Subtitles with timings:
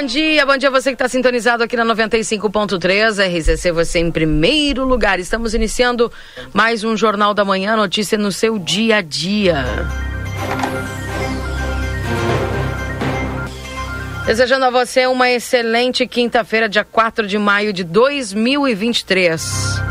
[0.00, 4.82] Bom dia, bom dia você que está sintonizado aqui na 95.3, RCC, você em primeiro
[4.82, 5.20] lugar.
[5.20, 6.10] Estamos iniciando
[6.54, 9.62] mais um Jornal da Manhã, notícia no seu dia a dia.
[14.24, 19.90] Desejando a você uma excelente quinta-feira, dia 4 de maio de 2023.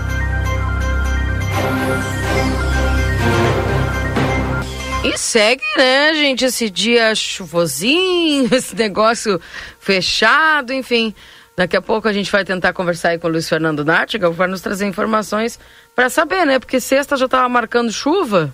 [5.02, 9.40] E segue, né, gente, esse dia chuvosinho, esse negócio
[9.80, 11.14] fechado, enfim.
[11.56, 14.48] Daqui a pouco a gente vai tentar conversar aí com o Luiz Fernando Nartiga para
[14.48, 15.60] nos trazer informações
[15.94, 16.60] para saber, né?
[16.60, 18.54] Porque sexta já estava marcando chuva.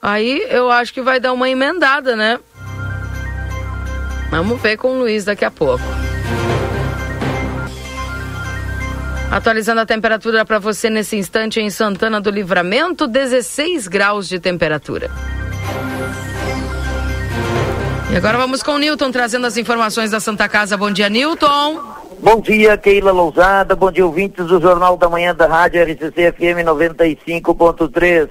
[0.00, 2.38] Aí eu acho que vai dar uma emendada, né?
[4.30, 5.84] Vamos ver com o Luiz daqui a pouco.
[9.30, 15.10] Atualizando a temperatura para você nesse instante em Santana do Livramento, 16 graus de temperatura.
[18.10, 20.76] E agora vamos com o Newton trazendo as informações da Santa Casa.
[20.76, 21.80] Bom dia, Newton.
[22.20, 23.76] Bom dia, Keila Lousada.
[23.76, 28.30] Bom dia, ouvintes do Jornal da Manhã da Rádio RCC FM 95.3.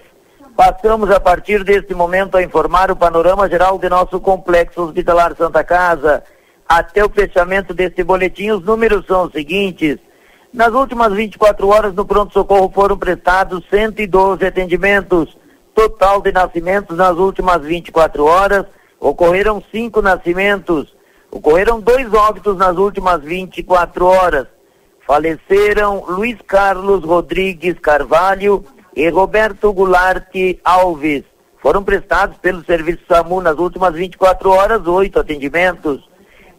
[0.56, 5.64] Passamos a partir deste momento a informar o panorama geral de nosso complexo hospitalar Santa
[5.64, 6.24] Casa.
[6.68, 10.00] Até o fechamento deste boletim, os números são os seguintes.
[10.52, 15.38] Nas últimas 24 horas, no pronto-socorro foram prestados 112 atendimentos.
[15.76, 18.66] Total de nascimentos nas últimas 24 horas,
[19.00, 20.96] Ocorreram cinco nascimentos,
[21.32, 24.48] ocorreram dois óbitos nas últimas 24 horas.
[25.06, 30.34] Faleceram Luiz Carlos Rodrigues Carvalho e Roberto Goulart
[30.66, 31.24] Alves.
[31.62, 36.08] Foram prestados pelo Serviço SAMU nas últimas 24 horas oito atendimentos.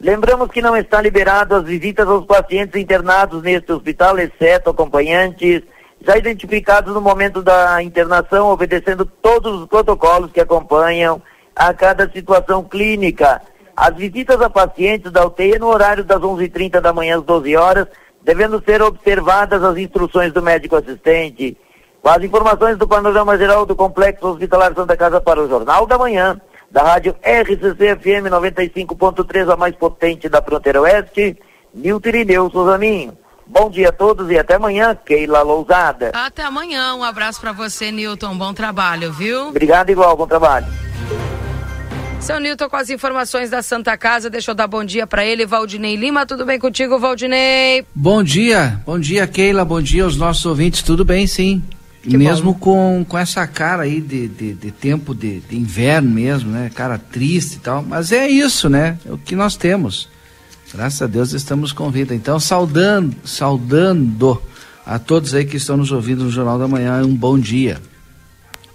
[0.00, 5.62] Lembramos que não está liberado as visitas aos pacientes internados neste hospital, exceto acompanhantes,
[6.00, 11.20] já identificados no momento da internação, obedecendo todos os protocolos que acompanham
[11.58, 13.42] a cada situação clínica.
[13.76, 17.88] As visitas a pacientes da UTI no horário das 11h30 da manhã às 12 horas,
[18.22, 21.56] devendo ser observadas as instruções do médico assistente.
[22.00, 25.98] Com as informações do panorama geral do Complexo Hospitalar Santa Casa para o Jornal da
[25.98, 31.36] Manhã, da rádio RCC FM 95.3, a mais potente da fronteira oeste,
[31.74, 33.18] Nilton Irineu Souzaninho.
[33.46, 36.12] Bom dia a todos e até amanhã, Keila Lousada.
[36.14, 38.36] Até amanhã, um abraço para você, Nilton.
[38.36, 39.48] Bom trabalho, viu?
[39.48, 40.87] Obrigado igual, bom trabalho.
[42.20, 45.46] Seu Nilton com as informações da Santa Casa, deixa eu dar bom dia para ele,
[45.46, 47.86] Valdinei Lima, tudo bem contigo, Valdinei?
[47.94, 51.62] Bom dia, bom dia Keila, bom dia aos nossos ouvintes, tudo bem sim.
[52.02, 56.50] Que mesmo com, com essa cara aí de, de, de tempo de, de, inverno mesmo,
[56.50, 56.70] né?
[56.74, 58.98] Cara triste e tal, mas é isso, né?
[59.06, 60.08] É o que nós temos.
[60.72, 62.14] Graças a Deus estamos com vida.
[62.14, 64.40] Então, saudando, saudando
[64.86, 67.80] a todos aí que estão nos ouvindo no Jornal da Manhã, um bom dia.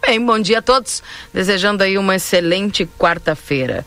[0.06, 1.02] Bem, bom dia a todos.
[1.34, 3.86] Desejando aí uma excelente quarta-feira.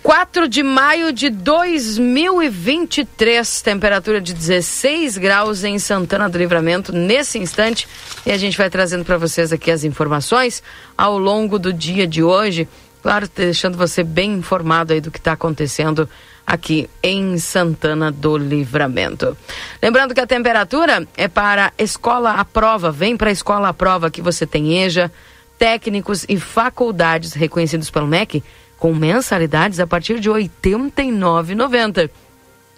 [0.00, 7.88] 4 de maio de 2023, temperatura de 16 graus em Santana do Livramento nesse instante.
[8.24, 10.62] E a gente vai trazendo para vocês aqui as informações
[10.96, 12.68] ao longo do dia de hoje.
[13.02, 16.08] Claro, deixando você bem informado aí do que está acontecendo
[16.48, 19.36] aqui em Santana do Livramento.
[19.82, 22.90] Lembrando que a temperatura é para escola à prova.
[22.90, 25.12] Vem para a escola à prova que você tem EJA,
[25.58, 28.42] técnicos e faculdades reconhecidos pelo MEC
[28.78, 32.08] com mensalidades a partir de R$ 89,90.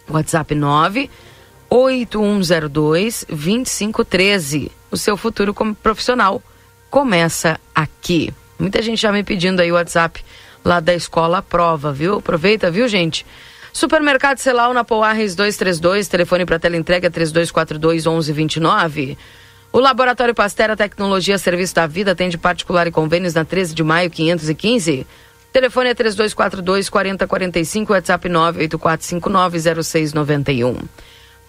[0.08, 1.08] WhatsApp 9
[1.70, 4.72] 8102 2513.
[4.90, 6.42] O seu futuro como profissional
[6.90, 8.34] começa aqui.
[8.58, 10.24] Muita gente já me pedindo aí o WhatsApp
[10.64, 12.16] lá da escola prova, viu?
[12.16, 13.24] Aproveita, viu, gente?
[13.72, 19.16] Supermercado Celal na Poarres 232, telefone para tela entrega 3242 1129.
[19.72, 24.10] O Laboratório Pastera Tecnologia Serviço da Vida atende particular e convênios na 13 de maio
[24.10, 25.06] 515.
[25.52, 30.76] Telefone é 3242 4045, WhatsApp 984590691.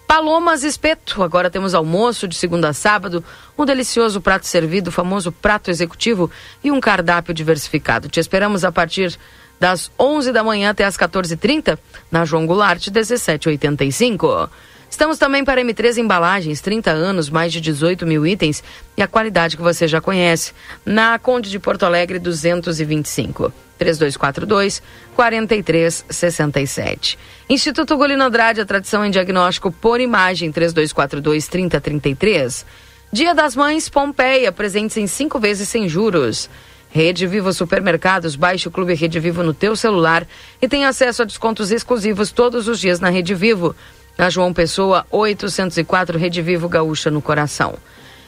[0.06, 1.20] Palomas Espeto.
[1.22, 3.24] Agora temos almoço de segunda a sábado,
[3.58, 6.30] um delicioso prato servido, o famoso prato executivo
[6.62, 8.08] e um cardápio diversificado.
[8.08, 9.18] Te esperamos a partir
[9.62, 11.78] das 11 da manhã até as 14h30,
[12.10, 14.50] na João Goulart, 1785.
[14.90, 18.60] Estamos também para M3 Embalagens, 30 anos, mais de 18 mil itens
[18.96, 20.52] e a qualidade que você já conhece.
[20.84, 23.52] Na Conde de Porto Alegre, 225.
[23.78, 24.82] 3242
[25.14, 27.16] 4367.
[27.48, 32.66] Instituto Golino Andrade, a tradição em diagnóstico por imagem, 3242 3033.
[33.12, 36.50] Dia das Mães, Pompeia, presentes em cinco vezes sem juros.
[36.92, 40.28] Rede Vivo Supermercados, baixe o Clube Rede Vivo no teu celular
[40.60, 43.74] e tenha acesso a descontos exclusivos todos os dias na Rede Vivo.
[44.18, 47.76] Na João Pessoa, 804, Rede Vivo Gaúcha no coração.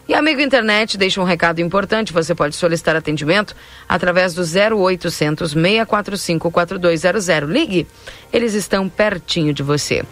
[0.09, 2.11] E amigo internet, deixa um recado importante.
[2.15, 3.55] Você pode solicitar atendimento
[3.87, 7.51] através do 0800 645 4200.
[7.51, 7.87] Ligue,
[8.33, 10.03] eles estão pertinho de você.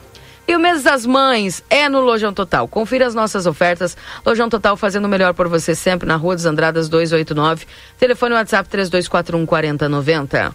[0.47, 2.67] E o mês das mães é no Lojão Total.
[2.67, 3.97] Confira as nossas ofertas.
[4.25, 7.67] Lojão Total fazendo o melhor por você sempre na Rua dos Andradas 289.
[7.99, 10.55] Telefone WhatsApp 3241 4090.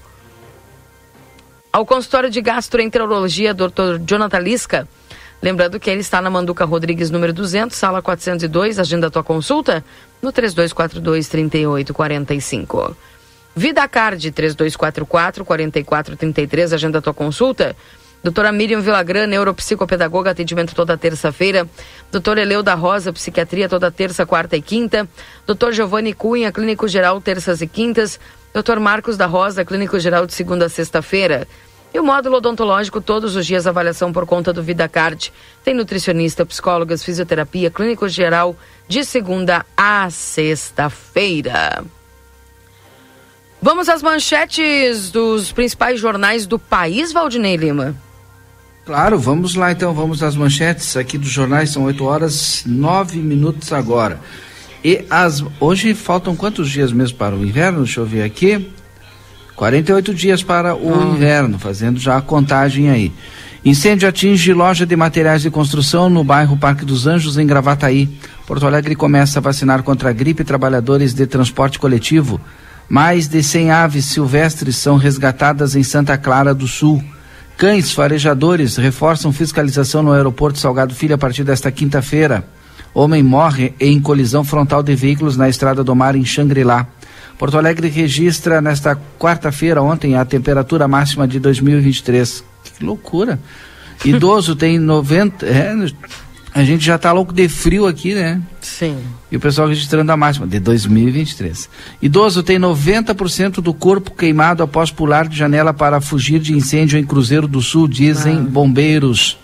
[1.71, 3.99] Ao consultório de gastroenterologia, Dr.
[4.05, 4.87] Jonathan Lisca
[5.41, 8.77] Lembrando que ele está na Manduca Rodrigues, número 200, sala 402.
[8.79, 9.81] Agenda tua consulta
[10.21, 12.93] no 3242-3845.
[13.55, 16.73] Vida Card 3244-4433.
[16.73, 17.73] Agenda tua consulta.
[18.27, 21.65] Doutora Miriam Vilagran, neuropsicopedagoga, atendimento toda terça-feira.
[22.11, 25.07] Doutor Eleu da Rosa, psiquiatria toda terça, quarta e quinta.
[25.45, 28.19] Doutor Giovanni Cunha, clínico geral, terças e quintas.
[28.53, 31.47] Doutor Marcos da Rosa, clínico geral de segunda a sexta-feira.
[31.93, 35.31] E o módulo odontológico, todos os dias, avaliação por conta do VidaCard.
[35.63, 38.57] Tem nutricionista, psicólogas, fisioterapia, clínico geral,
[38.89, 41.81] de segunda a sexta-feira.
[43.61, 47.95] Vamos às manchetes dos principais jornais do país, Valdinei Lima.
[48.87, 53.73] Claro, vamos lá então, vamos às manchetes aqui dos jornais, são 8 horas 9 minutos
[53.73, 54.17] agora.
[54.81, 57.83] E as hoje faltam quantos dias mesmo para o inverno?
[57.83, 58.71] Deixa eu ver aqui.
[59.57, 61.03] 48 dias para o ah.
[61.13, 63.11] inverno, fazendo já a contagem aí.
[63.65, 68.07] Incêndio atinge loja de materiais de construção no bairro Parque dos Anjos, em Gravataí.
[68.45, 72.39] Porto Alegre começa a vacinar contra a gripe trabalhadores de transporte coletivo.
[72.87, 77.03] Mais de 100 aves silvestres são resgatadas em Santa Clara do Sul.
[77.57, 82.47] Cães farejadores reforçam fiscalização no aeroporto Salgado Filho a partir desta quinta-feira.
[82.93, 86.85] Homem morre em colisão frontal de veículos na estrada do mar em Xangri-Lá.
[87.35, 92.43] Porto Alegre registra nesta quarta-feira, ontem, a temperatura máxima de 2023.
[92.63, 93.39] Que loucura!
[94.05, 95.43] Idoso tem 90.
[95.47, 95.73] É,
[96.57, 98.41] a gente já está louco de frio aqui, né?
[98.59, 98.97] Sim.
[99.31, 101.69] E o pessoal registrando a máxima de 2023.
[102.01, 107.05] Idoso tem 90% do corpo queimado após pular de janela para fugir de incêndio em
[107.05, 108.41] Cruzeiro do Sul, dizem ah.
[108.41, 109.37] bombeiros.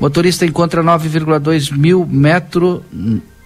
[0.00, 2.80] Motorista encontra 9,2 mil metros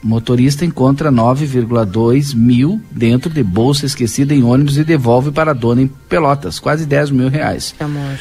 [0.02, 5.80] Motorista encontra 9,2 mil dentro de bolsa esquecida em ônibus e devolve para a dona
[5.80, 7.74] em Pelotas, quase 10 mil reais.
[7.80, 8.18] Amor.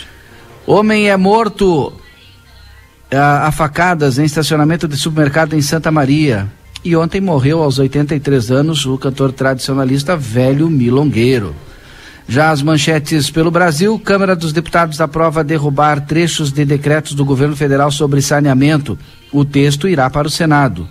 [0.66, 1.92] Homem é morto
[3.14, 6.48] a, facadas em estacionamento de supermercado em Santa Maria.
[6.84, 11.56] E ontem morreu aos 83 anos o cantor tradicionalista Velho Milongueiro.
[12.28, 17.56] Já as manchetes pelo Brasil, Câmara dos Deputados aprova derrubar trechos de decretos do governo
[17.56, 18.98] federal sobre saneamento.
[19.32, 20.88] O texto irá para o Senado.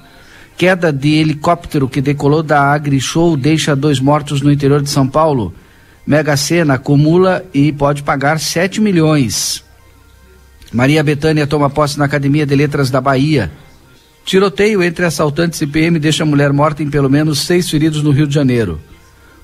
[0.57, 5.55] Queda de helicóptero que decolou da AgriShow deixa dois mortos no interior de São Paulo.
[6.07, 9.65] Mega Sena acumula e pode pagar 7 milhões.
[10.73, 13.53] Maria Betânia toma posse na Academia de Letras da Bahia.
[14.25, 18.27] Tiroteio entre assaltantes e PM deixa mulher morta em pelo menos seis feridos no Rio
[18.27, 18.81] de Janeiro.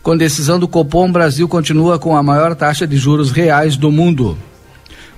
[0.02, 4.38] Com decisão do Copom, Brasil continua com a maior taxa de juros reais do mundo.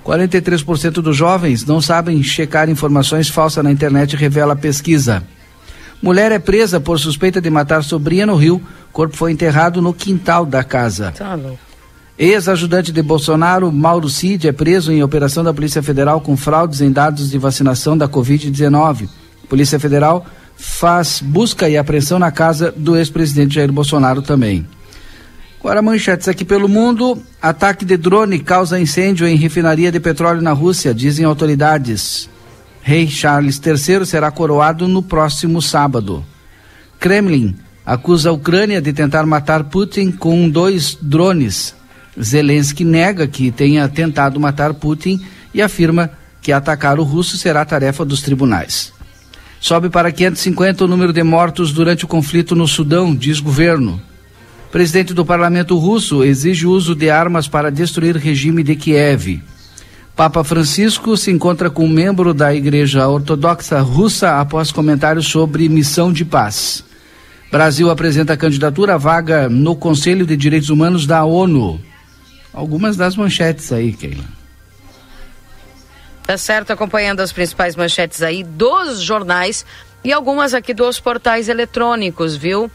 [0.05, 5.23] 43% dos jovens não sabem checar informações falsas na internet, revela a pesquisa.
[6.01, 8.61] Mulher é presa por suspeita de matar sobrinha no Rio.
[8.91, 11.13] Corpo foi enterrado no quintal da casa.
[11.15, 11.37] Tá
[12.21, 16.91] Ex-ajudante de Bolsonaro, Mauro Cid, é preso em operação da Polícia Federal com fraudes em
[16.91, 19.09] dados de vacinação da Covid-19.
[19.49, 20.23] Polícia Federal
[20.55, 24.67] faz busca e apreensão na casa do ex-presidente Jair Bolsonaro também.
[25.59, 27.19] Agora manchetes aqui pelo mundo.
[27.41, 32.29] Ataque de drone causa incêndio em refinaria de petróleo na Rússia, dizem autoridades.
[32.83, 36.23] Rei Charles III será coroado no próximo sábado.
[36.99, 41.80] Kremlin acusa a Ucrânia de tentar matar Putin com dois drones.
[42.19, 45.21] Zelensky nega que tenha tentado matar Putin
[45.53, 46.09] e afirma
[46.41, 48.93] que atacar o russo será tarefa dos tribunais.
[49.59, 54.01] Sobe para 550 o número de mortos durante o conflito no Sudão, diz governo.
[54.71, 59.43] Presidente do parlamento russo exige uso de armas para destruir regime de Kiev.
[60.15, 66.11] Papa Francisco se encontra com um membro da Igreja Ortodoxa Russa após comentários sobre missão
[66.11, 66.83] de paz.
[67.51, 71.79] Brasil apresenta candidatura à vaga no Conselho de Direitos Humanos da ONU.
[72.53, 74.23] Algumas das manchetes aí, Keila.
[76.25, 79.65] Tá certo, acompanhando as principais manchetes aí dos jornais
[80.03, 82.69] e algumas aqui dos portais eletrônicos, viu?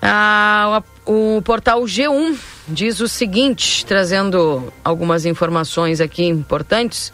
[0.00, 2.36] Ah, o portal G1
[2.68, 7.12] diz o seguinte, trazendo algumas informações aqui importantes.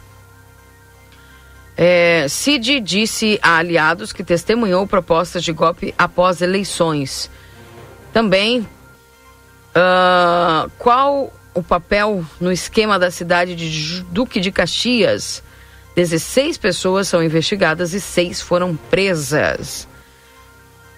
[1.77, 7.29] É, Cid disse a aliados que testemunhou propostas de golpe após eleições.
[8.13, 8.67] Também,
[9.75, 15.43] uh, qual o papel no esquema da cidade de Duque de Caxias?
[15.95, 19.87] 16 pessoas são investigadas e seis foram presas.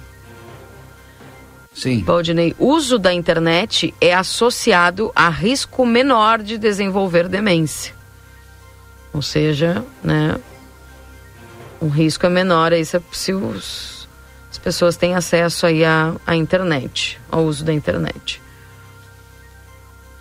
[1.74, 2.02] Sim.
[2.02, 7.95] Valdinei, uso da internet é associado a risco menor de desenvolver demência.
[9.16, 10.36] Ou seja, né,
[11.82, 13.96] um risco é menor aí se, se os
[14.52, 18.42] as pessoas têm acesso aí à, à internet, ao uso da internet.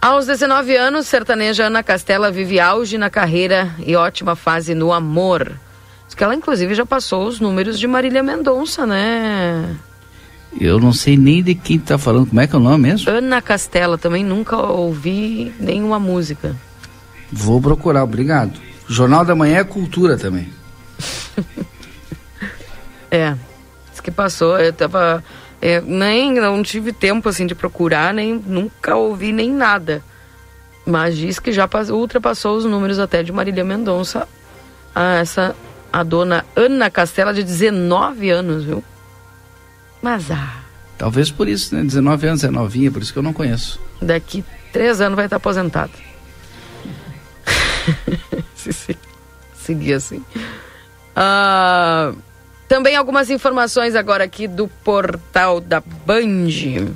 [0.00, 5.52] Aos 19 anos, sertaneja Ana Castela vive auge na carreira e ótima fase no amor.
[6.06, 9.76] Diz que ela, inclusive, já passou os números de Marília Mendonça, né?
[10.60, 12.26] Eu não sei nem de quem tá falando.
[12.26, 13.10] Como é que é o nome mesmo?
[13.10, 16.54] Ana Castela, também nunca ouvi nenhuma música.
[17.32, 18.73] Vou procurar, obrigado.
[18.88, 20.52] Jornal da Manhã é cultura também.
[23.10, 23.34] é
[24.04, 25.24] que passou, eu tava.
[25.60, 30.04] Eu nem não tive tempo assim de procurar, nem nunca ouvi nem nada.
[30.86, 34.28] Mas diz que já ultrapassou os números até de Marília Mendonça.
[34.94, 35.56] A essa
[35.90, 38.84] a dona Ana Castela de 19 anos, viu?
[40.02, 40.60] Mas ah.
[40.98, 41.82] Talvez por isso, né?
[41.82, 43.80] 19 anos é novinha, por isso que eu não conheço.
[44.02, 45.90] Daqui três anos vai estar aposentada.
[48.72, 48.96] se
[49.54, 50.24] seguir assim.
[51.14, 52.12] Ah.
[52.68, 56.94] Também algumas informações agora aqui do portal da Band.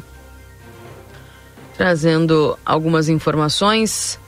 [1.76, 4.18] Trazendo algumas informações.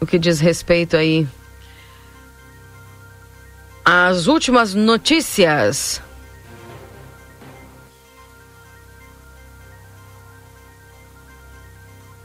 [0.00, 1.26] O que diz respeito aí
[3.84, 6.00] às últimas notícias.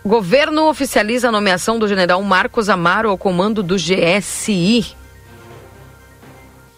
[0.04, 4.96] Governo oficializa a nomeação do general Marcos Amaro ao comando do GSI.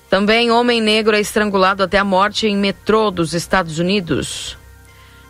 [0.09, 4.57] Também homem negro é estrangulado até a morte em metrô dos Estados Unidos.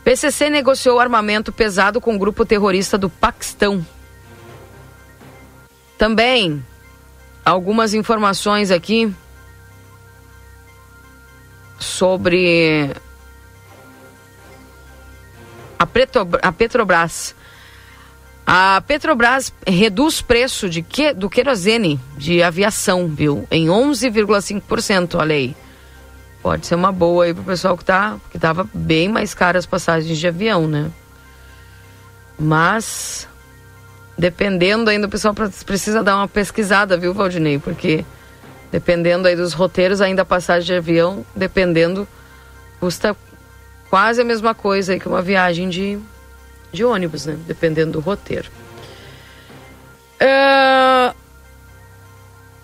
[0.03, 3.85] PCC negociou armamento pesado com o grupo terrorista do Paquistão.
[5.97, 6.65] Também
[7.45, 9.13] algumas informações aqui
[11.77, 12.91] sobre
[15.77, 17.35] a, Petrobras.
[18.45, 23.47] A Petrobras reduz preço de que, do querosene de aviação, viu?
[23.49, 25.55] Em 11,5%, olha aí.
[26.41, 29.65] Pode ser uma boa aí pro pessoal que tá, que tava bem mais caras as
[29.65, 30.91] passagens de avião, né?
[32.37, 33.27] Mas
[34.17, 37.59] dependendo ainda o pessoal precisa dar uma pesquisada, viu, Valdinei?
[37.59, 38.03] Porque
[38.69, 42.05] dependendo aí dos roteiros, ainda a passagem de avião, dependendo,
[42.79, 43.15] custa
[43.89, 45.97] quase a mesma coisa aí que uma viagem de
[46.73, 47.37] de ônibus, né?
[47.47, 48.51] Dependendo do roteiro.
[50.19, 51.15] Uh,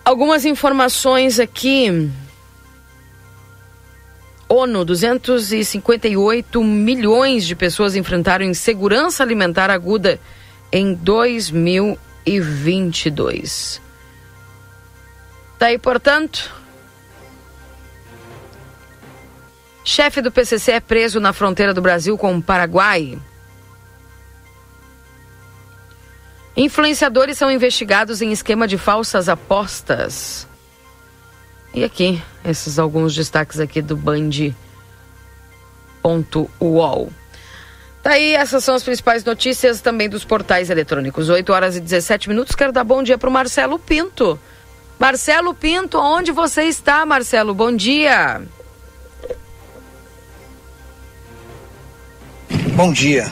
[0.03, 2.11] algumas informações aqui.
[4.51, 10.19] ONU, 258 milhões de pessoas enfrentaram insegurança alimentar aguda
[10.71, 13.79] em 2022.
[15.59, 16.51] Daí, tá portanto,
[19.83, 23.19] chefe do PCC é preso na fronteira do Brasil com o Paraguai.
[26.59, 30.45] Influenciadores são investigados em esquema de falsas apostas.
[31.73, 34.53] E aqui, esses alguns destaques aqui do Band.uol.
[38.03, 41.29] Tá aí, essas são as principais notícias também dos portais eletrônicos.
[41.29, 42.53] 8 horas e 17 minutos.
[42.55, 44.37] Quero dar bom dia para o Marcelo Pinto.
[44.99, 47.53] Marcelo Pinto, onde você está, Marcelo?
[47.53, 48.41] Bom dia.
[52.75, 53.31] Bom dia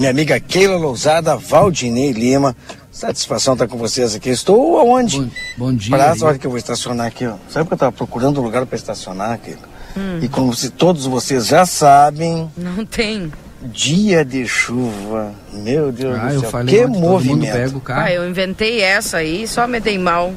[0.00, 2.56] minha amiga Keila Lousada, Valdinei Lima.
[2.90, 4.30] Satisfação estar com vocês aqui.
[4.30, 5.20] Estou aonde?
[5.20, 5.28] Bom,
[5.58, 5.94] bom dia.
[5.94, 7.34] Prazo, hora que eu vou estacionar aqui, ó.
[7.50, 9.68] Sabe que eu estava procurando um lugar para estacionar, Keila?
[9.94, 10.20] Hum.
[10.22, 12.50] E como se todos vocês já sabem.
[12.56, 13.30] Não tem.
[13.62, 15.34] Dia de chuva.
[15.52, 16.42] Meu Deus ah, do céu.
[16.44, 17.52] Eu falei que movimento.
[17.52, 18.00] Pega o carro.
[18.00, 20.32] Ah, eu inventei essa aí, só me dei mal.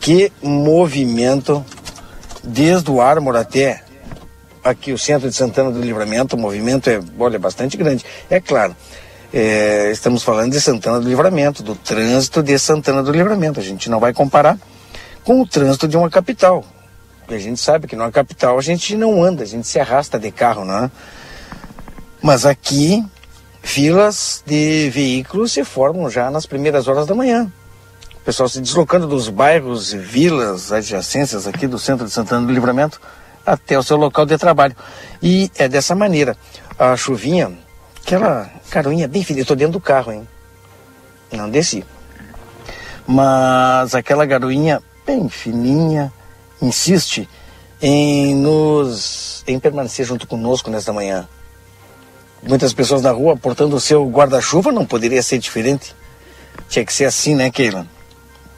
[0.00, 1.64] Que movimento.
[2.42, 3.84] Desde o Ármor até
[4.68, 8.04] aqui o centro de Santana do Livramento, o movimento é, olha, bastante grande.
[8.28, 8.74] É claro,
[9.32, 13.60] é, estamos falando de Santana do Livramento, do trânsito de Santana do Livramento.
[13.60, 14.58] A gente não vai comparar
[15.24, 16.64] com o trânsito de uma capital.
[17.28, 20.18] E a gente sabe que numa capital a gente não anda, a gente se arrasta
[20.18, 20.90] de carro, não é?
[22.22, 23.04] Mas aqui,
[23.62, 27.52] filas de veículos se formam já nas primeiras horas da manhã.
[28.16, 32.52] O pessoal se deslocando dos bairros e vilas adjacências aqui do centro de Santana do
[32.52, 32.98] Livramento
[33.52, 34.76] até o seu local de trabalho.
[35.22, 36.36] E é dessa maneira.
[36.78, 37.52] A chuvinha,
[38.02, 40.28] aquela caroinha bem fininha, estou dentro do carro, hein?
[41.32, 41.84] Não desci.
[43.06, 46.12] Mas aquela garoinha bem fininha
[46.60, 47.28] insiste
[47.80, 51.26] em nos em permanecer junto conosco nesta manhã.
[52.42, 55.94] Muitas pessoas na rua portando o seu guarda-chuva não poderia ser diferente.
[56.68, 57.86] Tinha que ser assim, né, Keila?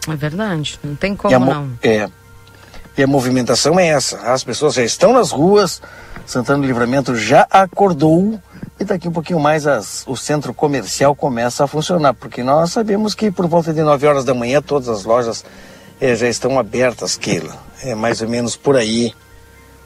[0.09, 1.79] É verdade, não tem como não.
[1.83, 2.09] É.
[3.01, 4.19] E a movimentação é essa.
[4.31, 5.81] As pessoas já estão nas ruas,
[6.27, 8.39] Santana do Livramento já acordou
[8.79, 13.15] e daqui um pouquinho mais as, o centro comercial começa a funcionar, porque nós sabemos
[13.15, 15.43] que por volta de 9 horas da manhã todas as lojas
[15.99, 17.57] é, já estão abertas, Keila.
[17.83, 19.15] É mais ou menos por aí,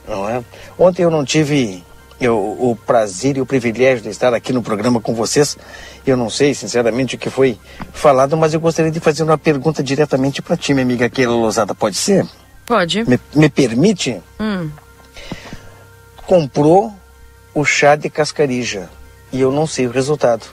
[0.05, 0.43] não é?
[0.77, 1.85] Ontem eu não tive
[2.19, 5.57] eu, o prazer e o privilégio de estar aqui no programa com vocês.
[6.05, 7.57] Eu não sei, sinceramente, o que foi
[7.93, 11.73] falado, mas eu gostaria de fazer uma pergunta diretamente para ti, minha amiga Keila Lousada.
[11.73, 12.27] Pode ser?
[12.65, 13.03] Pode.
[13.07, 14.21] Me, me permite?
[14.39, 14.69] Hum.
[16.25, 16.93] Comprou
[17.53, 18.89] o chá de cascarija
[19.31, 20.45] e eu não sei o resultado.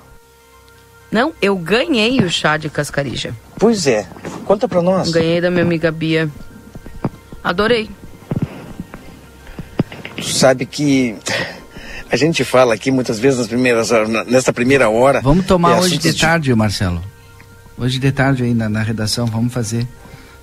[1.11, 3.35] Não, eu ganhei o chá de cascarija.
[3.59, 4.07] Pois é.
[4.45, 5.11] Conta pra nós.
[5.11, 6.31] Ganhei da minha amiga Bia.
[7.45, 7.91] Adorei.
[10.23, 11.17] Sabe que
[12.11, 13.91] a gente fala aqui muitas vezes nas primeiras
[14.27, 15.21] nesta primeira hora.
[15.21, 17.03] Vamos tomar é hoje de tarde, Marcelo.
[17.77, 19.87] Hoje de tarde aí na, na redação, vamos fazer.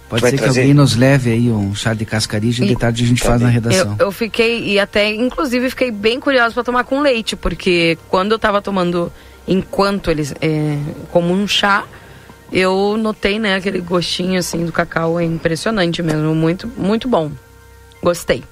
[0.10, 0.54] Pode ser trazer?
[0.54, 3.40] que alguém nos leve aí um chá de cascarija e de tarde a gente faz
[3.40, 3.96] na redação.
[4.00, 8.32] Eu, eu, fiquei, e até, inclusive, fiquei bem curiosa para tomar com leite, porque quando
[8.32, 9.12] eu tava tomando,
[9.48, 10.78] enquanto eles, é,
[11.12, 11.86] como um chá,
[12.52, 17.32] eu notei, né, aquele gostinho, assim, do cacau, é impressionante mesmo, muito, muito bom.
[18.02, 18.44] Gostei.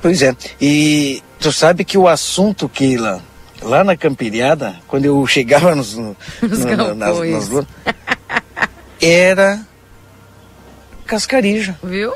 [0.00, 3.22] Pois é, e tu sabe que o assunto, Keila,
[3.60, 7.18] lá na camperiada, quando eu chegava nos, no, no, nas,
[7.50, 7.66] nas,
[9.00, 9.67] era
[11.08, 11.74] Cascarija.
[11.82, 12.12] Viu?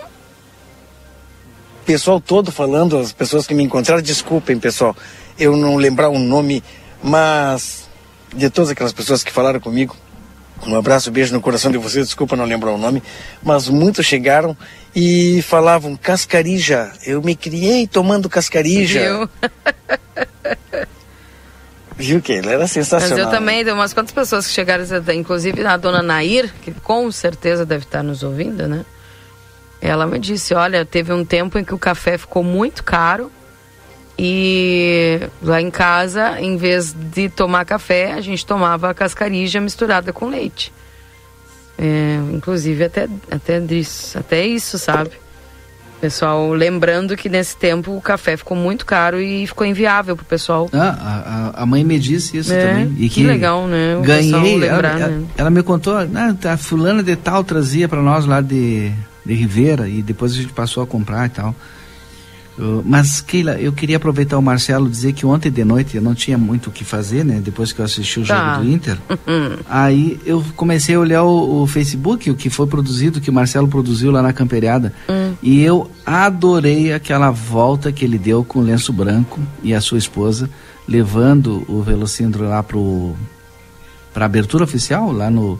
[1.86, 4.94] Pessoal todo falando, as pessoas que me encontraram, desculpem, pessoal,
[5.38, 6.62] eu não lembrar o nome,
[7.02, 7.88] mas
[8.34, 9.96] de todas aquelas pessoas que falaram comigo,
[10.66, 13.02] um abraço, um beijo no coração de vocês, desculpa não lembrar o nome,
[13.42, 14.56] mas muitos chegaram
[14.94, 16.92] e falavam cascarija.
[17.04, 19.00] Eu me criei tomando cascarija.
[19.00, 19.30] Viu?
[22.02, 23.16] Viu que ele era sensacional.
[23.16, 24.84] Mas eu também, tem umas quantas pessoas que chegaram,
[25.14, 28.84] inclusive a dona Nair, que com certeza deve estar nos ouvindo, né?
[29.80, 33.30] Ela me disse, olha, teve um tempo em que o café ficou muito caro
[34.18, 40.12] e lá em casa, em vez de tomar café, a gente tomava a cascarija misturada
[40.12, 40.72] com leite.
[41.78, 45.12] É, inclusive até, até, isso, até isso, sabe?
[46.02, 50.68] Pessoal, lembrando que nesse tempo o café ficou muito caro e ficou inviável pro pessoal.
[50.72, 52.92] Ah, a, a mãe me disse isso é, também.
[52.98, 53.96] E que, que legal, né?
[53.96, 54.58] O ganhei.
[54.58, 55.24] Lembrar, ela, né?
[55.36, 58.90] ela, me contou, ah, a fulana de tal trazia para nós lá de,
[59.24, 61.54] de Ribeira e depois a gente passou a comprar e tal.
[62.84, 66.36] Mas, Keila, eu queria aproveitar o Marcelo dizer que ontem de noite eu não tinha
[66.36, 67.40] muito o que fazer, né?
[67.42, 68.58] Depois que eu assisti o jogo tá.
[68.58, 68.98] do Inter.
[69.08, 69.56] Uhum.
[69.68, 73.68] Aí eu comecei a olhar o, o, Facebook, o que foi produzido, que o Marcelo
[73.68, 74.92] produziu lá na camperiada.
[75.08, 75.34] Uhum.
[75.42, 79.98] E eu adorei aquela volta que ele deu com o lenço branco e a sua
[79.98, 80.48] esposa,
[80.86, 83.14] levando o velocímetro lá pro
[84.12, 85.58] para abertura oficial, lá no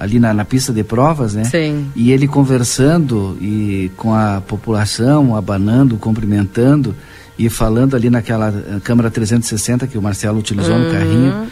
[0.00, 1.44] ali na, na, pista de provas, né?
[1.44, 1.92] Sim.
[1.94, 6.96] E ele conversando e com a população, abanando, cumprimentando
[7.38, 10.86] e falando ali naquela eh, câmera 360 que o Marcelo utilizou uhum.
[10.86, 11.46] no carrinho.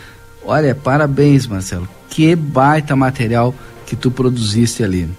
[0.46, 1.86] Olha, parabéns, Marcelo.
[2.08, 5.10] Que baita material que tu produziste ali.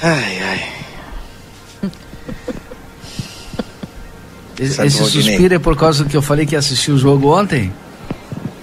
[0.00, 0.74] Ai, ai.
[4.60, 7.72] Esse, esse suspiro é por causa que eu falei que assistiu o jogo ontem?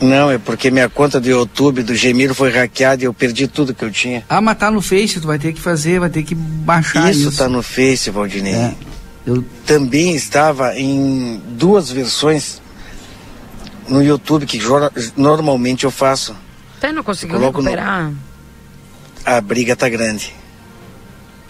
[0.01, 3.73] Não, é porque minha conta do YouTube do Gemiro foi hackeada e eu perdi tudo
[3.73, 4.25] que eu tinha.
[4.27, 7.29] Ah, mas tá no Face, tu vai ter que fazer, vai ter que baixar isso.
[7.29, 8.53] Isso tá no Face, Valdinei.
[8.53, 8.73] É,
[9.27, 9.45] eu...
[9.65, 12.59] Também estava em duas versões
[13.87, 14.59] no YouTube que
[15.15, 16.35] normalmente eu faço.
[16.79, 18.09] Você não conseguiu recuperar?
[18.09, 18.17] No...
[19.23, 20.33] A briga tá grande.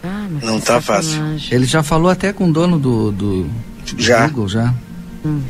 [0.03, 1.21] Ah, não tá fácil.
[1.49, 4.27] Ele já falou até com o dono do, do, do já.
[4.27, 4.73] Google, já.
[5.23, 5.41] Hum.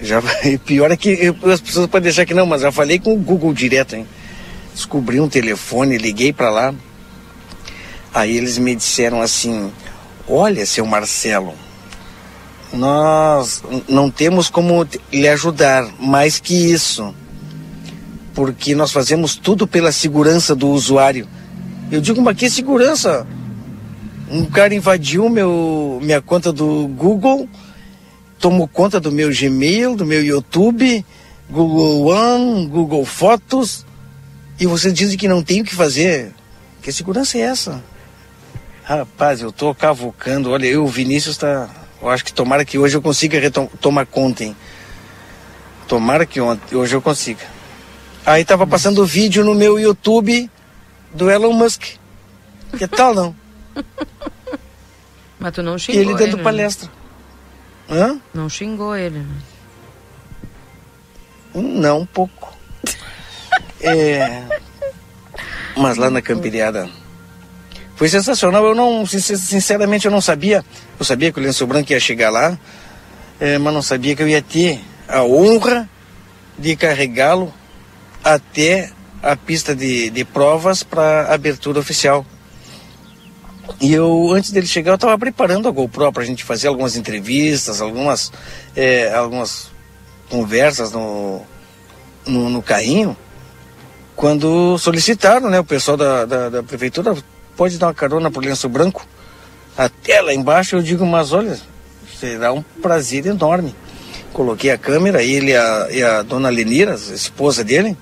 [0.00, 0.22] Já,
[0.64, 3.52] pior é que as pessoas podem deixar que não, mas já falei com o Google
[3.52, 4.06] direto, hein?
[4.74, 6.74] Descobri um telefone, liguei para lá.
[8.14, 9.70] Aí eles me disseram assim:
[10.26, 11.54] Olha, seu Marcelo,
[12.72, 17.14] nós não temos como lhe ajudar mais que isso,
[18.34, 21.26] porque nós fazemos tudo pela segurança do usuário.
[21.90, 23.26] Eu digo, mas que segurança?
[24.30, 27.48] Um cara invadiu meu, minha conta do Google,
[28.40, 31.04] tomou conta do meu Gmail, do meu YouTube,
[31.48, 33.84] Google One, Google Fotos,
[34.58, 36.32] e vocês dizem que não tem o que fazer.
[36.82, 37.82] Que segurança é essa?
[38.82, 40.50] Rapaz, eu tô cavucando.
[40.50, 41.68] Olha, eu, o Vinícius tá.
[42.00, 43.38] Eu acho que tomara que hoje eu consiga
[43.80, 44.56] tomar conta, hein?
[45.86, 47.44] Tomara que ontem, hoje eu consiga.
[48.24, 50.50] Aí tava passando o vídeo no meu YouTube
[51.14, 51.82] do Elon Musk.
[52.78, 53.36] Que tal não?
[55.38, 56.14] Mas tu não xingou ele.
[56.14, 56.42] dando né?
[56.42, 56.99] palestra.
[57.90, 58.20] Hã?
[58.32, 59.36] Não xingou ele, né?
[61.54, 62.56] Não, um pouco.
[63.80, 64.44] é...
[65.76, 66.88] Mas lá na camperiada
[67.96, 68.64] foi sensacional.
[68.64, 70.64] Eu não, sinceramente, eu não sabia.
[70.98, 72.56] Eu sabia que o Lenço Branco ia chegar lá,
[73.40, 75.88] é, mas não sabia que eu ia ter a honra
[76.58, 77.52] de carregá-lo
[78.22, 78.90] até
[79.22, 82.24] a pista de, de provas para abertura oficial.
[83.80, 86.96] E eu, antes dele chegar, eu estava preparando a GoPro para a gente fazer algumas
[86.96, 88.32] entrevistas, algumas,
[88.74, 89.70] é, algumas
[90.28, 91.42] conversas no,
[92.26, 93.16] no, no, carrinho.
[94.16, 97.16] Quando solicitaram, né, o pessoal da, da, da prefeitura,
[97.56, 99.06] pode dar uma carona pro lenço branco?
[99.76, 101.58] Até lá embaixo eu digo, mas olha,
[102.18, 103.74] será um prazer enorme.
[104.32, 107.96] Coloquei a câmera, ele e a, e a dona Lenira, a esposa dele,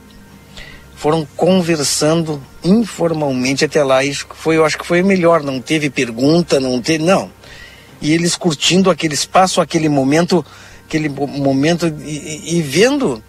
[0.98, 4.02] foram conversando informalmente até lá.
[4.02, 5.44] Isso foi, eu acho que foi melhor.
[5.44, 7.04] Não teve pergunta, não teve.
[7.04, 7.30] Não.
[8.02, 10.44] E eles curtindo aquele espaço, aquele momento,
[10.84, 13.22] aquele momento e, e vendo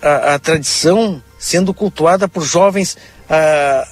[0.00, 2.96] a, a, tradição sendo cultuada por jovens,
[3.28, 3.86] a,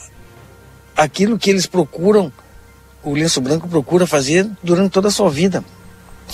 [0.96, 2.33] aquilo que eles procuram,
[3.03, 5.62] o lenço branco procura fazer durante toda a sua vida.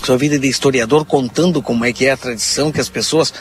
[0.01, 3.33] Sua vida de historiador, contando como é que é a tradição que as pessoas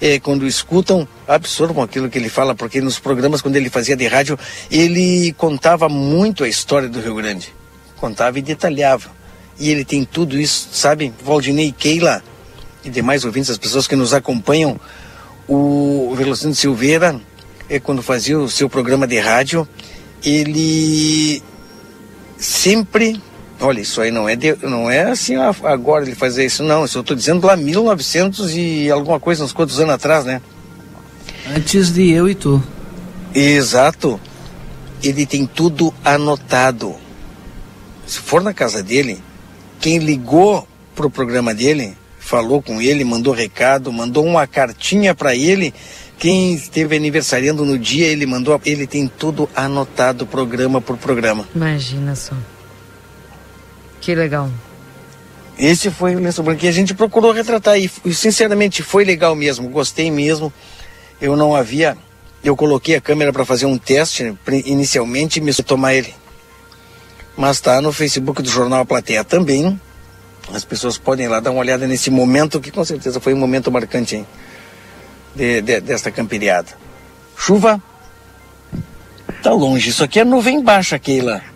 [0.00, 4.06] é, quando escutam, absorvam aquilo que ele fala, porque nos programas, quando ele fazia de
[4.06, 4.38] rádio,
[4.70, 7.52] ele contava muito a história do Rio Grande.
[7.96, 9.10] Contava e detalhava.
[9.58, 11.12] E ele tem tudo isso, sabe?
[11.24, 12.22] Valdinei Keila
[12.84, 14.78] e demais ouvintes, as pessoas que nos acompanham,
[15.48, 17.20] o Velocino Silveira,
[17.68, 19.66] é, quando fazia o seu programa de rádio,
[20.24, 21.42] ele
[22.38, 23.20] sempre
[23.60, 26.84] Olha, isso aí não é, de, não é assim agora ele fazer isso, não.
[26.84, 30.42] Isso eu estou dizendo lá 1900 e alguma coisa, uns quantos anos atrás, né?
[31.48, 32.62] Antes de eu e tu.
[33.34, 34.20] Exato.
[35.02, 36.94] Ele tem tudo anotado.
[38.06, 39.22] Se for na casa dele,
[39.80, 45.72] quem ligou pro programa dele, falou com ele, mandou recado, mandou uma cartinha para ele.
[46.18, 51.46] Quem esteve aniversariando no dia, ele mandou, ele tem tudo anotado programa por programa.
[51.54, 52.34] Imagina só.
[54.06, 54.48] Que legal.
[55.58, 59.68] Esse foi o lenço branco que a gente procurou retratar e, sinceramente foi legal mesmo,
[59.68, 60.52] gostei mesmo.
[61.20, 61.98] Eu não havia,
[62.44, 64.32] eu coloquei a câmera para fazer um teste
[64.64, 66.14] inicialmente e me tomar ele.
[67.36, 69.80] Mas está no Facebook do Jornal A Plateia também.
[70.54, 73.38] As pessoas podem ir lá dar uma olhada nesse momento que com certeza foi um
[73.38, 74.26] momento marcante hein,
[75.34, 76.68] de, de, desta camperiada.
[77.36, 77.82] Chuva
[79.42, 81.55] tá longe, isso aqui é nuvem baixa, Keila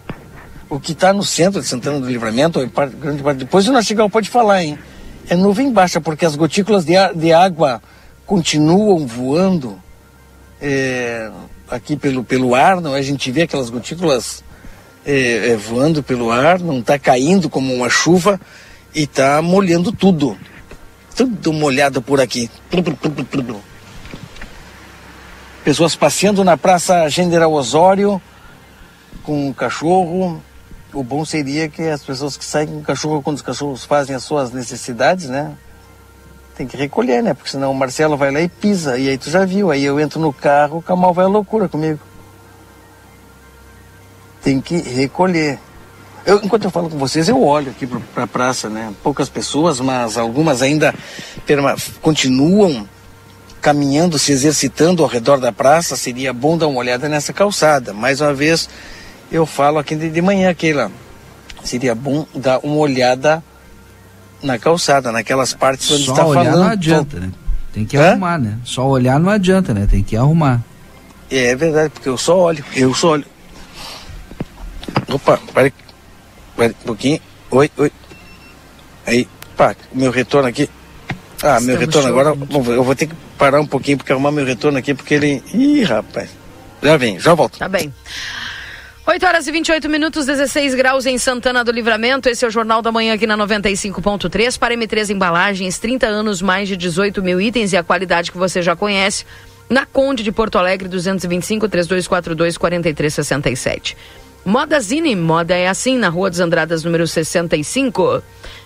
[0.71, 2.65] o que está no centro de Santana do Livramento,
[3.01, 4.79] grande parte, depois o Nastigal pode falar, hein?
[5.29, 7.83] É nuvem baixa, porque as gotículas de, de água
[8.25, 9.81] continuam voando
[10.63, 11.29] é,
[11.69, 12.95] aqui pelo, pelo ar, não?
[12.95, 13.01] É?
[13.01, 14.45] a gente vê aquelas gotículas
[15.05, 18.41] é, é, voando pelo ar, não está caindo como uma chuva
[18.95, 20.39] e está molhando tudo.
[21.17, 22.49] Tudo molhado por aqui.
[25.65, 28.23] Pessoas passeando na Praça General Osório
[29.25, 30.41] com um cachorro,
[30.93, 34.23] o bom seria que as pessoas que saem com cachorro, quando os cachorros fazem as
[34.23, 35.53] suas necessidades, né?
[36.57, 37.33] Tem que recolher, né?
[37.33, 38.99] Porque senão o Marcelo vai lá e pisa.
[38.99, 41.69] E aí tu já viu, aí eu entro no carro, o Camal vai à loucura
[41.69, 42.01] comigo.
[44.43, 45.59] Tem que recolher.
[46.25, 48.93] Eu, enquanto eu falo com vocês, eu olho aqui para a praça, né?
[49.03, 50.95] Poucas pessoas, mas algumas ainda
[52.03, 52.87] continuam
[53.61, 55.97] caminhando, se exercitando ao redor da praça.
[55.97, 57.93] Seria bom dar uma olhada nessa calçada.
[57.93, 58.69] Mais uma vez,
[59.31, 60.91] eu falo aqui de, de manhã, Keila.
[61.63, 63.43] Seria bom dar uma olhada
[64.43, 66.57] na calçada, naquelas partes onde está falando.
[66.57, 67.31] não adianta, né?
[67.73, 68.11] Tem que Hã?
[68.13, 68.59] arrumar, né?
[68.65, 69.87] Só olhar não adianta, né?
[69.89, 70.61] Tem que arrumar.
[71.31, 73.25] É, é verdade, porque eu só olho, eu só olho.
[75.09, 75.73] Opa, pare.
[76.51, 77.21] Espera um pouquinho.
[77.51, 77.93] Oi, oi.
[79.07, 80.69] Aí, pá, meu retorno aqui.
[81.43, 82.37] Ah, Estamos meu retorno agora,
[82.75, 85.43] eu vou ter que parar um pouquinho porque arrumar meu retorno aqui porque ele.
[85.55, 86.31] Ih, rapaz.
[86.83, 87.59] Já vem, já volto.
[87.59, 87.93] Tá bem.
[89.07, 92.29] 8 horas e 28 minutos, 16 graus em Santana do Livramento.
[92.29, 94.59] Esse é o Jornal da Manhã aqui na 95.3.
[94.59, 98.61] Para M3 Embalagens, 30 anos, mais de 18 mil itens e a qualidade que você
[98.61, 99.25] já conhece.
[99.71, 103.97] Na Conde de Porto Alegre, 225 3242 4367.
[104.45, 108.23] Moda Zine, moda é assim, na Rua dos Andradas, número 65.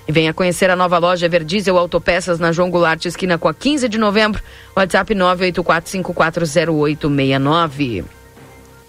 [0.07, 3.89] E venha conhecer a nova loja Verdiesel Autopeças na João Goulart, esquina com a 15
[3.89, 4.43] de novembro.
[4.77, 8.05] WhatsApp 984540869.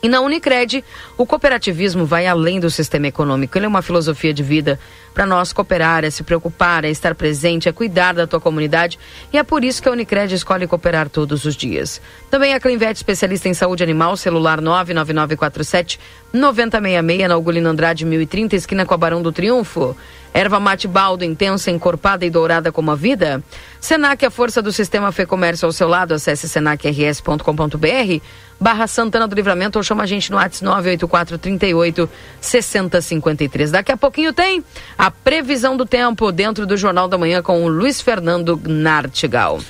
[0.06, 0.86] E na Unicred,
[1.18, 3.58] o cooperativismo vai além do sistema econômico.
[3.58, 4.80] Ele é uma filosofia de vida
[5.16, 9.00] para nós cooperar, é se preocupar, é estar presente, é cuidar da tua comunidade.
[9.34, 12.00] E é por isso que a Unicred escolhe cooperar todos os dias.
[12.30, 16.00] Também a Clinvet, especialista em saúde animal, celular 99947
[16.32, 19.98] 9066, na Ugolino Andrade 1030, esquina com a Barão do Triunfo.
[20.36, 23.42] Erva mate baldo, intensa, encorpada e dourada como a vida?
[23.80, 26.14] Senac, a força do sistema Fê Comércio ao seu lado.
[26.14, 28.22] Acesse senacrs.com.br
[28.60, 32.10] barra Santana do Livramento ou chama a gente no WhatsApp 984 38
[32.42, 33.72] 6053.
[33.72, 34.62] Daqui a pouquinho tem
[34.98, 39.62] a previsão do tempo dentro do Jornal da Manhã com o Luiz Fernando Nartigal.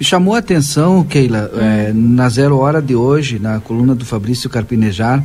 [0.00, 4.50] Me chamou a atenção, Keila, é, na zero hora de hoje, na coluna do Fabrício
[4.50, 5.22] Carpinejar,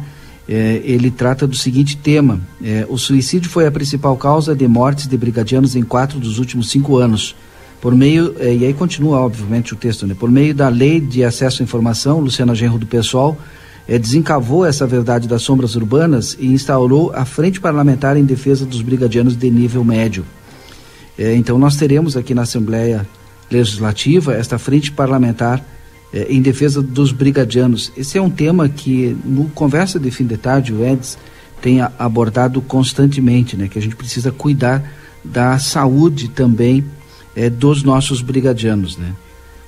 [0.47, 5.07] é, ele trata do seguinte tema: é, o suicídio foi a principal causa de mortes
[5.07, 7.35] de brigadianos em quatro dos últimos cinco anos.
[7.81, 10.15] Por meio, é, e aí continua, obviamente, o texto, né?
[10.17, 13.37] Por meio da lei de acesso à informação, Luciana Genro do Pessoal
[13.87, 18.81] é, desencavou essa verdade das sombras urbanas e instaurou a Frente Parlamentar em Defesa dos
[18.81, 20.25] Brigadianos de Nível Médio.
[21.17, 23.05] É, então, nós teremos aqui na Assembleia
[23.51, 25.63] Legislativa esta Frente Parlamentar
[26.13, 27.91] é, em defesa dos brigadianos.
[27.97, 31.17] Esse é um tema que, no Conversa de Fim de Tarde, o Eds
[31.61, 33.67] tem abordado constantemente, né?
[33.67, 34.83] Que a gente precisa cuidar
[35.23, 36.83] da saúde também
[37.35, 39.13] é, dos nossos brigadianos, né?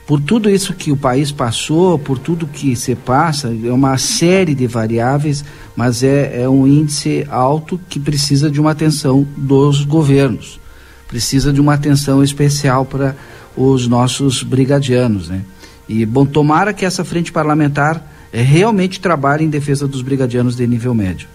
[0.06, 4.54] Por tudo isso que o país passou, por tudo que se passa, é uma série
[4.54, 5.44] de variáveis,
[5.76, 10.60] mas é, é um índice alto que precisa de uma atenção dos governos,
[11.08, 13.16] precisa de uma atenção especial para
[13.58, 15.42] os nossos brigadianos, né?
[15.88, 20.66] E, bom, tomara que essa frente parlamentar é, realmente trabalhe em defesa dos brigadianos de
[20.66, 21.28] nível médio.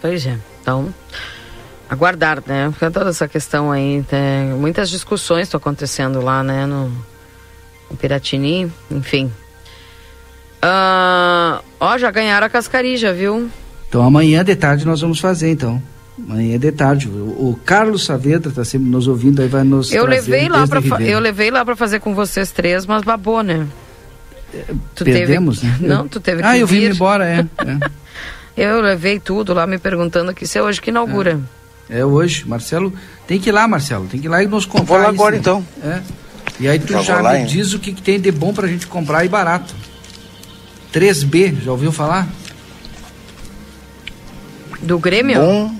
[0.00, 0.94] Pois é, então,
[1.88, 2.68] aguardar, né?
[2.70, 6.88] Porque toda essa questão aí, tem, muitas discussões estão acontecendo lá, né, no,
[7.90, 9.32] no Piratini, enfim.
[10.62, 13.50] Uh, ó, já ganharam a cascarija, viu?
[13.88, 15.82] Então amanhã de tarde nós vamos fazer, então.
[16.26, 17.08] Amanhã de tarde.
[17.08, 20.80] O, o Carlos Saavedra está sempre nos ouvindo, aí vai nos eu levei lá para
[21.02, 23.66] Eu levei lá para fazer com vocês três, mas babou, né?
[24.94, 25.82] Tu Perdemos, teve...
[25.82, 25.88] né?
[25.88, 26.88] Não, tu teve ah, que eu vir.
[26.88, 27.46] vim embora, é.
[28.56, 28.66] é.
[28.70, 31.38] eu levei tudo lá me perguntando que se é hoje que inaugura.
[31.88, 32.00] É.
[32.00, 32.04] é.
[32.04, 32.92] hoje, Marcelo.
[33.26, 34.06] Tem que ir lá, Marcelo.
[34.06, 34.86] Tem que ir lá e nos comprar.
[34.86, 35.38] Vou lá agora né?
[35.38, 35.64] então.
[35.82, 36.00] É.
[36.58, 37.46] E aí tu já, já lá, me hein?
[37.46, 39.74] diz o que, que tem de bom pra gente comprar e barato.
[40.92, 42.26] 3B, já ouviu falar?
[44.80, 45.40] Do Grêmio?
[45.40, 45.74] Bom,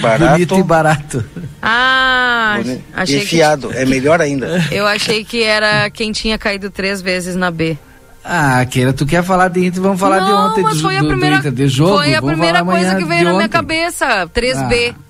[0.00, 0.32] barato.
[0.32, 1.24] Bonito e barato.
[1.62, 2.82] Ah, Bonito.
[2.94, 3.76] achei e fiado, que...
[3.76, 4.64] é melhor ainda.
[4.70, 7.76] Eu achei que era quem tinha caído três vezes na B.
[8.24, 10.96] Ah, Keira, tu quer falar de Inter, vamos falar Não, de ontem mas do, foi
[10.96, 11.96] a do, primeira, do Inter, de jogo.
[11.96, 14.94] Foi a primeira coisa que veio na minha cabeça, 3B.
[14.94, 15.08] Ah.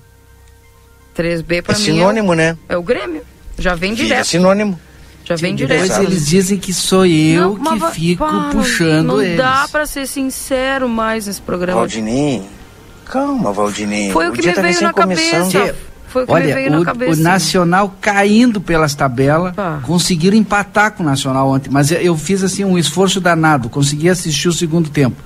[1.17, 2.57] 3B pra é mim sinônimo, é, né?
[2.69, 3.21] É o Grêmio.
[3.57, 4.21] Já vem direto.
[4.21, 4.79] É sinônimo.
[5.25, 5.81] Já vem Sim, direto.
[5.81, 9.37] Depois eles dizem que sou eu não, que fico para, puxando não eles.
[9.37, 11.77] Não dá pra ser sincero mais nesse programa.
[11.77, 12.41] Valdinei,
[13.09, 14.11] calma, Valdinei.
[14.11, 15.51] Foi o que me tá veio na começando.
[15.51, 15.75] cabeça.
[16.07, 17.19] Foi o que Olha, me veio o, na cabeça.
[17.19, 19.79] o Nacional caindo pelas tabelas, Ah.
[19.83, 24.47] conseguiram empatar com o Nacional ontem, mas eu fiz assim um esforço danado, consegui assistir
[24.47, 25.21] o segundo tempo.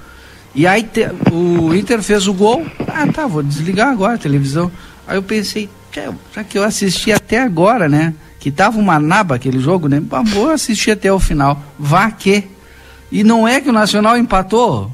[0.54, 4.70] E aí te- o Inter fez o gol, ah tá, vou desligar agora a televisão.
[5.08, 8.14] Aí eu pensei, "Tchê, já que eu assisti até agora, né?
[8.40, 10.02] Que tava uma naba aquele jogo, né?
[10.02, 11.58] Bah, Vou assistir até o final.
[11.80, 12.44] Vá que.
[13.10, 14.92] E não é que o Nacional empatou,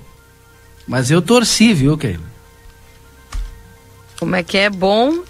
[0.87, 2.28] mas eu torci, viu, Keila?
[4.19, 5.23] Como é que é bom,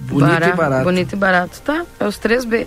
[0.00, 0.84] Bonito bara- e barato.
[0.84, 1.60] bonito e barato.
[1.60, 2.66] Tá, é os 3B.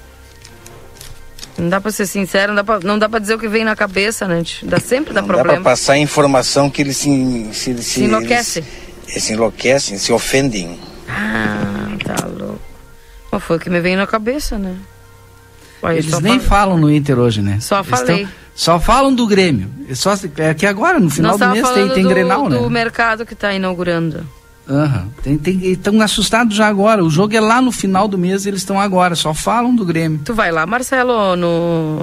[1.58, 3.64] Não dá pra ser sincero, não dá pra, não dá pra dizer o que vem
[3.64, 4.44] na cabeça, né?
[4.64, 5.64] Dá sempre dá Não dá pra problema.
[5.64, 8.60] passar informação que eles se, se, Se enlouquece.
[8.60, 8.70] Eles,
[9.08, 10.78] eles se enlouquecem, se ofendem.
[11.10, 12.60] Ah, tá louco.
[13.32, 14.76] Mas foi o que me veio na cabeça, né?
[15.84, 17.60] Eles nem fa- falam no Inter hoje, né?
[17.62, 18.28] Só Eles falei.
[18.56, 19.70] só falam do Grêmio.
[19.90, 22.62] É, só, é que agora, no final Nós do mês, tem, tem do, Grenal, do
[22.62, 22.70] né?
[22.70, 24.28] mercado que tá inaugurando.
[24.68, 25.08] Aham.
[25.22, 27.04] Tem, tem, estão assustados já agora.
[27.04, 29.16] O jogo é lá no final do mês eles estão agora.
[29.16, 30.20] Só falam do Grêmio.
[30.26, 31.98] Tu vai lá, Marcelo, no,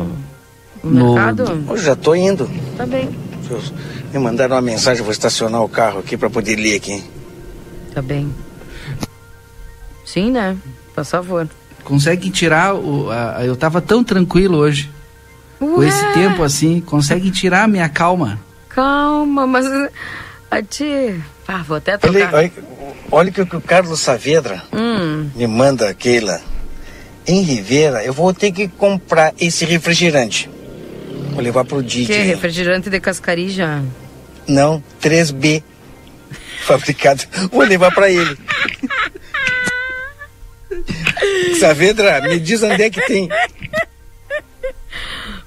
[0.85, 1.64] no No- mercado?
[1.68, 2.48] Hoje já tô indo.
[2.77, 3.11] Tá bem.
[4.12, 7.03] Me mandaram uma mensagem, vou estacionar o carro aqui para poder ler aqui.
[7.92, 8.33] Tá bem.
[10.05, 10.57] Sim, né?
[10.94, 11.48] Por favor.
[11.85, 13.11] Consegue tirar o.
[13.11, 14.90] A, eu tava tão tranquilo hoje.
[15.61, 15.75] Ué?
[15.75, 18.38] Com esse tempo assim, consegue tirar a minha calma.
[18.68, 19.66] Calma, mas.
[20.51, 21.20] A ti.
[21.46, 22.35] Ah, vou até Olha, tocar.
[22.35, 22.52] olha,
[23.11, 26.40] olha o que o Carlos Saavedra Hum, me manda, Keila.
[27.26, 30.50] Em Rivera, eu vou ter que comprar esse refrigerante.
[31.33, 32.12] Vou levar pro Didi.
[32.12, 33.83] que refrigerante de cascarija.
[34.46, 35.62] Não, 3B.
[36.64, 37.22] Fabricado.
[37.50, 38.37] Vou levar para ele.
[41.59, 43.28] Saavedra, me diz onde é que tem.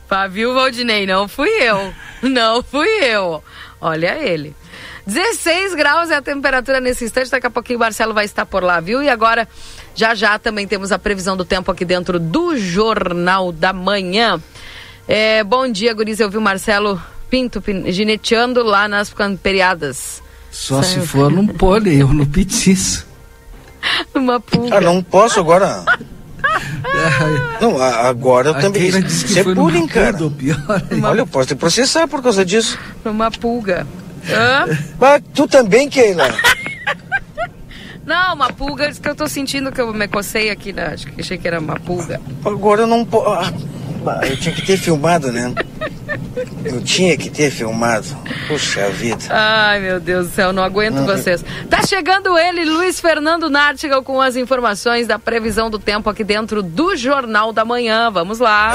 [0.08, 1.06] Pá, viu, Valdinei?
[1.06, 1.94] Não fui eu.
[2.22, 3.44] Não fui eu.
[3.82, 4.56] Olha ele.
[5.08, 7.30] 16 graus é a temperatura nesse instante.
[7.30, 9.04] Daqui a pouquinho o Marcelo vai estar por lá, viu?
[9.04, 9.48] E agora,
[9.94, 14.42] já já também temos a previsão do tempo aqui dentro do Jornal da Manhã.
[15.08, 16.20] É, bom dia, Guris.
[16.20, 20.24] Eu vi o Marcelo Pinto pin- gineteando lá nas camperiadas.
[20.52, 23.06] Só se for num pônei ou no petiço.
[24.16, 24.78] Uma pulga.
[24.78, 25.84] Ah, não posso agora.
[27.60, 28.88] Não, agora eu A também.
[28.88, 30.14] Isso é bullying, cara.
[30.30, 30.58] pior.
[31.04, 32.78] Olha, eu posso te processar por causa disso.
[33.04, 33.86] Uma pulga.
[34.30, 34.66] Hã?
[35.00, 36.28] Mas tu também, Keila.
[38.06, 38.92] Não, uma pulga.
[38.92, 40.72] Que eu tô sentindo que eu me cocei aqui.
[40.72, 40.92] Né?
[40.94, 42.22] Acho que achei que era uma pulga.
[42.46, 43.52] Agora eu não posso.
[44.30, 45.54] eu tinha que ter filmado, né?
[46.66, 48.08] Eu tinha que ter filmado.
[48.48, 49.24] Puxa vida.
[49.30, 51.46] Ai, meu Deus do céu, não aguento vocês.
[51.70, 56.64] Tá chegando ele, Luiz Fernando Nartigal, com as informações da previsão do tempo aqui dentro
[56.64, 58.10] do Jornal da Manhã.
[58.10, 58.74] Vamos lá.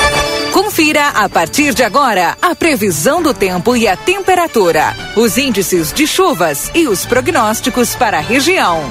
[0.52, 6.06] Confira a partir de agora a previsão do tempo e a temperatura, os índices de
[6.06, 8.90] chuvas e os prognósticos para a região.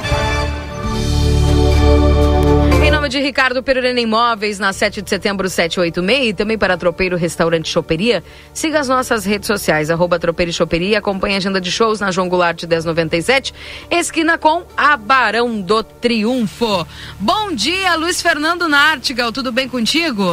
[3.10, 8.24] De Ricardo Perurena Imóveis, na 7 de setembro 786 e também para Tropeiro Restaurante Choperia,
[8.54, 12.12] siga as nossas redes sociais, arroba Tropeiro e Choperia, acompanhe a agenda de shows na
[12.12, 13.52] João Goulart 1097,
[13.90, 16.86] esquina com a Barão do Triunfo.
[17.20, 20.24] Bom dia, Luiz Fernando Nartigal, tudo bem contigo?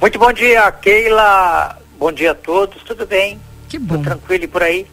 [0.00, 1.76] Muito bom dia, Keila.
[1.98, 2.82] Bom dia a todos.
[2.82, 3.38] Tudo bem?
[3.68, 4.02] Que Tudo bom.
[4.02, 4.86] tranquilo e por aí?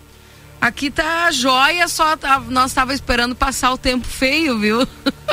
[0.59, 4.85] Aqui tá joia, só tá, nós tava esperando passar o tempo feio, viu?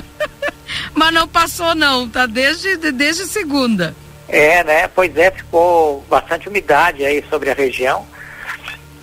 [0.94, 3.94] Mas não passou não, tá desde, desde segunda.
[4.28, 4.88] É, né?
[4.88, 8.06] Pois é, ficou bastante umidade aí sobre a região.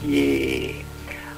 [0.04, 0.84] E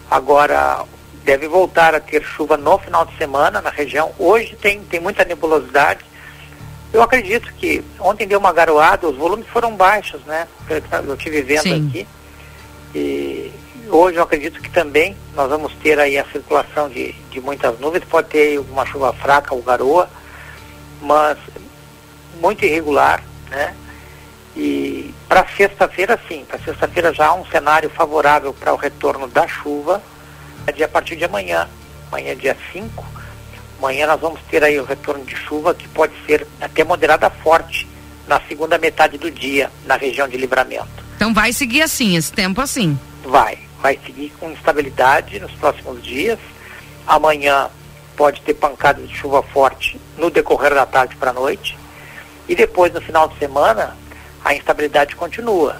[0.09, 0.85] agora
[1.23, 4.11] deve voltar a ter chuva no final de semana na região.
[4.17, 6.05] Hoje tem, tem muita nebulosidade.
[6.93, 10.47] Eu acredito que ontem deu uma garoada, os volumes foram baixos, né?
[10.69, 11.87] Eu- estive vendo Sim.
[11.87, 12.07] aqui.
[12.93, 13.51] E
[13.87, 18.03] hoje eu acredito que também nós vamos ter aí a circulação de, de muitas nuvens,
[18.03, 20.09] pode ter aí alguma chuva fraca ou garoa,
[21.01, 21.37] mas
[22.39, 23.75] muito irregular, né?
[24.55, 29.47] E para sexta-feira, sim, para sexta-feira já há um cenário favorável para o retorno da
[29.47, 30.01] chuva
[30.67, 31.67] é a partir de amanhã.
[32.11, 33.05] Amanhã, dia 5,
[33.79, 37.87] amanhã nós vamos ter aí o retorno de chuva que pode ser até moderada forte
[38.27, 41.03] na segunda metade do dia na região de livramento.
[41.15, 42.99] Então vai seguir assim, esse tempo assim.
[43.23, 46.39] Vai, vai seguir com instabilidade nos próximos dias.
[47.07, 47.69] Amanhã
[48.21, 51.75] pode ter pancadas de chuva forte no decorrer da tarde para a noite.
[52.47, 53.97] E depois, no final de semana,
[54.45, 55.77] a instabilidade continua.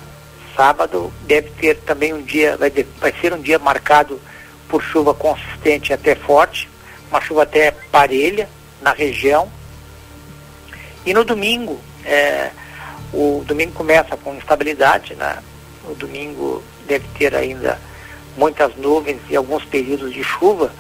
[0.56, 4.19] Sábado deve ter também um dia, vai, de- vai ser um dia marcado
[4.67, 6.67] por chuva consistente até forte,
[7.12, 8.49] uma chuva até parelha
[8.82, 9.47] na região.
[11.06, 12.49] E no domingo, é,
[13.13, 15.38] o domingo começa com instabilidade, né?
[15.86, 17.80] O domingo deve ter ainda
[18.36, 20.73] muitas nuvens e alguns períodos de chuva,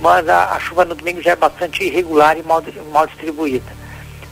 [0.00, 3.72] mas a, a chuva no domingo já é bastante irregular e mal, mal distribuída.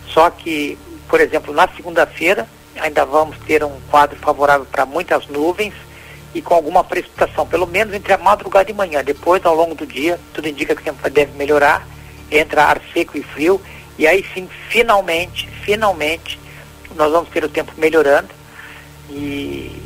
[0.09, 2.47] Só que, por exemplo, na segunda-feira
[2.77, 5.75] ainda vamos ter um quadro favorável para muitas nuvens
[6.35, 9.05] e com alguma precipitação, pelo menos entre a madrugada e manhã.
[9.05, 11.87] Depois, ao longo do dia, tudo indica que o tempo deve melhorar,
[12.31, 13.61] entra ar seco e frio,
[13.99, 16.41] e aí sim, finalmente, finalmente,
[16.97, 18.29] nós vamos ter o tempo melhorando
[19.11, 19.82] e,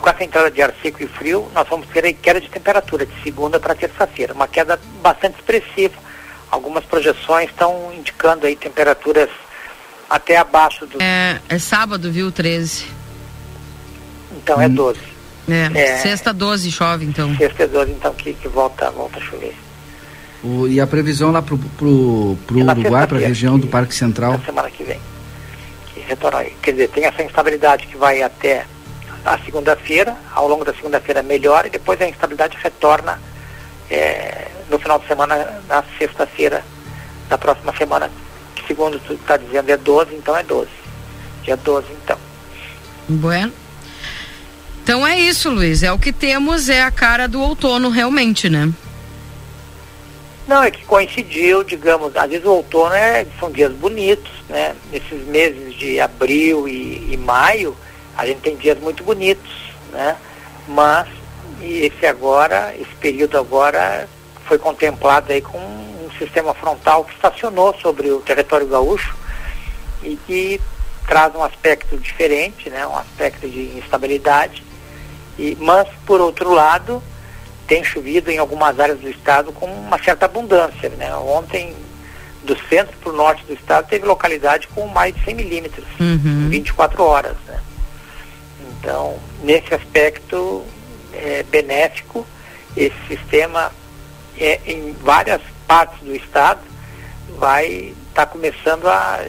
[0.00, 3.04] com essa entrada de ar seco e frio, nós vamos ter aí queda de temperatura
[3.06, 5.94] de segunda para terça-feira, uma queda bastante expressiva.
[6.50, 9.28] Algumas projeções estão indicando aí temperaturas
[10.08, 11.00] até abaixo do.
[11.00, 12.86] É, é sábado, viu, 13.
[14.32, 14.98] Então é 12.
[15.48, 15.96] É, É.
[15.98, 17.34] sexta 12 chove, então.
[17.36, 19.54] Sexta é 12, então que, que volta, volta a chover.
[20.42, 23.72] O- e a previsão lá pro, pro, pro É Uruguai, para a região do que-
[23.72, 24.32] Parque Central.
[24.32, 25.00] Na semana que vem.
[25.92, 26.56] Que retorna aí.
[26.62, 28.64] Quer dizer, tem essa instabilidade que vai até
[29.24, 33.20] a segunda-feira, ao longo da segunda-feira melhora e depois a instabilidade retorna
[33.90, 36.64] eh, no final de semana, na sexta-feira
[37.28, 38.10] da próxima semana,
[38.54, 40.68] que segundo tu está dizendo é 12, então é 12.
[41.42, 42.18] Dia 12, então.
[43.08, 43.52] Bueno.
[44.82, 45.82] Então é isso, Luiz.
[45.82, 48.72] É o que temos, é a cara do outono realmente, né?
[50.48, 54.74] Não, é que coincidiu, digamos, às vezes o outono é, são dias bonitos, né?
[54.90, 57.76] Nesses meses de abril e, e maio,
[58.20, 59.50] a gente tem dias muito bonitos,
[59.92, 60.16] né?
[60.68, 61.08] Mas
[61.62, 64.06] esse agora, esse período agora
[64.46, 69.16] foi contemplado aí com um sistema frontal que estacionou sobre o território gaúcho
[70.02, 70.60] e que
[71.06, 72.86] traz um aspecto diferente, né?
[72.86, 74.62] Um aspecto de instabilidade.
[75.38, 77.02] E, mas, por outro lado,
[77.66, 80.90] tem chovido em algumas áreas do estado com uma certa abundância.
[80.90, 81.14] Né?
[81.16, 81.74] Ontem,
[82.44, 86.46] do centro para o norte do estado, teve localidade com mais de 100 milímetros Uhum.
[86.46, 87.36] em 24 horas.
[87.46, 87.58] Né?
[88.80, 90.64] Então, nesse aspecto
[91.12, 92.26] é, benéfico,
[92.76, 93.70] esse sistema
[94.38, 96.60] é, em várias partes do estado
[97.38, 99.20] vai estar começando a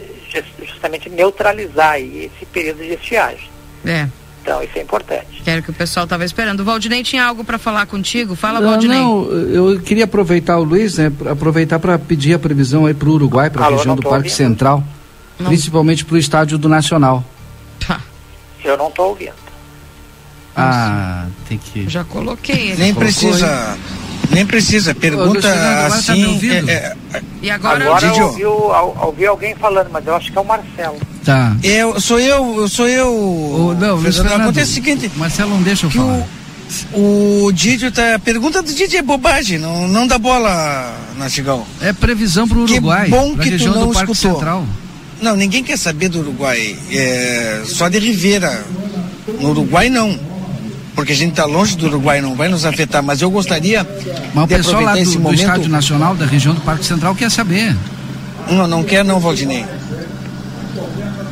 [0.66, 3.50] justamente neutralizar aí esse período de estiagem.
[3.86, 4.08] É.
[4.42, 5.42] Então, isso é importante.
[5.44, 6.62] Quero que o pessoal tava esperando.
[6.62, 8.36] O Valdinei tinha algo para falar contigo?
[8.36, 8.98] Fala, Não, Valdinei.
[8.98, 11.12] não, eu queria aproveitar o Luiz, né?
[11.30, 14.32] Aproveitar para pedir a previsão aí para o Uruguai, para a região do Parque ouvindo.
[14.32, 14.84] Central,
[15.40, 15.48] Não.
[15.48, 17.24] principalmente para o estádio do Nacional.
[18.62, 19.34] Tá, Eu não estou ouvindo.
[20.56, 21.90] Ah, tem que.
[21.90, 22.76] já coloquei.
[22.76, 23.78] Nem precisa.
[24.30, 24.94] Nem precisa.
[24.94, 26.26] Pergunta tá assim.
[26.26, 26.70] ouvindo?
[26.70, 26.94] é,
[27.42, 30.46] E agora, Agora eu ouvi, o- ouvi alguém falando, mas eu acho que é o
[30.46, 30.98] Marcelo.
[31.24, 31.56] Tá.
[31.64, 33.08] é, eu, sou eu, sou eu.
[33.14, 36.24] Ô, não, Fernando, Acontece o seguinte, Marcelo, não deixa eu que falar.
[36.94, 38.16] o, o Didio tá.
[38.16, 41.66] A pergunta do Didio é bobagem, não, não dá bola, Nastigão.
[41.82, 44.16] É previsão para o Que Uruguai, bom pra que tu não escutou.
[44.16, 44.66] Central.
[45.22, 46.76] Não, ninguém quer saber do Uruguai.
[46.92, 48.64] É, só de Ribeira.
[49.40, 50.20] No Uruguai não.
[50.96, 53.04] Porque a gente está longe do Uruguai, não vai nos afetar.
[53.04, 53.86] Mas eu gostaria
[54.34, 55.40] Mas o de pessoal lá do, esse do momento.
[55.40, 57.76] Estádio Nacional, da região do Parque Central, quer saber.
[58.50, 59.66] Não, não quer não, Valdinei.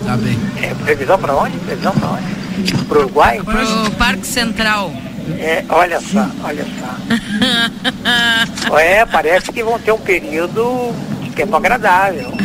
[0.06, 0.38] Tá bem.
[0.62, 1.58] É, previsão para onde?
[1.58, 2.74] Previsão para onde?
[2.86, 3.42] Para o Uruguai?
[3.44, 4.94] pro Parque Central.
[5.38, 8.78] É, olha só, olha só.
[8.78, 10.94] é, parece que vão ter um período
[11.40, 12.34] tempo agradável.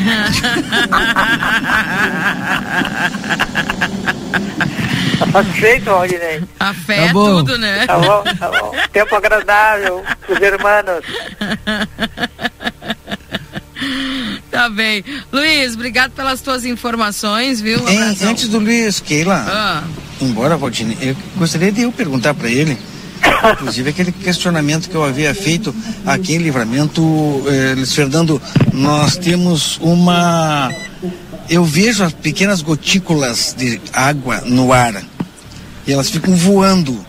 [5.18, 6.42] Tá satisfeito, Rodinei?
[6.58, 7.36] A fé Tá é bom.
[7.36, 7.86] tudo, né?
[7.86, 8.72] Tá bom, tá bom.
[8.92, 11.04] Tempo agradável os irmãos.
[14.50, 15.04] Tá bem.
[15.32, 17.80] Luiz, obrigado pelas tuas informações, viu?
[17.82, 18.30] Um abração.
[18.30, 19.82] antes do Luiz Keila, Ah,
[20.20, 22.78] embora, Valdinei, eu gostaria de eu perguntar para ele,
[23.52, 27.02] inclusive aquele questionamento que eu havia feito aqui em Livramento,
[27.46, 28.40] eh, Fernando,
[28.72, 30.72] nós temos uma.
[31.48, 35.02] Eu vejo as pequenas gotículas de água no ar
[35.86, 37.04] e elas ficam voando.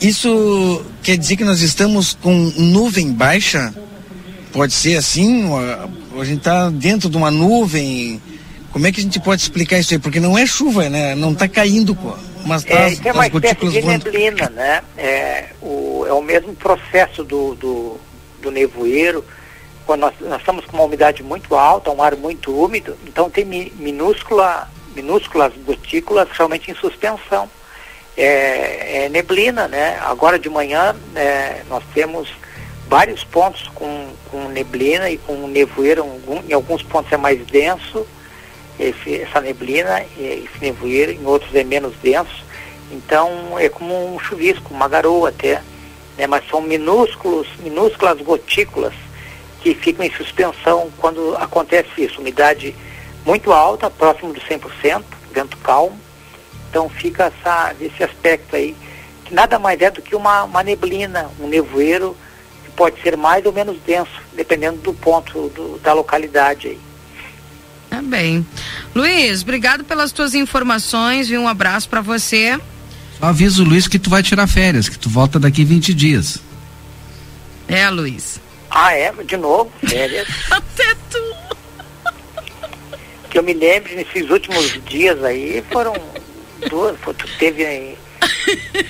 [0.00, 3.74] Isso quer dizer que nós estamos com nuvem baixa?
[4.52, 5.44] Pode ser assim?
[6.18, 8.20] A gente está dentro de uma nuvem?
[8.72, 9.98] Como é que a gente pode explicar isso aí?
[9.98, 11.14] Porque não é chuva, né?
[11.14, 12.14] Não está caindo, pô.
[12.46, 14.04] Mas tá É, é uma espécie de voando.
[14.04, 14.82] neblina, né?
[14.96, 18.00] É o, é o mesmo processo do, do,
[18.40, 19.24] do nevoeiro.
[19.86, 23.44] Quando nós, nós estamos com uma umidade muito alta, um ar muito úmido, então tem
[23.44, 27.48] mi- minúscula, minúsculas gotículas realmente em suspensão.
[28.16, 29.98] É, é neblina, né?
[30.02, 32.28] Agora de manhã é, nós temos
[32.88, 36.04] vários pontos com, com neblina e com nevoeiro,
[36.48, 38.06] em alguns pontos é mais denso,
[38.78, 42.44] esse, essa neblina, esse nevoeiro, em outros é menos denso.
[42.90, 45.62] Então é como um chuvisco, uma garoa até,
[46.16, 46.26] né?
[46.26, 48.92] mas são minúsculos, minúsculas gotículas
[49.60, 52.20] que ficam em suspensão quando acontece isso.
[52.20, 52.74] Umidade
[53.24, 55.98] muito alta, próximo do 100%, vento calmo.
[56.68, 58.76] Então fica essa, esse aspecto aí,
[59.24, 62.16] que nada mais é do que uma, uma neblina, um nevoeiro,
[62.64, 66.80] que pode ser mais ou menos denso, dependendo do ponto do- da localidade aí.
[67.90, 68.46] Tá bem.
[68.94, 71.40] Luiz, obrigado pelas tuas informações, viu?
[71.42, 72.58] Um abraço pra você.
[73.18, 76.38] Só avisa o Luiz que tu vai tirar férias, que tu volta daqui 20 dias.
[77.68, 78.40] É, Luiz.
[78.70, 79.12] Ah, é?
[79.24, 79.70] De novo?
[79.86, 80.26] Férias.
[80.50, 81.34] Até tu.
[83.30, 85.94] que eu me lembro nesses últimos dias aí foram
[86.68, 87.96] duas, foi- tu teve aí,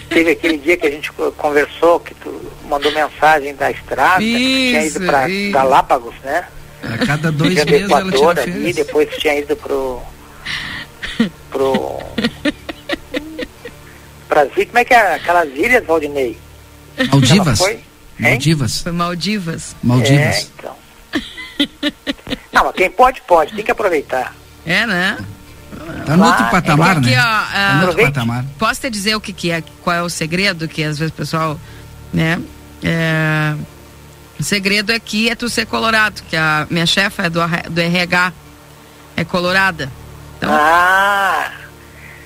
[0.08, 4.32] teve aquele dia que a gente co- conversou, que tu mandou mensagem da estrada, que
[4.32, 5.52] tu tinha Isso, ido para isso.
[5.52, 6.46] Galápagos, né?
[6.82, 8.76] A cada dois Tinha do meses ela Equador tira ali, férias.
[8.76, 10.02] depois tu tinha ido pro
[11.50, 11.98] pro
[14.28, 16.38] Brasil, como é que é aquelas ilhas, Valdinei?
[17.10, 17.58] Maldivas?
[17.58, 17.80] Foi?
[18.18, 18.80] Maldivas?
[18.82, 19.72] Foi Maldivas.
[19.82, 20.50] É, Maldivas.
[20.58, 20.76] então.
[22.52, 24.34] Não, mas quem pode, pode, tem que aproveitar.
[24.64, 25.18] É, né?
[26.06, 27.22] Tá no outro patamar, é que aqui, né?
[27.22, 28.12] ó, Tá no outro aproveite.
[28.12, 28.44] patamar.
[28.58, 31.16] Posso te dizer o que, que é, qual é o segredo que às vezes o
[31.16, 31.58] pessoal,
[32.12, 32.40] né?
[32.82, 33.54] É,
[34.40, 38.32] o segredo aqui é tu ser colorado, que a minha chefa é do, do RH,
[39.16, 39.90] é colorada.
[40.38, 41.50] Então, Ah,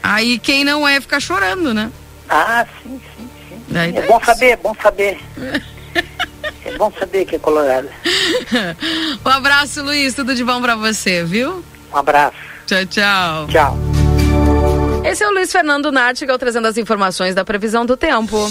[0.03, 1.91] Aí quem não é fica chorando, né?
[2.29, 3.63] Ah, sim, sim, sim.
[3.69, 4.27] Daí É tá bom isso.
[4.27, 5.19] saber, é bom saber.
[6.65, 7.89] é bom saber que é colorado.
[9.25, 10.15] um abraço, Luiz.
[10.15, 11.65] Tudo de bom pra você, viu?
[11.93, 12.37] Um abraço.
[12.67, 13.47] Tchau, tchau.
[13.49, 13.79] Tchau.
[15.05, 18.51] Esse é o Luiz Fernando Nartigal trazendo as informações da previsão do tempo.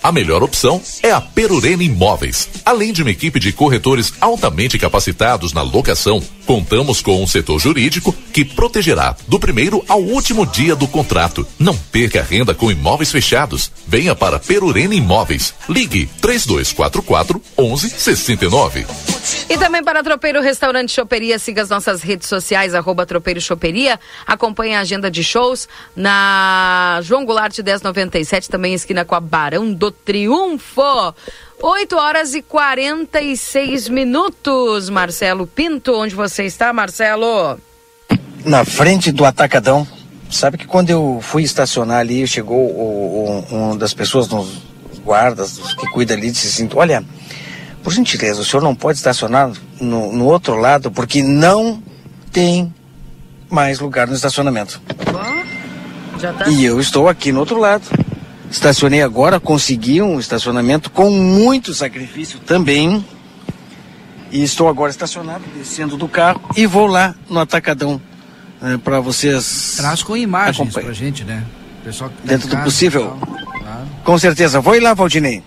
[0.03, 2.49] a melhor opção é a Perurena Imóveis.
[2.65, 8.11] Além de uma equipe de corretores altamente capacitados na locação, contamos com um setor jurídico
[8.33, 11.45] que protegerá do primeiro ao último dia do contrato.
[11.59, 13.71] Não perca renda com imóveis fechados.
[13.87, 15.53] Venha para Perurena Imóveis.
[15.69, 18.85] Ligue 3244 1169.
[19.49, 23.99] E também para Tropeiro Restaurante Choperia, siga as nossas redes sociais, arroba Tropeiro Choperia.
[24.25, 29.90] Acompanhe a agenda de shows na João Goulart 1097, também esquina com a Barão do
[29.91, 31.13] Triunfo.
[31.61, 34.89] 8 horas e 46 minutos.
[34.89, 37.59] Marcelo Pinto, onde você está, Marcelo?
[38.45, 39.87] na frente do atacadão.
[40.29, 44.61] Sabe que quando eu fui estacionar ali, chegou o, o, um das pessoas, nos
[45.03, 47.03] guardas, que cuida ali, disse assim, olha,
[47.83, 51.83] por gentileza, o senhor não pode estacionar no, no outro lado, porque não
[52.31, 52.73] tem
[53.49, 54.81] mais lugar no estacionamento.
[56.17, 56.47] Já tá.
[56.47, 57.83] E eu estou aqui no outro lado.
[58.51, 63.03] Estacionei agora, consegui um estacionamento com muito sacrifício também.
[64.29, 68.01] E estou agora estacionado, descendo do carro e vou lá no atacadão
[68.83, 69.75] para vocês.
[69.77, 70.85] Traz com imagens Acompanhe.
[70.85, 71.45] pra gente, né?
[71.79, 73.17] O pessoal que tá Dentro do possível.
[73.19, 73.87] claro.
[74.03, 74.59] Com certeza.
[74.61, 75.43] Vou ir lá, Valdinei.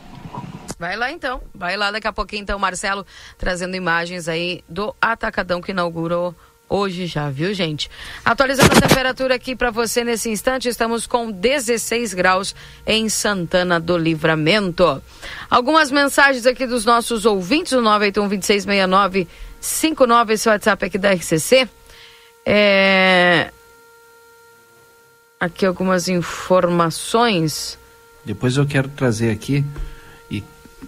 [0.78, 3.06] Vai lá então, vai lá daqui a pouquinho então, Marcelo,
[3.38, 6.34] trazendo imagens aí do Atacadão que inaugurou
[6.68, 7.90] hoje já, viu gente?
[8.24, 12.54] Atualizando a temperatura aqui para você nesse instante, estamos com 16 graus
[12.86, 15.02] em Santana do Livramento.
[15.48, 19.28] Algumas mensagens aqui dos nossos ouvintes, o 981 2669
[19.60, 21.68] 59, esse WhatsApp aqui da RCC.
[22.44, 23.50] É...
[25.40, 27.78] Aqui algumas informações.
[28.24, 29.64] Depois eu quero trazer aqui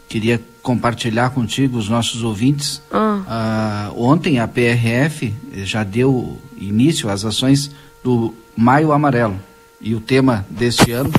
[0.09, 2.83] queria compartilhar contigo os nossos ouvintes.
[2.91, 3.23] Ah.
[3.29, 5.33] Ah, ontem a PRF
[5.65, 7.71] já deu início às ações
[8.03, 9.39] do Maio Amarelo
[9.81, 11.13] e o tema deste ano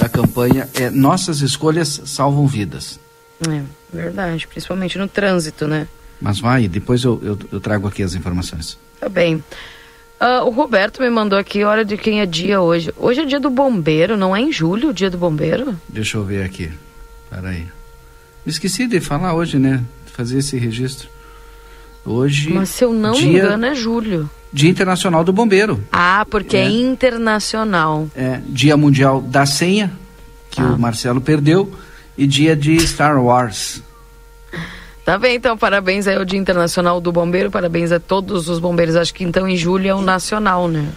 [0.00, 2.98] da campanha é Nossas escolhas salvam vidas.
[3.48, 3.62] É,
[3.92, 5.86] verdade, principalmente no trânsito, né?
[6.20, 8.78] Mas vai, depois eu, eu, eu trago aqui as informações.
[8.98, 9.42] Tá bem.
[10.18, 12.92] Ah, o Roberto me mandou aqui, hora de quem é dia hoje.
[12.96, 15.78] Hoje é dia do bombeiro, não é em julho o dia do bombeiro?
[15.88, 16.70] Deixa eu ver aqui.
[17.28, 17.66] Peraí.
[18.46, 19.82] Me esqueci de falar hoje, né?
[20.16, 21.08] Fazer esse registro.
[22.04, 22.50] Hoje.
[22.50, 24.30] Mas se eu não me dia, engano é julho.
[24.52, 25.82] Dia Internacional do Bombeiro.
[25.90, 26.68] Ah, porque é, É.
[26.70, 28.08] internacional.
[28.14, 29.92] É, Dia Mundial da Senha,
[30.48, 30.66] que Ah.
[30.66, 31.70] o Marcelo perdeu,
[32.16, 33.82] e dia de Star Wars.
[35.04, 38.94] Tá bem, então, parabéns aí ao Dia Internacional do Bombeiro, parabéns a todos os bombeiros.
[38.96, 40.88] Acho que então em julho é o nacional, né?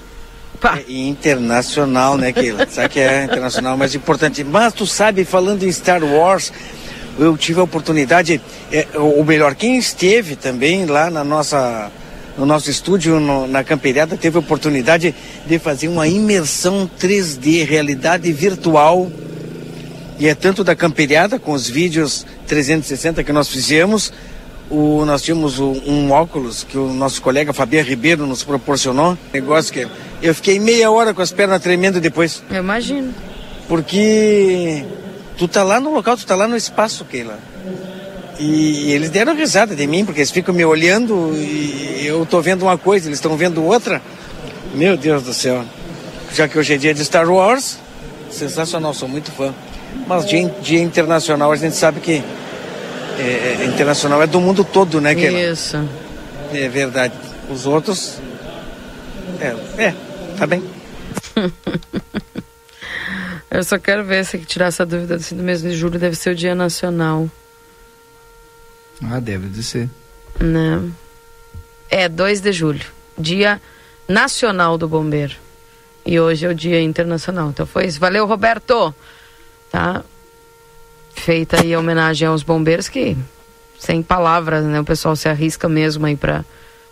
[0.62, 0.78] Pá.
[0.78, 2.68] É internacional, né, Keila?
[2.70, 4.44] Sabe que é internacional, mas importante.
[4.44, 6.52] Mas tu sabe, falando em Star Wars,
[7.20, 8.42] eu tive a oportunidade,
[8.72, 11.92] é, ou melhor, quem esteve também lá na nossa,
[12.38, 15.14] no nosso estúdio, no- na Camperiada, teve a oportunidade
[15.46, 19.12] de fazer uma imersão 3D, realidade virtual.
[20.20, 24.12] E é tanto da Camperiada, com os vídeos 360 que nós fizemos,
[24.70, 29.18] o, nós tínhamos o- um óculos que o nosso colega Fabiano Ribeiro nos proporcionou.
[29.34, 29.88] Negócio que
[30.22, 32.44] eu fiquei meia hora com as pernas tremendo depois.
[32.52, 33.14] Eu imagino.
[33.68, 34.84] Porque
[35.40, 37.40] tu tá lá no local, tu tá lá no espaço, Keila.
[38.38, 42.64] E eles deram risada de mim, porque eles ficam me olhando e eu tô vendo
[42.64, 44.02] uma coisa, eles estão vendo outra.
[44.76, 45.64] Meu Deus do céu.
[46.34, 47.80] Já que hoje é dia de Star Wars,
[48.30, 49.54] sensacional, sou muito fã.
[50.06, 52.22] Mas dia, dia internacional, a gente sabe que
[53.18, 55.40] é, é, internacional é do mundo todo, né, Keila?
[55.40, 55.78] Isso.
[56.54, 57.14] É verdade.
[57.50, 58.20] Os outros.
[59.42, 59.94] É, é
[60.38, 60.64] tá bem.
[63.52, 66.32] Eu só quero ver se tirar essa dúvida assim, do mês de julho deve ser
[66.32, 67.30] o Dia Nacional,
[69.04, 69.90] Ah, deve de ser.
[70.40, 70.90] né?
[71.90, 72.86] É, 2 de julho,
[73.18, 73.60] Dia
[74.08, 75.36] Nacional do Bombeiro.
[76.06, 77.50] E hoje é o Dia Internacional.
[77.50, 78.00] Então foi isso.
[78.00, 78.94] Valeu, Roberto!
[79.72, 80.04] Tá?
[81.14, 83.18] Feita aí a homenagem aos bombeiros que,
[83.80, 84.80] sem palavras, né?
[84.80, 86.46] O pessoal se arrisca mesmo aí pra,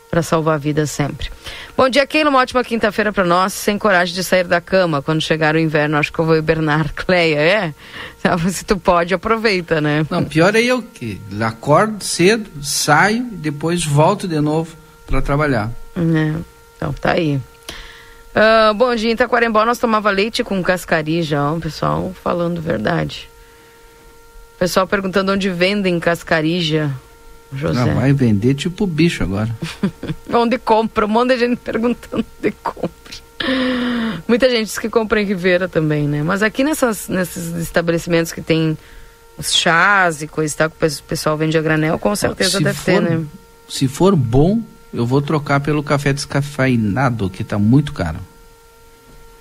[0.10, 1.30] pra salvar vidas sempre.
[1.76, 2.30] Bom dia, Keila.
[2.30, 3.54] Uma ótima quinta-feira pra nós.
[3.54, 5.98] Sem coragem de sair da cama quando chegar o inverno.
[5.98, 6.94] Acho que eu vou hibernar.
[6.96, 7.74] Cleia, é?
[8.50, 10.06] Se tu pode, aproveita, né?
[10.10, 15.72] Não, pior é eu que acordo cedo, saio e depois volto de novo para trabalhar.
[15.96, 16.34] É,
[16.76, 17.40] então tá aí.
[18.40, 23.28] Ah, bom dia, em Itaquarembó nós tomava leite com cascarija, o pessoal falando verdade.
[24.60, 26.92] Pessoal perguntando onde vendem cascarija.
[27.54, 27.86] José.
[27.86, 29.56] Não, vai vender tipo bicho agora.
[30.34, 31.06] onde compra?
[31.06, 32.92] Um monte de gente perguntando onde compra.
[34.28, 36.24] Muita gente diz que compra em Ribeira também, né?
[36.24, 38.78] Mas aqui nessas, nesses estabelecimentos que tem
[39.38, 42.64] os chás e coisa e tal, que o pessoal vende a granel, com certeza se
[42.64, 43.26] deve for, ter, né?
[43.70, 44.62] Se for bom,
[44.94, 48.20] eu vou trocar pelo café descafeinado, que tá muito caro.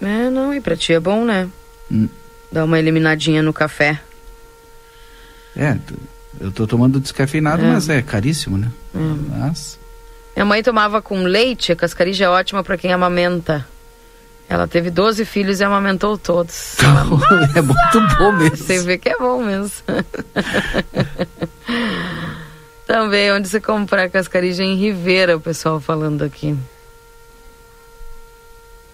[0.01, 1.49] É, não, e pra ti é bom, né?
[1.91, 2.09] Hum.
[2.53, 4.01] Dá uma eliminadinha no café.
[5.57, 5.77] É,
[6.41, 7.73] eu tô tomando descafeinado, é.
[7.73, 8.71] mas é caríssimo, né?
[8.95, 8.99] É.
[9.39, 9.79] Mas...
[10.35, 13.67] Minha mãe tomava com leite, a cascarija é ótima para quem amamenta.
[14.49, 16.77] Ela teve 12 filhos e amamentou todos.
[17.57, 18.57] é muito bom mesmo.
[18.57, 19.73] Você vê que é bom mesmo.
[22.87, 26.57] Também, onde você comprar cascarija em Ribeira, o pessoal falando aqui.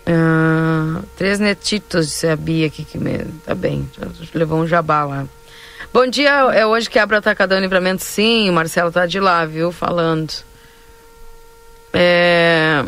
[0.07, 3.19] Ah, três netitos, disse a Bia aqui que me...
[3.45, 3.87] Tá bem,
[4.33, 5.27] levou um jabá lá.
[5.93, 8.03] Bom dia, é hoje que abre o Atacadão Livramento?
[8.03, 9.71] Sim, o Marcelo tá de lá, viu?
[9.71, 10.33] Falando.
[11.93, 12.83] É...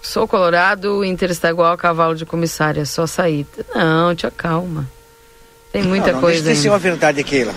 [0.00, 3.66] Sou colorado, o Inter está igual a cavalo de comissária, só saída.
[3.74, 4.88] Não, te acalma.
[5.72, 6.42] Tem muita não, não, coisa.
[6.42, 7.52] Deixa de ser uma verdade aquela.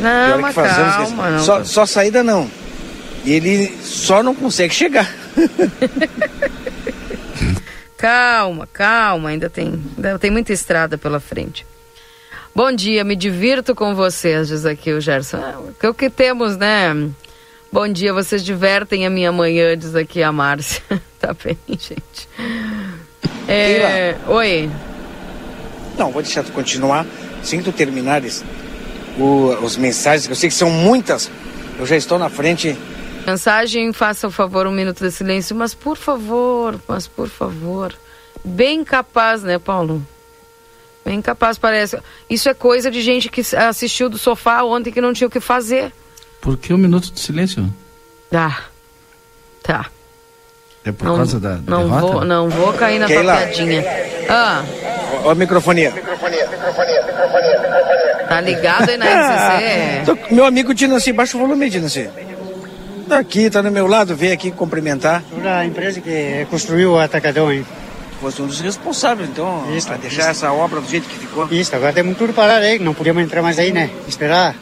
[0.00, 1.30] Não, mas calma.
[1.32, 1.44] Não.
[1.44, 2.50] Só, só saída não.
[3.26, 5.14] E ele só não consegue chegar.
[7.98, 11.66] calma, calma, ainda tem, ainda tem muita estrada pela frente.
[12.54, 15.38] Bom dia, me divirto com vocês, diz aqui o Gerson.
[15.38, 16.94] É, o que temos, né?
[17.72, 20.82] Bom dia, vocês divertem a minha manhã, diz aqui a Márcia.
[21.18, 22.28] tá bem, gente.
[23.48, 24.14] É...
[24.28, 24.70] Oi.
[25.96, 27.06] Não, vou deixar tu continuar.
[27.42, 28.44] Que tu terminares
[29.18, 31.30] o, os mensagens, que eu sei que são muitas,
[31.78, 32.76] eu já estou na frente.
[33.26, 37.94] Mensagem, faça o favor, um minuto de silêncio, mas por favor, mas por favor.
[38.44, 40.06] Bem capaz, né, Paulo?
[41.04, 41.98] Bem capaz, parece.
[42.30, 45.40] Isso é coisa de gente que assistiu do sofá ontem que não tinha o que
[45.40, 45.92] fazer.
[46.40, 47.72] Por que um minuto de silêncio?
[48.32, 48.62] Ah,
[49.62, 49.86] tá.
[50.84, 52.00] É por não, causa da não derrota?
[52.00, 53.36] Vou, não vou cair na Keila.
[53.36, 53.84] tua piadinha.
[54.28, 54.64] Ah.
[55.24, 55.92] Ó, a microfonia.
[58.28, 60.04] Tá ligado aí na RCC?
[60.06, 62.08] Tô- meu amigo Dinanci, baixa o volume, Dinanci.
[63.08, 65.22] Tá aqui, tá no meu lado, veio aqui cumprimentar.
[65.28, 67.66] Toda a empresa que construiu o Atacadão, hein?
[68.22, 70.30] Fosse um dos responsáveis, então, Isso, deixar isso.
[70.30, 71.48] essa obra do jeito que ficou.
[71.50, 73.90] Isso, agora temos tudo parado aí, não podíamos entrar mais aí, né?
[74.06, 74.54] Esperar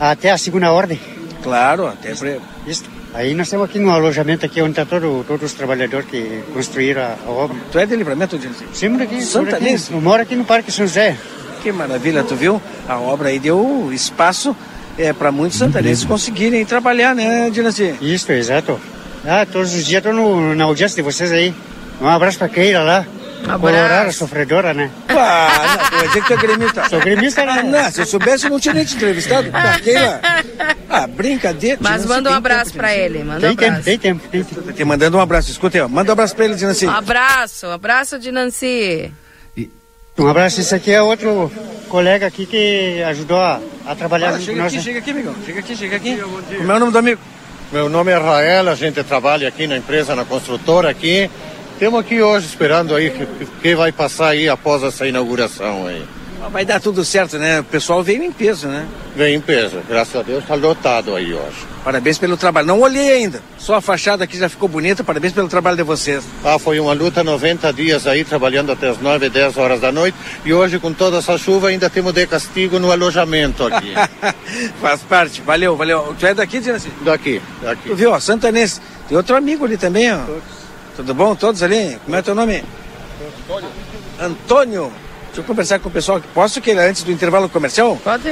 [0.00, 0.98] até a segunda ordem.
[1.40, 2.38] Claro, até pra...
[2.66, 2.82] Isso.
[3.14, 7.02] Aí nós estamos aqui no alojamento aqui onde está todo, todos os trabalhadores que construíram
[7.02, 7.56] a, a obra.
[7.70, 8.64] Tu é de livramento, Dinanci?
[8.74, 9.76] Sempre aqui, Santa aqui.
[9.90, 11.16] Eu moro aqui no Parque São José.
[11.62, 12.60] Que maravilha, tu viu?
[12.88, 14.56] A obra aí deu espaço
[14.98, 17.94] é, para muitos santanenses conseguirem trabalhar, né, Dinanci?
[18.00, 18.78] Isso, exato.
[19.24, 21.54] Ah, todos os dias estou na audiência de vocês aí.
[22.00, 23.06] Um abraço para Keila lá.
[23.44, 23.60] Abraço.
[23.60, 24.90] Colorada, sofredora, né?
[25.08, 26.88] Ah, não, dizer que tu é gremista.
[26.88, 27.52] Sou gremista, né?
[27.58, 29.50] Ah, não, se eu soubesse, eu não tinha nem te entrevistado.
[29.50, 30.20] Tá, Keila.
[30.90, 31.78] Ah, brincadeira.
[31.80, 33.04] Mas Dinanci, manda um tem abraço tempo, pra Dinanci.
[33.04, 33.84] ele, manda um Tem tempo, abraço.
[33.84, 34.62] tem tempo, tem tempo.
[34.62, 35.50] Tô te mandando um abraço.
[35.50, 35.88] Escuta aí, ó.
[35.88, 36.86] Manda um abraço pra ele, Dinanci.
[36.86, 39.12] Um abraço, um abraço de Nancy.
[40.18, 41.50] Um abraço, esse aqui é outro
[41.88, 44.66] colega aqui que ajudou a, a trabalhar Ah, chega nós.
[44.66, 44.82] aqui, né?
[44.82, 45.34] chega aqui, amigão.
[45.46, 46.16] Chega aqui, chega aqui.
[46.56, 47.20] Como é o nome do amigo?
[47.70, 51.30] Meu nome é Rael, a gente trabalha aqui na empresa, na construtora aqui.
[51.78, 53.26] Temos aqui hoje esperando aí que,
[53.62, 56.04] que vai passar aí após essa inauguração aí.
[56.42, 57.60] Ah, Vai dar tudo certo, né?
[57.60, 58.86] O pessoal veio em peso, né?
[59.14, 61.56] Vem em peso, graças a Deus está lotado aí hoje.
[61.84, 62.66] Parabéns pelo trabalho.
[62.66, 63.40] Não olhei ainda.
[63.58, 65.02] Só a fachada aqui já ficou bonita.
[65.02, 66.24] Parabéns pelo trabalho de vocês.
[66.44, 70.16] Ah, foi uma luta 90 dias aí, trabalhando até as 9, 10 horas da noite.
[70.44, 73.94] E hoje, com toda essa chuva, ainda temos de castigo no alojamento aqui.
[74.80, 75.40] Faz parte.
[75.42, 76.14] Valeu, valeu.
[76.18, 76.90] Tu é daqui, Dinanci?
[77.02, 77.88] daqui, daqui.
[77.88, 78.80] Tu viu, ó, Santanense.
[79.08, 80.20] Tem outro amigo ali também, ó.
[80.98, 81.32] Tudo bom?
[81.36, 81.96] Todos ali?
[82.04, 82.64] Como é teu nome?
[83.46, 83.70] Antônio.
[84.18, 84.92] Antônio.
[85.26, 86.20] Deixa eu conversar com o pessoal.
[86.34, 87.96] Posso que ele antes do intervalo comercial?
[88.02, 88.28] Pode.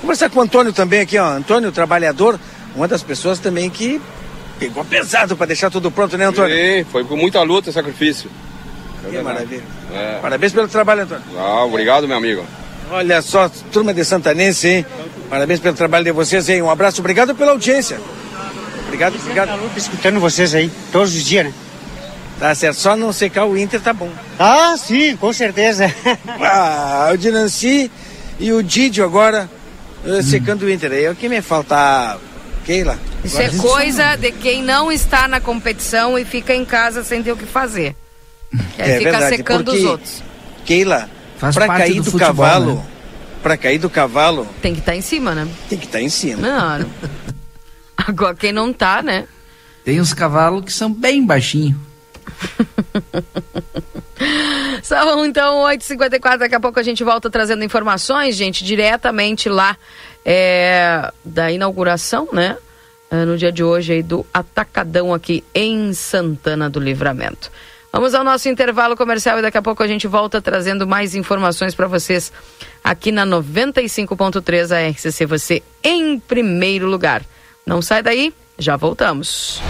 [0.00, 1.26] Conversar com o Antônio também aqui, ó.
[1.26, 2.40] Antônio, trabalhador,
[2.74, 4.00] uma das pessoas também que
[4.58, 6.56] pegou pesado para deixar tudo pronto, né, Antônio?
[6.56, 8.30] Sim, foi com muita luta e sacrifício.
[9.10, 9.62] Que maravilha.
[9.92, 10.18] É.
[10.22, 11.22] Parabéns pelo trabalho, Antônio.
[11.36, 12.46] Ah, obrigado, meu amigo.
[12.90, 14.86] Olha só, turma de Santanense, hein?
[15.28, 16.62] Parabéns pelo trabalho de vocês, hein?
[16.62, 18.00] Um abraço, obrigado pela audiência.
[18.86, 19.76] Obrigado, obrigado.
[19.76, 21.52] Escutando vocês aí, todos os dias, né?
[22.38, 24.10] Tá certo, só não secar o Inter tá bom.
[24.38, 25.92] Ah, sim, com certeza.
[26.40, 27.90] Ah, o Dinanci
[28.38, 29.48] e o Didio agora
[30.04, 30.92] eh, secando o Inter.
[30.92, 32.18] Aí o que me falta,
[32.64, 32.98] Keila?
[33.24, 37.32] Isso é coisa de quem não está na competição e fica em casa sem ter
[37.32, 37.96] o que fazer.
[38.78, 40.22] É fica verdade, secando porque- os outros.
[40.64, 41.08] Keila,
[41.38, 42.84] Faz pra parte cair do do, futebol, cavalo, né?
[43.42, 45.48] pra cair do cavalo, Tem que estar em cima, né?
[45.68, 46.42] tem que estar em cima.
[46.42, 46.86] Não.
[47.96, 49.24] Agora quem não tá, né?
[49.84, 51.76] Tem uns cavalos que são bem baixinhos.
[54.82, 59.76] São então 8h54, daqui a pouco a gente volta trazendo informações, gente, diretamente lá
[60.24, 62.56] é, da inauguração, né?
[63.10, 67.52] É, no dia de hoje aí do Atacadão aqui em Santana do Livramento.
[67.92, 71.74] Vamos ao nosso intervalo comercial e daqui a pouco a gente volta trazendo mais informações
[71.74, 72.32] para vocês
[72.82, 77.22] aqui na 95.3 a RCC, você em primeiro lugar.
[77.64, 79.62] Não sai daí, já voltamos.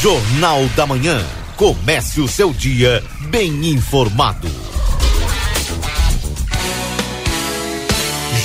[0.00, 1.24] Jornal da Manhã.
[1.56, 4.48] Comece o seu dia bem informado.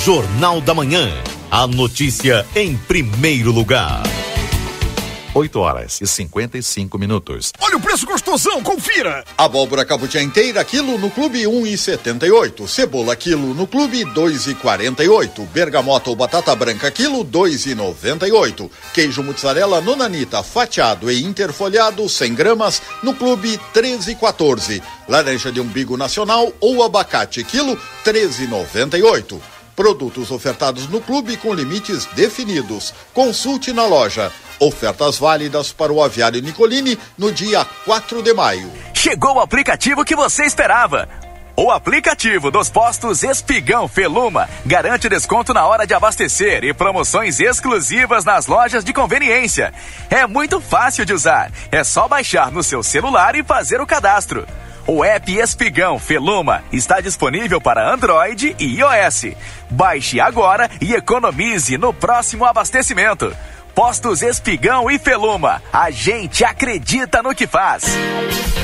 [0.02, 1.12] Jornal da Manhã.
[1.50, 4.02] A notícia em primeiro lugar.
[5.34, 7.52] 8 horas e 55 minutos.
[7.58, 9.24] Olha o preço gostosão, confira!
[9.36, 12.68] Abóbora cabotiá inteira, quilo no clube 1,78.
[12.68, 15.46] Cebola, quilo no clube 2,48.
[15.46, 18.70] Bergamota ou batata branca, quilo 2,98.
[18.92, 24.82] Queijo mussarela nonanita, fatiado e interfolhado, 100 gramas, no clube 13,14.
[25.08, 27.74] Laranja de umbigo nacional ou abacate, quilo
[28.04, 29.40] 13,98.
[29.74, 32.92] Produtos ofertados no clube com limites definidos.
[33.14, 34.30] Consulte na loja.
[34.60, 38.70] Ofertas válidas para o aviário Nicolini no dia 4 de maio.
[38.92, 41.08] Chegou o aplicativo que você esperava.
[41.56, 48.24] O aplicativo dos postos Espigão Feluma garante desconto na hora de abastecer e promoções exclusivas
[48.24, 49.72] nas lojas de conveniência.
[50.08, 51.50] É muito fácil de usar.
[51.70, 54.46] É só baixar no seu celular e fazer o cadastro.
[54.84, 59.26] O app Espigão Feluma está disponível para Android e iOS.
[59.70, 63.32] Baixe agora e economize no próximo abastecimento.
[63.74, 65.62] Postos Espigão e Feluma.
[65.72, 67.84] A gente acredita no que faz.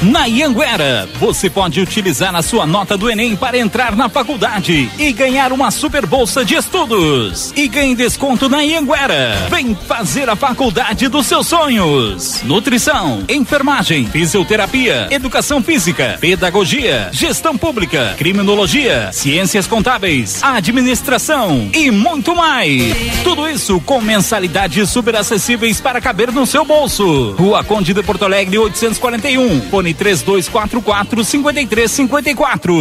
[0.03, 5.13] Na Ianguera, você pode utilizar a sua nota do Enem para entrar na faculdade e
[5.13, 7.53] ganhar uma super bolsa de estudos.
[7.57, 9.49] E ganhe desconto na Ianguera.
[9.51, 12.43] Vem fazer a faculdade dos seus sonhos.
[12.45, 22.95] Nutrição, enfermagem, fisioterapia, educação física, pedagogia, gestão pública, criminologia, ciências contábeis, administração e muito mais.
[23.25, 27.30] Tudo isso com mensalidades super acessíveis para caber no seu bolso.
[27.38, 29.70] Rua Conde de Porto Alegre 841.
[29.70, 32.74] Fone 3244 5354.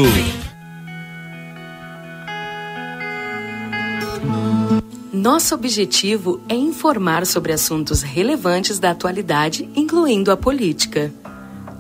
[5.14, 11.14] Nosso objetivo é informar sobre assuntos relevantes da atualidade, incluindo a política.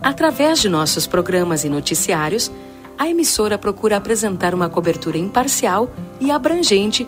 [0.03, 2.51] Através de nossos programas e noticiários,
[2.95, 7.07] a emissora procura apresentar uma cobertura imparcial e abrangente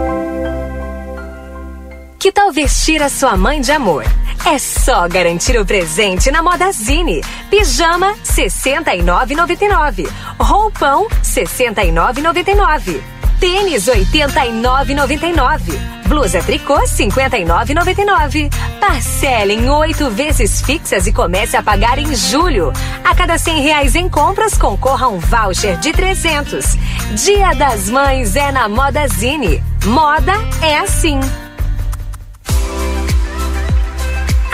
[2.21, 4.05] Que tal vestir a sua mãe de amor?
[4.45, 7.23] É só garantir o presente na Modazine.
[7.49, 10.07] Pijama 69,99.
[10.39, 13.01] Roupão 69,99.
[13.39, 15.61] Tênis 89,99.
[16.05, 18.53] Blusa tricô 59,99.
[18.79, 22.71] Parcela em oito vezes fixas e comece a pagar em julho.
[23.03, 26.77] A cada cem reais em compras concorra a um voucher de 300.
[27.15, 29.63] Dia das Mães é na Modazine.
[29.85, 31.19] Moda é assim.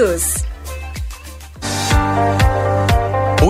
[0.00, 0.16] O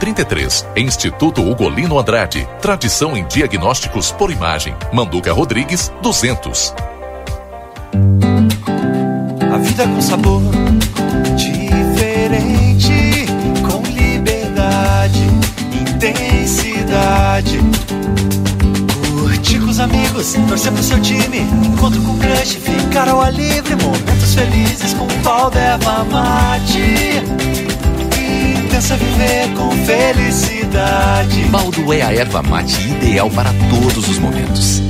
[0.00, 0.66] 3033.
[0.76, 2.48] Instituto Ugolino Andrade.
[2.60, 4.74] Tradição em diagnósticos por imagem.
[4.92, 6.74] Manduca Rodrigues 200.
[9.52, 10.42] A vida com sabor
[11.36, 13.26] diferente,
[13.68, 15.20] com liberdade,
[15.94, 17.58] intensidade.
[19.20, 23.32] Curte com os os amigos, torcer pro seu time, encontro com crush, ficar ao ar
[23.32, 26.69] livre, momentos felizes com pau erva mate.
[30.14, 31.44] Felicidade.
[31.50, 34.80] Baldo é a erva mate ideal para todos os momentos.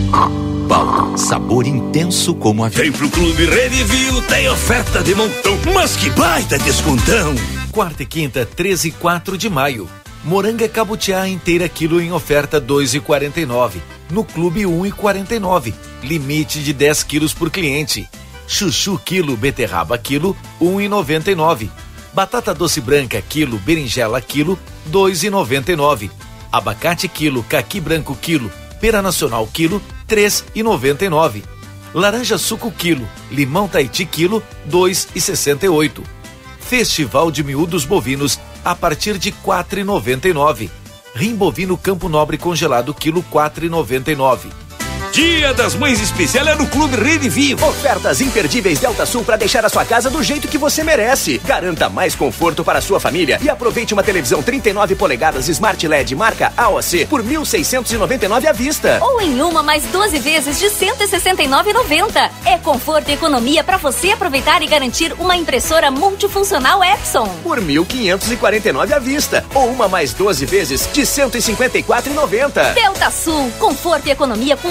[0.66, 2.82] Baldo, sabor intenso como a vida.
[2.82, 7.34] Vem pro Clube Redivio, tem oferta de montão, mas que baita descontão!
[7.70, 9.88] Quarta e quinta, 13 e 4 de maio.
[10.24, 13.74] Moranga cabutiá inteira quilo em oferta 2,49.
[14.10, 15.74] No Clube 1,49.
[16.02, 18.08] Limite de 10 quilos por cliente.
[18.46, 21.68] Chuchu quilo, beterraba quilo, 1,99.
[22.12, 24.58] Batata doce branca quilo, berinjela quilo,
[24.90, 26.10] 2,99.
[26.50, 28.50] Abacate quilo, caqui branco quilo,
[28.80, 31.42] pera nacional quilo, 3,99.
[31.94, 36.02] Laranja suco quilo, limão Tahiti quilo, 2,68.
[36.58, 40.68] Festival de miúdos bovinos a partir de 4,99.
[41.14, 44.69] Rim bovino Campo Nobre congelado quilo 4,99.
[45.12, 47.66] Dia das Mães Especial é no Clube Rede Vivo.
[47.66, 51.38] Ofertas imperdíveis Delta Sul para deixar a sua casa do jeito que você merece.
[51.44, 56.14] Garanta mais conforto para a sua família e aproveite uma televisão 39 polegadas Smart LED
[56.14, 58.98] marca AOC por 1.699 à vista.
[59.02, 62.30] Ou em uma mais 12 vezes de 169,90.
[62.44, 67.26] É conforto e economia para você aproveitar e garantir uma impressora multifuncional Epson.
[67.42, 69.44] Por 1.549 à vista.
[69.54, 72.74] Ou uma mais 12 vezes de 154,90.
[72.74, 74.70] Delta Sul, conforto e economia com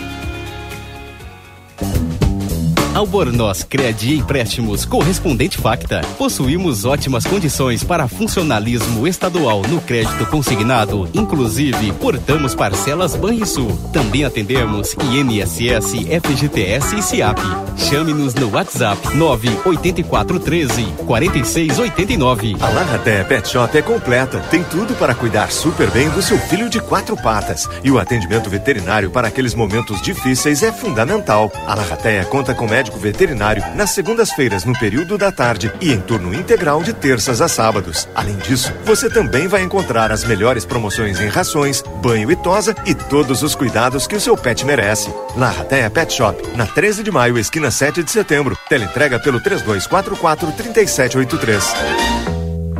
[2.93, 6.01] Albornoz Crédito e Empréstimos Correspondente Facta.
[6.17, 11.09] Possuímos ótimas condições para funcionalismo estadual no crédito consignado.
[11.13, 13.71] Inclusive, portamos parcelas Banrisul.
[13.93, 17.39] Também atendemos INSS, FGTS e SIAP.
[17.77, 22.57] Chame-nos no WhatsApp 98413 4689.
[22.59, 24.39] A Larraté Pet Shop é completa.
[24.51, 27.69] Tem tudo para cuidar super bem do seu filho de quatro patas.
[27.83, 31.49] E o atendimento veterinário para aqueles momentos difíceis é fundamental.
[31.65, 36.33] A Larraté conta com médico veterinário nas segundas-feiras no período da tarde e em turno
[36.33, 38.09] integral de terças a sábados.
[38.15, 42.95] Além disso, você também vai encontrar as melhores promoções em rações, banho e tosa e
[42.95, 45.13] todos os cuidados que o seu pet merece.
[45.37, 48.57] Larrateia Pet Shop, na 13 de maio, esquina 7 de setembro.
[48.67, 51.73] Teleentrega pelo 3244 3783.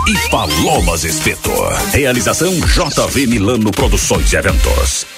[0.06, 0.14] e
[0.58, 1.52] Palomas Espeto.
[1.92, 5.17] Realização JV Milano Produções e Eventos.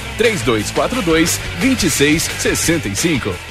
[0.17, 3.50] 3242 2665.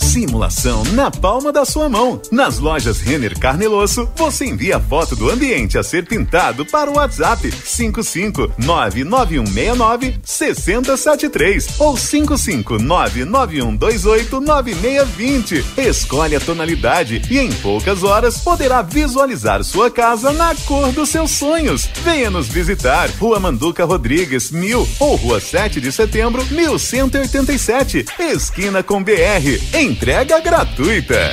[0.00, 2.20] Simulação na palma da sua mão.
[2.32, 6.96] Nas lojas Renner Carnelosso, você envia a foto do ambiente a ser pintado para o
[6.96, 15.64] WhatsApp 5599169 6073 ou 5599128 9620.
[15.76, 21.30] Escolhe a tonalidade e em poucas horas poderá visualizar sua casa na cor dos seus
[21.30, 21.88] sonhos.
[22.02, 23.10] Venha nos visitar.
[23.10, 29.60] Rua Manduca Rodrigues, 1000 ou Rua 7 de Setembro, 1187, esquina com BR.
[29.90, 31.32] Entrega gratuita.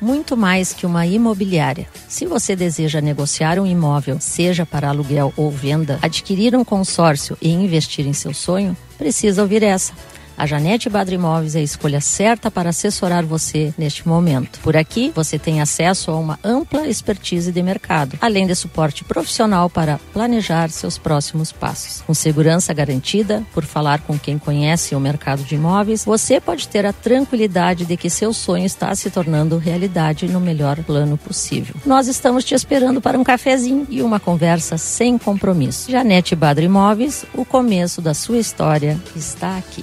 [0.00, 1.88] Muito mais que uma imobiliária.
[2.06, 7.50] Se você deseja negociar um imóvel, seja para aluguel ou venda, adquirir um consórcio e
[7.50, 9.92] investir em seu sonho, precisa ouvir essa.
[10.38, 14.60] A Janete Badra Imóveis é a escolha certa para assessorar você neste momento.
[14.60, 19.68] Por aqui, você tem acesso a uma ampla expertise de mercado, além de suporte profissional
[19.68, 22.02] para planejar seus próximos passos.
[22.02, 26.86] Com segurança garantida, por falar com quem conhece o mercado de imóveis, você pode ter
[26.86, 31.74] a tranquilidade de que seu sonho está se tornando realidade no melhor plano possível.
[31.84, 35.90] Nós estamos te esperando para um cafezinho e uma conversa sem compromisso.
[35.90, 39.82] Janete Badra Imóveis, o começo da sua história está aqui.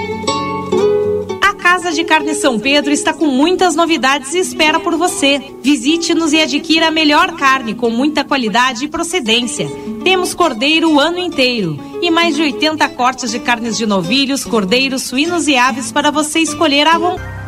[1.71, 5.41] A Casa de Carne São Pedro está com muitas novidades e espera por você.
[5.63, 9.69] Visite-nos e adquira a melhor carne com muita qualidade e procedência.
[10.03, 15.03] Temos cordeiro o ano inteiro e mais de 80 cortes de carnes de novilhos, cordeiros,
[15.03, 17.40] suínos e aves para você escolher à vontade.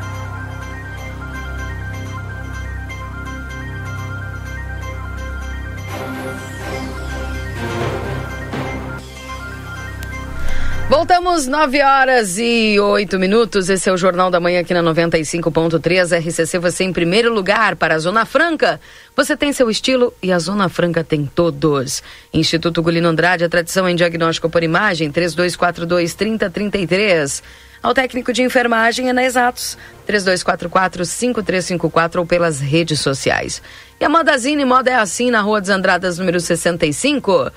[10.96, 13.68] Voltamos 9 horas e 8 minutos.
[13.68, 16.60] Esse é o Jornal da Manhã aqui na 95.3 RCC.
[16.60, 18.80] Você em primeiro lugar para a Zona Franca.
[19.16, 22.04] Você tem seu estilo e a Zona Franca tem todos.
[22.32, 27.42] Instituto Gulino Andrade, a tradição em diagnóstico por imagem, 3242 3033.
[27.82, 29.76] Ao técnico de enfermagem é na Exatos,
[30.06, 33.64] 3244 5354 ou pelas redes sociais.
[34.00, 37.52] E a Modazine Moda é assim na Rua dos Andradas, número 65.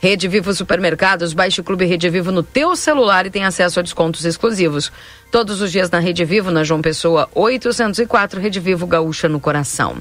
[0.00, 3.82] Rede Vivo Supermercados, baixe o Clube Rede Vivo no teu celular e tem acesso a
[3.82, 4.92] descontos exclusivos.
[5.28, 9.96] Todos os dias na Rede Vivo, na João Pessoa 804, Rede Vivo Gaúcha no coração.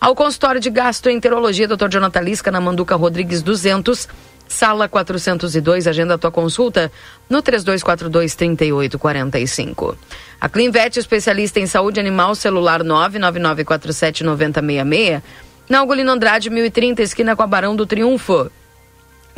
[0.00, 1.88] Ao consultório de gastroenterologia, Dr.
[1.88, 4.08] Jonathan Lisca, na Manduca Rodrigues 200,
[4.48, 6.90] sala 402, agenda a tua consulta
[7.30, 9.94] no 3242-3845.
[10.40, 15.22] A Clinvet, especialista em saúde animal, celular 999479066,
[15.68, 18.50] na Algolino Andrade 1030, esquina com a Barão do Triunfo.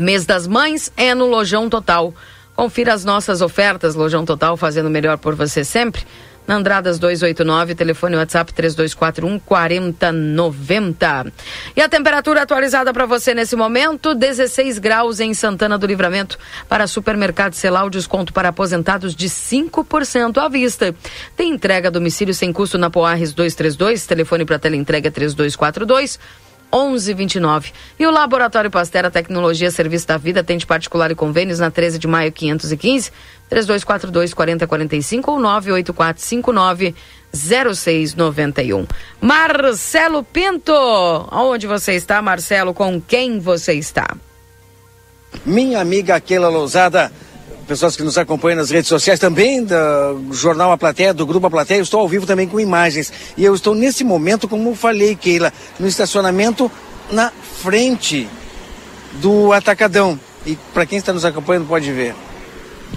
[0.01, 2.13] Mês das Mães é no Lojão Total.
[2.57, 6.05] Confira as nossas ofertas, Lojão Total, fazendo melhor por você sempre.
[6.47, 11.33] Na Andradas 289, telefone WhatsApp 3241 4090.
[11.77, 16.37] E a temperatura atualizada para você nesse momento: 16 graus em Santana do Livramento.
[16.69, 20.93] Para supermercado Celal, desconto para aposentados de 5% à vista.
[21.37, 26.19] Tem entrega a domicílio sem custo na Poarres 232, telefone para teleentrega 3242.
[26.73, 27.73] 1129.
[27.99, 31.99] E o Laboratório Pastera Tecnologia Serviço da Vida tem de particular e convênios na 13
[31.99, 33.11] de maio 515,
[33.49, 36.95] 3242 4045 ou 98459
[37.33, 38.87] 0691.
[39.21, 40.73] Marcelo Pinto,
[41.33, 42.75] onde você está, Marcelo?
[42.75, 44.17] Com quem você está?
[45.45, 47.13] Minha amiga Keila Lousada,
[47.71, 51.51] pessoas que nos acompanham nas redes sociais, também do Jornal A Plateia, do Grupo A
[51.51, 53.13] Plateia, eu estou ao vivo também com imagens.
[53.37, 56.69] E eu estou nesse momento, como falei, Keila, no estacionamento
[57.13, 57.31] na
[57.63, 58.29] frente
[59.23, 60.19] do Atacadão.
[60.45, 62.17] E para quem está nos acompanhando pode ver.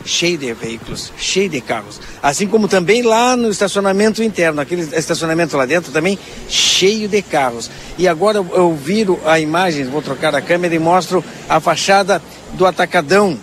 [0.05, 1.99] cheio de veículos, cheio de carros.
[2.21, 6.17] Assim como também lá no estacionamento interno, aquele estacionamento lá dentro também
[6.49, 7.69] cheio de carros.
[7.97, 12.21] E agora eu, viro a imagem, vou trocar a câmera e mostro a fachada
[12.53, 13.38] do Atacadão,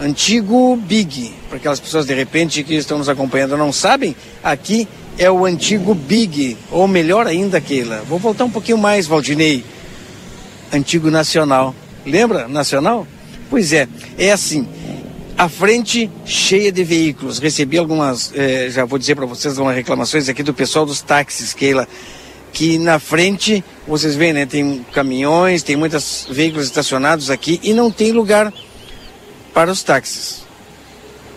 [0.00, 1.32] antigo Big.
[1.48, 4.88] Para aquelas pessoas de repente que estão nos acompanhando não sabem, aqui
[5.18, 8.02] é o antigo Big, ou melhor ainda aquela.
[8.08, 9.64] Vou voltar um pouquinho mais, Valdinei.
[10.72, 11.74] Antigo Nacional.
[12.06, 13.06] Lembra Nacional?
[13.50, 14.66] Pois é, é assim
[15.40, 17.38] a frente cheia de veículos.
[17.38, 21.54] Recebi algumas, eh, já vou dizer para vocês, algumas reclamações aqui do pessoal dos táxis,
[21.54, 21.88] Keila,
[22.52, 27.90] que na frente, vocês veem, né, tem caminhões, tem muitos veículos estacionados aqui e não
[27.90, 28.52] tem lugar
[29.52, 30.44] para os táxis.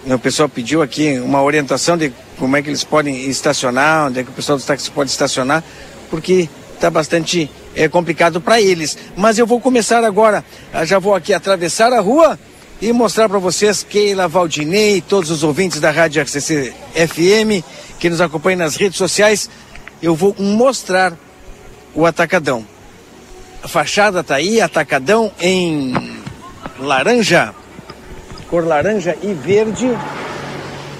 [0.05, 4.23] O pessoal pediu aqui uma orientação de como é que eles podem estacionar, onde é
[4.23, 5.63] que o pessoal dos táxis pode estacionar,
[6.09, 8.97] porque está bastante é, complicado para eles.
[9.15, 10.43] Mas eu vou começar agora,
[10.83, 12.37] já vou aqui atravessar a rua
[12.81, 17.63] e mostrar para vocês, Keila, Valdinei, todos os ouvintes da Rádio RCC FM
[17.97, 19.49] que nos acompanham nas redes sociais,
[20.01, 21.13] eu vou mostrar
[21.95, 22.67] o Atacadão.
[23.63, 25.93] A fachada tá aí, Atacadão em
[26.77, 27.55] laranja,
[28.53, 29.89] cor laranja e verde.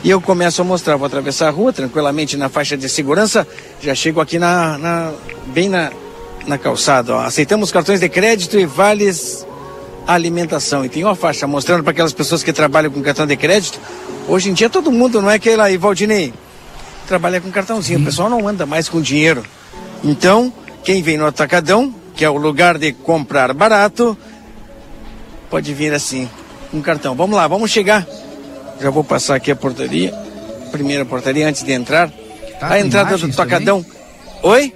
[0.03, 3.47] E eu começo a mostrar, vou atravessar a rua tranquilamente na faixa de segurança,
[3.79, 5.13] já chego aqui na, na
[5.53, 5.91] bem na,
[6.47, 7.13] na calçada.
[7.13, 7.19] Ó.
[7.19, 9.45] Aceitamos cartões de crédito e vales
[10.07, 10.83] alimentação.
[10.83, 13.79] E tem uma faixa mostrando para aquelas pessoas que trabalham com cartão de crédito.
[14.27, 16.33] Hoje em dia todo mundo, não é que aí, Valdinei,
[17.07, 17.99] trabalha com cartãozinho.
[17.99, 19.43] O pessoal não anda mais com dinheiro.
[20.03, 20.51] Então,
[20.83, 24.17] quem vem no Atacadão, que é o lugar de comprar barato,
[25.51, 26.27] pode vir assim,
[26.73, 27.13] com cartão.
[27.13, 28.05] Vamos lá, vamos chegar.
[28.81, 30.11] Já vou passar aqui a portaria.
[30.71, 32.09] Primeira portaria antes de entrar.
[32.59, 33.83] Tá a entrada do Atacadão.
[33.83, 33.99] Também?
[34.41, 34.75] Oi?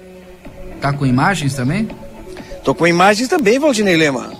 [0.80, 1.88] Tá com imagens também?
[2.62, 4.32] Tô com imagens também, Valdinei Lema.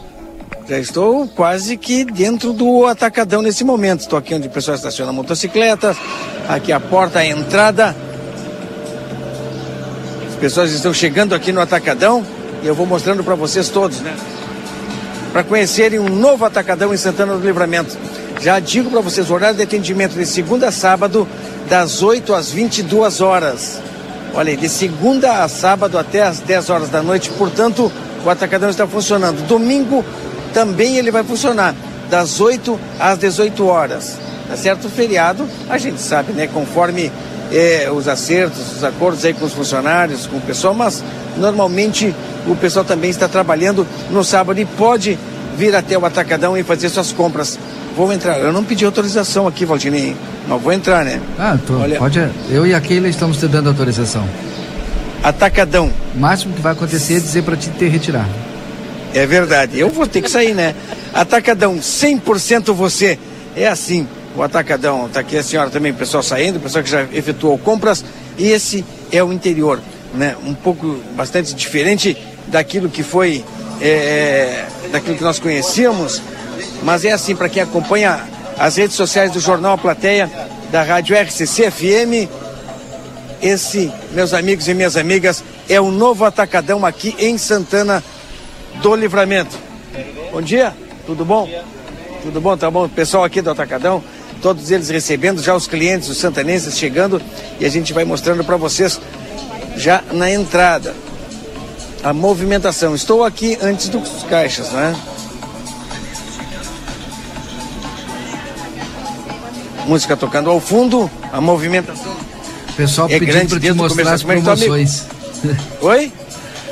[0.69, 4.01] Já estou quase que dentro do atacadão nesse momento.
[4.01, 5.97] Estou aqui onde o pessoal estaciona motocicletas.
[6.49, 7.97] Aqui a porta, a entrada.
[10.29, 12.25] As pessoas estão chegando aqui no atacadão
[12.63, 14.15] e eu vou mostrando para vocês todos, né?
[15.33, 17.97] Para conhecerem um novo atacadão em Santana do Livramento.
[18.41, 21.27] Já digo para vocês, o horário de atendimento de segunda a sábado,
[21.69, 23.81] das 8 às 22 horas.
[24.35, 27.91] Olha aí, de segunda a sábado até às 10 horas da noite, portanto,
[28.25, 29.47] o atacadão está funcionando.
[29.47, 30.05] Domingo,
[30.55, 31.75] também ele vai funcionar
[32.09, 34.17] das 8 às 18 horas.
[34.49, 34.89] Tá certo?
[34.89, 36.47] Feriado, a gente sabe, né?
[36.47, 37.13] Conforme
[37.53, 41.03] é, os acertos, os acordos aí com os funcionários, com o pessoal, mas
[41.37, 42.15] normalmente
[42.47, 45.19] o pessoal também está trabalhando no sábado e pode
[45.57, 47.59] vir até o Atacadão e fazer suas compras.
[47.97, 48.39] Vou entrar.
[48.39, 50.15] Eu não pedi autorização aqui, Valdinei,
[50.47, 51.21] mas vou entrar, né?
[51.39, 51.99] Ah, tô, Olha...
[51.99, 52.21] pode.
[52.49, 54.25] Eu e a Keila estamos te dando autorização.
[55.23, 55.91] Atacadão.
[56.15, 58.31] O máximo que vai acontecer é dizer para te ter retirado.
[59.13, 59.79] É verdade.
[59.79, 60.75] Eu vou ter que sair, né?
[61.13, 63.19] Atacadão, 100% você.
[63.57, 64.07] É assim,
[64.39, 65.09] o Atacadão.
[65.09, 68.05] Tá aqui a senhora também, o pessoal saindo, o pessoal que já efetuou compras.
[68.39, 69.81] E esse é o interior,
[70.15, 70.37] né?
[70.45, 72.17] Um pouco, bastante diferente
[72.47, 73.45] daquilo que foi,
[73.81, 76.23] é, daquilo que nós conhecíamos.
[76.85, 78.21] Mas é assim, para quem acompanha
[78.57, 80.31] as redes sociais do Jornal A Plateia,
[80.71, 82.31] da Rádio RCC FM,
[83.43, 88.03] esse, meus amigos e minhas amigas, é o novo Atacadão aqui em Santana
[88.83, 89.57] do Livramento.
[90.31, 90.73] Bom dia,
[91.07, 91.49] tudo bom?
[92.23, 92.89] Tudo bom, tá bom?
[92.89, 94.03] Pessoal aqui do Atacadão,
[94.41, 97.21] todos eles recebendo já os clientes, os santanenses chegando
[97.61, 99.01] e a gente vai mostrando para vocês
[99.77, 100.95] já na entrada
[102.03, 102.95] a movimentação.
[102.95, 104.97] Estou aqui antes dos caixas, né?
[109.87, 112.17] Música tocando ao fundo, a movimentação.
[112.77, 115.07] Pessoal é pedindo para te mostrar as promoções.
[115.81, 116.13] Oi?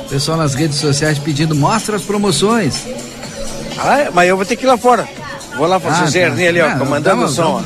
[0.09, 2.85] Pessoal nas redes sociais pedindo, mostra as promoções.
[3.77, 5.07] Ah, mas eu vou ter que ir lá fora.
[5.57, 6.33] Vou lá fazer ah, Zé tá.
[6.33, 7.63] ali, ó, ah, comandando o som.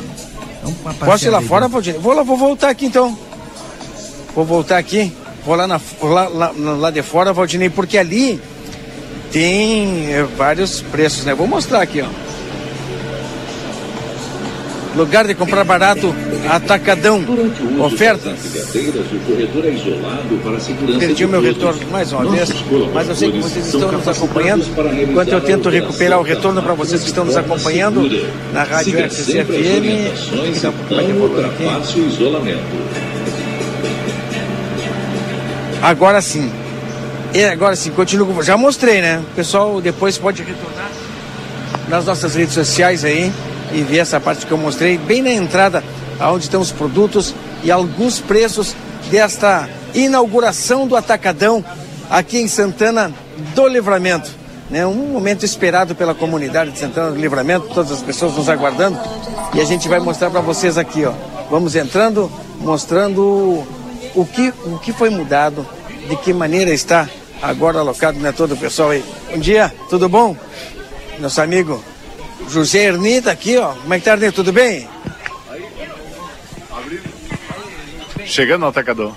[0.62, 1.98] Vamos, Posso ir lá fora, Valdir?
[1.98, 3.16] Vou lá, vou voltar aqui então.
[4.34, 5.12] Vou voltar aqui.
[5.44, 8.40] Vou lá, na, lá, lá, lá de fora, Valdinei, porque ali
[9.30, 11.34] tem é, vários preços, né?
[11.34, 12.06] Vou mostrar aqui, ó.
[14.94, 16.14] Lugar de comprar barato,
[16.50, 17.24] atacadão,
[17.80, 18.38] ofertas.
[20.98, 22.50] Perdi o meu retorno mais uma vez,
[22.92, 24.64] mas eu sei que vocês estão nos acompanhando.
[25.08, 28.02] Enquanto eu tento recuperar o retorno para vocês que estão nos acompanhando
[28.52, 30.12] na Rádio RCC FM.
[35.82, 36.50] Agora sim.
[37.32, 38.42] E agora sim, continuo.
[38.42, 39.22] Já mostrei, né?
[39.32, 40.90] O pessoal depois pode retornar
[41.88, 43.32] nas nossas redes sociais aí
[43.72, 45.82] e ver essa parte que eu mostrei bem na entrada
[46.20, 47.34] onde estão os produtos
[47.64, 48.76] e alguns preços
[49.10, 51.64] desta inauguração do Atacadão
[52.08, 53.12] aqui em Santana
[53.54, 54.30] do Livramento.
[54.70, 54.86] né?
[54.86, 58.98] Um momento esperado pela comunidade de Santana do Livramento, todas as pessoas nos aguardando.
[59.54, 61.12] E a gente vai mostrar para vocês aqui, ó.
[61.50, 62.30] Vamos entrando,
[62.60, 63.22] mostrando
[64.14, 65.66] o que, o que foi mudado,
[66.08, 67.08] de que maneira está
[67.42, 69.04] agora alocado, né, todo o pessoal aí.
[69.30, 70.36] Bom dia, tudo bom?
[71.18, 71.82] Nosso amigo
[72.48, 73.74] José Erni tá aqui, ó.
[73.74, 74.32] Como é que tá, Erni?
[74.32, 74.88] Tudo bem?
[78.24, 79.14] Chegando no atacador.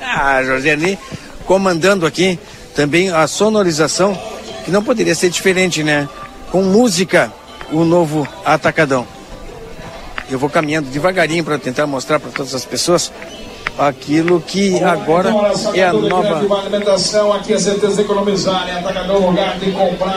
[0.00, 0.98] Ah, José Erni
[1.46, 2.38] comandando aqui
[2.74, 4.18] também a sonorização,
[4.64, 6.08] que não poderia ser diferente, né?
[6.50, 7.32] Com música,
[7.70, 9.06] o novo Atacadão.
[10.30, 13.12] Eu vou caminhando devagarinho para tentar mostrar para todas as pessoas
[13.78, 15.30] aquilo que agora
[15.74, 16.42] é a nova.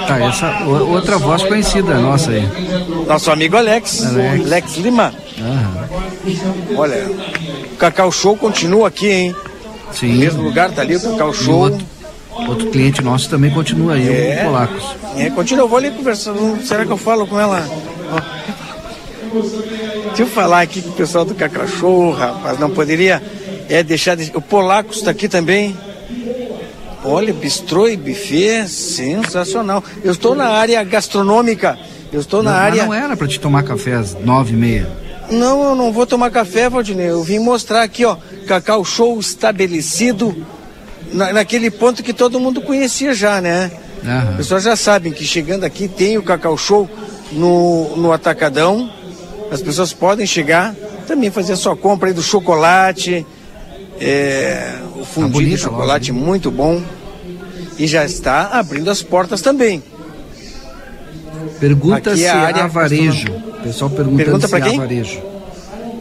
[0.08, 2.48] Tá, essa outra voz conhecida nossa aí.
[3.08, 4.46] Nosso amigo Alex, Alex.
[4.46, 5.14] Alex Lima.
[5.40, 5.88] Aham.
[6.78, 7.06] Olha,
[7.72, 9.36] o Cacau Show continua aqui, hein?
[9.92, 10.14] Sim.
[10.14, 11.60] No mesmo lugar, tá ali o Cacau Show.
[11.60, 11.86] outro,
[12.48, 14.42] outro cliente nosso também continua aí, É.
[14.42, 14.84] o Polacos.
[15.16, 16.64] É, continua, eu vou ali conversando.
[16.66, 17.66] Será que eu falo com ela?
[18.12, 18.48] Ó.
[20.08, 22.60] Deixa eu falar aqui com o pessoal do Cacau Show, rapaz.
[22.60, 23.22] Não poderia
[23.70, 24.32] é, deixar de...
[24.36, 25.78] O Polacos está aqui também.
[27.04, 29.84] Olha, bistrô e buffet, sensacional.
[30.04, 31.78] Eu estou na área gastronômica.
[32.12, 32.86] Eu estou na Não, área.
[32.86, 34.90] Mas não era para te tomar café às nove e meia.
[35.30, 37.10] Não, eu não vou tomar café, Valdinei.
[37.10, 38.18] Eu vim mostrar aqui, ó,
[38.48, 40.46] Cacau Show estabelecido
[41.12, 43.72] na, naquele ponto que todo mundo conhecia já, né?
[44.32, 46.90] As pessoas já sabem que chegando aqui tem o Cacau Show
[47.32, 48.90] no, no Atacadão.
[49.52, 50.74] As pessoas podem chegar,
[51.08, 53.26] também fazer a sua compra aí do chocolate,
[54.00, 56.82] é, o fundido bonita de a chocolate muito bom.
[57.78, 59.84] E já está abrindo as portas também.
[61.60, 63.28] Pergunta Aqui se é a área há varejo.
[63.64, 64.78] Pessoal perguntando Pergunta se há quem?
[64.78, 65.22] varejo.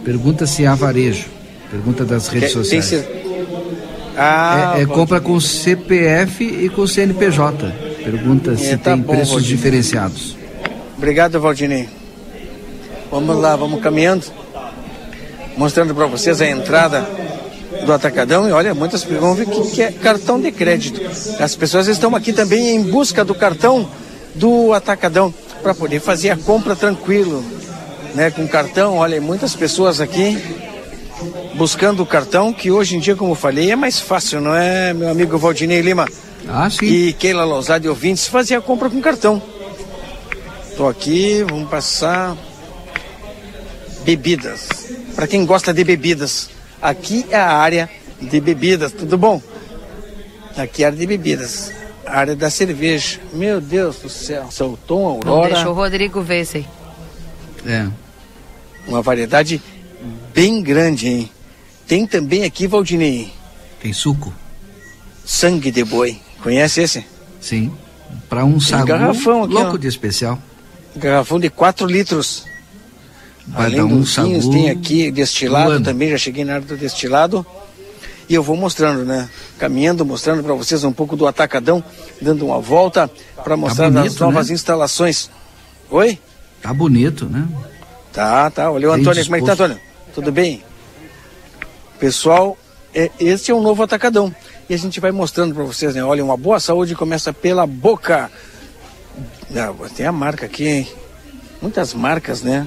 [0.04, 1.26] Pergunta se há varejo.
[1.70, 2.84] Pergunta das redes tem sociais.
[2.84, 3.08] cer-
[4.16, 7.70] Ah, é, é compra com CPF e com CNPJ.
[8.02, 9.48] Pergunta se É, tá tem bom, preços Valdir.
[9.56, 10.36] diferenciados.
[10.96, 11.88] Obrigado, Valdinei.
[13.10, 14.24] Vamos lá, vamos caminhando,
[15.56, 17.06] mostrando para vocês a entrada
[17.86, 18.48] do Atacadão.
[18.48, 21.00] E olha, muitas pessoas vão ver que, que é cartão de crédito.
[21.40, 23.88] As pessoas estão aqui também em busca do cartão
[24.34, 25.32] do Atacadão
[25.62, 27.42] para poder fazer a compra tranquilo,
[28.14, 28.30] né?
[28.30, 30.36] Com cartão, olha, muitas pessoas aqui
[31.54, 34.92] buscando o cartão, que hoje em dia, como eu falei, é mais fácil, não é,
[34.92, 36.06] meu amigo Valdinei Lima?
[36.46, 36.84] Ah, sim.
[36.84, 39.40] E Keila Lousada e ouvintes fazer a compra com cartão.
[40.76, 42.36] Tô aqui, vamos passar
[44.04, 44.68] bebidas.
[45.14, 46.50] Para quem gosta de bebidas,
[46.86, 47.90] aqui é a área
[48.20, 49.42] de bebidas, tudo bom?
[50.56, 51.72] Aqui é a área de bebidas,
[52.06, 53.20] a área da cerveja.
[53.32, 56.66] Meu Deus do céu, Soltou Não Aurora, deixa o Rodrigo ver isso aí.
[57.66, 57.88] É.
[58.86, 59.60] uma variedade
[60.32, 61.30] bem grande, hein?
[61.86, 63.32] Tem também aqui, Valdinei,
[63.82, 64.32] Tem suco?
[65.24, 66.20] sangue de boi.
[66.42, 67.04] Conhece esse?
[67.40, 67.72] Sim.
[68.28, 69.76] Para um sagu garrafão aqui, louco ó.
[69.76, 70.38] de especial.
[70.94, 72.44] Garrafão de 4 litros.
[73.46, 76.76] Vai Além dar um dos vinhos, tem aqui destilado também, já cheguei na área do
[76.76, 77.46] destilado.
[78.28, 79.28] E eu vou mostrando, né?
[79.56, 81.82] Caminhando, mostrando para vocês um pouco do Atacadão,
[82.20, 83.08] dando uma volta
[83.44, 84.54] para mostrar bonito, as novas né?
[84.54, 85.30] instalações.
[85.88, 86.18] Oi?
[86.60, 87.46] Tá bonito, né?
[88.12, 88.70] Tá, tá.
[88.70, 89.72] Olha o Bem Antônio, como é que tá, disposto.
[89.72, 89.80] Antônio?
[90.12, 90.64] Tudo bem?
[92.00, 92.58] Pessoal,
[92.92, 94.34] é, esse é o novo Atacadão.
[94.68, 96.02] E a gente vai mostrando para vocês, né?
[96.02, 98.28] Olha, uma boa saúde começa pela boca.
[99.48, 100.88] Não, tem a marca aqui, hein?
[101.62, 102.66] Muitas marcas, né?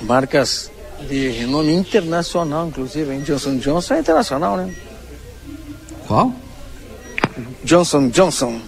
[0.00, 0.70] Marcas
[1.08, 3.20] de renome internacional, inclusive, hein?
[3.20, 4.74] Johnson Johnson é internacional, né?
[6.06, 6.32] Qual?
[7.64, 8.60] Johnson Johnson.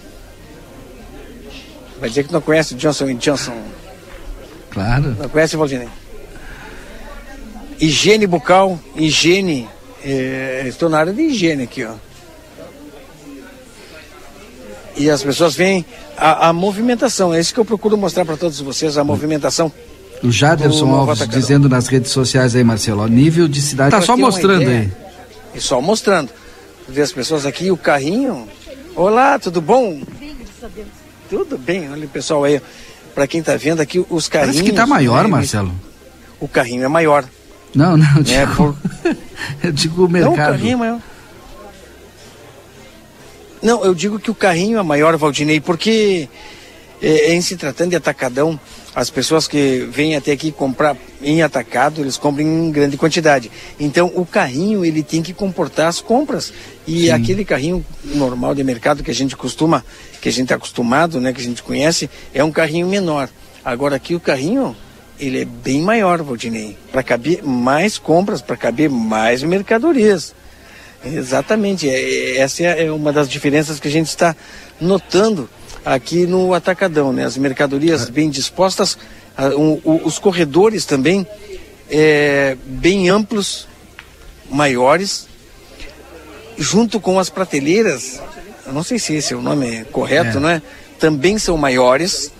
[2.00, 3.56] Vai dizer que não conhece Johnson Johnson.
[4.70, 5.16] Claro.
[5.18, 5.88] Não conhece, Valdinei?
[7.80, 9.68] Higiene bucal, higiene.
[10.04, 11.94] é, estou na área de higiene aqui, ó.
[14.96, 15.84] E as pessoas veem
[16.16, 17.32] a, a movimentação.
[17.32, 19.72] É isso que eu procuro mostrar para todos vocês, a movimentação.
[20.22, 23.90] O Jaderson Do Alves dizendo nas redes sociais aí, Marcelo, ó, nível de cidade.
[23.90, 24.90] Tá só uma mostrando aí.
[25.54, 26.30] E só mostrando.
[26.88, 28.46] Ver as pessoas aqui, o carrinho.
[28.94, 30.00] Olá, tudo bom?
[31.28, 32.60] Tudo bem, olha o pessoal aí.
[33.14, 34.56] Para quem tá vendo aqui, os carrinhos.
[34.56, 35.72] Parece que tá maior, né, Marcelo.
[36.40, 37.24] O carrinho é maior.
[37.74, 38.76] Não, não, eu É, digo, por...
[39.62, 40.36] eu digo o Não, o mercado.
[40.36, 41.00] carrinho é maior.
[43.62, 46.28] Não, eu digo que o carrinho é maior, Valdinei, porque
[47.00, 48.58] é, em se tratando de atacadão,
[48.94, 53.50] as pessoas que vêm até aqui comprar em atacado, eles compram em grande quantidade.
[53.80, 56.52] Então, o carrinho, ele tem que comportar as compras.
[56.86, 57.10] E Sim.
[57.10, 59.82] aquele carrinho normal de mercado que a gente costuma,
[60.20, 63.30] que a gente é acostumado, né, que a gente conhece, é um carrinho menor.
[63.64, 64.76] Agora aqui o carrinho,
[65.18, 70.34] ele é bem maior, Valdinei, para caber mais compras, para caber mais mercadorias.
[71.04, 74.36] Exatamente, é- essa é uma das diferenças que a gente está
[74.80, 75.48] notando
[75.84, 77.24] aqui no Atacadão, né?
[77.24, 78.96] As mercadorias bem dispostas,
[79.56, 81.26] um, o- os corredores também
[81.90, 83.66] é, bem amplos,
[84.50, 85.26] maiores,
[86.56, 88.20] junto com as prateleiras,
[88.66, 90.40] eu não sei se esse é o nome correto, É.
[90.40, 90.62] não é?
[90.98, 92.32] Também são maiores,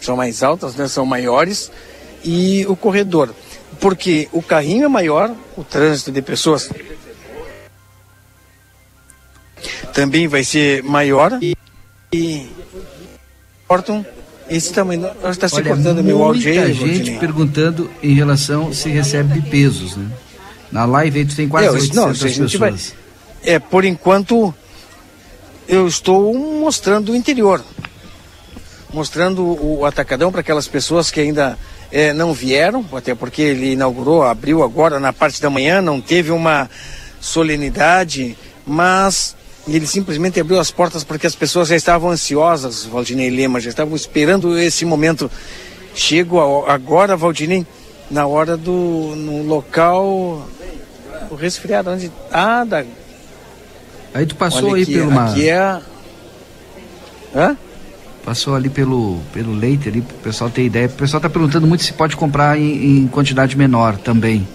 [0.00, 0.86] são mais altas, né?
[0.88, 1.70] São maiores,
[2.22, 3.34] e o corredor.
[3.80, 6.70] Porque o carrinho é maior, o trânsito de pessoas
[9.92, 11.56] também vai ser maior e,
[12.14, 12.46] e
[13.66, 14.04] cortam
[14.48, 15.08] esse tamanho.
[15.30, 17.18] Está se Olha, cortando meu áudio muita aí, gente Valdinei.
[17.18, 20.06] perguntando em relação se recebe pesos, né?
[20.70, 22.94] Na live aí tu tem quase É, 800 não, gente vai- pessoas.
[23.42, 24.54] É, por enquanto,
[25.68, 27.62] eu estou mostrando o interior.
[28.92, 31.58] Mostrando o, atacadão para aquelas pessoas que ainda
[31.90, 36.30] eh, não vieram, até porque ele inaugurou, abriu agora na parte da manhã, não teve
[36.30, 36.70] uma
[37.20, 38.36] solenidade,
[38.66, 39.34] mas
[39.66, 43.96] ele simplesmente abriu as portas porque as pessoas já estavam ansiosas, Valdinei Lema, já estavam
[43.96, 45.30] esperando esse momento.
[45.94, 47.66] Chego agora, Valdinei,
[48.10, 49.14] na hora do.
[49.16, 50.46] no local.
[51.30, 52.10] O resfriado, onde.
[52.30, 52.84] Ah, da,
[54.12, 55.80] Aí tu passou Olha aí aqui, pelo uma- aqui é
[57.34, 57.56] Hã?
[58.24, 60.86] Passou ali pelo, pelo leite ali, pro pessoal ter ideia.
[60.86, 64.46] O pessoal tá perguntando muito se pode comprar em, em quantidade menor também.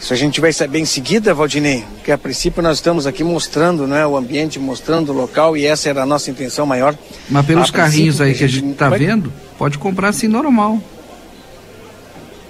[0.00, 3.86] Isso a gente vai saber em seguida, Valdinei, que a princípio nós estamos aqui mostrando
[3.86, 6.96] né, o ambiente, mostrando o local e essa era a nossa intenção maior.
[7.28, 10.78] Mas pelos carrinhos aí que a gente tá vai- vendo, pode comprar assim normal.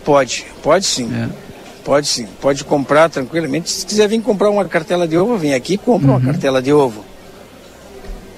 [0.05, 1.11] Pode, pode sim.
[1.13, 1.29] É.
[1.85, 3.69] Pode sim, pode comprar tranquilamente.
[3.71, 6.17] Se quiser vir comprar uma cartela de ovo, vem aqui e compra Uhum.
[6.19, 7.05] uma cartela de ovo.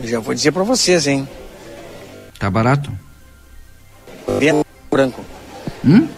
[0.00, 1.28] Eu já vou dizer para vocês, hein?
[2.38, 2.90] Tá barato?
[4.90, 5.22] Branco.
[5.84, 6.08] Hum?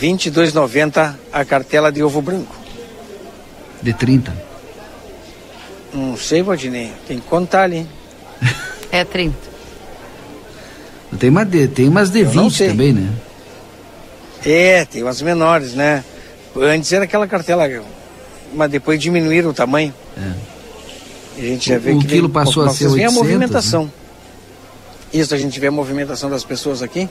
[0.00, 2.54] 22,90 a cartela de ovo branco.
[3.82, 4.32] De 30.
[5.92, 7.86] Não sei, Valdinei, tem que contar ali.
[8.90, 9.36] É 30.
[11.18, 12.68] Tem, uma de, tem umas de Eu não 20 sei.
[12.68, 13.08] também, né?
[14.44, 16.04] É, tem umas menores, né?
[16.56, 17.68] Antes era aquela cartela,
[18.52, 19.94] mas depois diminuíram o tamanho.
[21.36, 23.06] E a gente já O- vê o que quilo vem, passou a vocês ser veem
[23.06, 23.92] 800, a movimentação.
[25.12, 27.08] Isso, a gente vê a movimentação das pessoas aqui.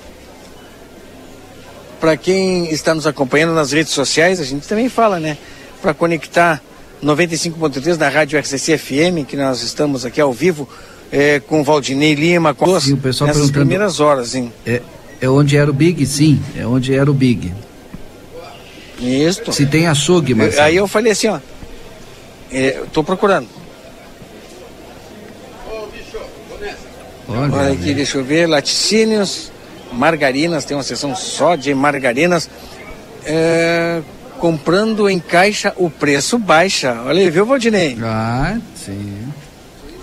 [2.04, 5.38] Para quem está nos acompanhando nas redes sociais, a gente também fala, né?
[5.82, 6.62] Para conectar
[7.02, 10.68] 95.3 da Rádio RCC FM, que nós estamos aqui ao vivo,
[11.10, 12.66] é, com o Valdinei Lima, com
[12.98, 14.52] pessoal nessas primeiras horas, hein?
[14.66, 14.82] É,
[15.22, 16.06] é onde era o Big?
[16.06, 17.54] Sim, é onde era o Big.
[19.00, 19.54] Isso.
[19.54, 20.60] Se tem açougue, mas.
[20.60, 21.40] Aí eu falei assim, ó.
[22.52, 23.48] É, eu tô procurando.
[27.30, 28.46] Olha, Olha aqui, deixa eu ver.
[28.46, 29.54] Laticínios,
[29.94, 32.50] margarinas, tem uma seção só de margarinas.
[33.26, 34.02] É,
[34.40, 37.02] comprando em caixa, o preço baixa.
[37.06, 37.98] Olha aí, viu, Valdinei?
[38.04, 39.28] Ah, sim.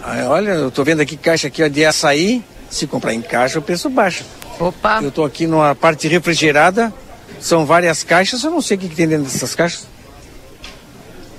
[0.03, 2.43] Aí, olha, eu tô vendo aqui caixa aqui ó, de açaí.
[2.71, 4.25] Se comprar em caixa, o preço baixa.
[4.59, 5.01] Opa!
[5.03, 6.93] Eu tô aqui numa parte refrigerada.
[7.41, 9.87] São várias caixas, eu não sei o que, que tem dentro dessas caixas.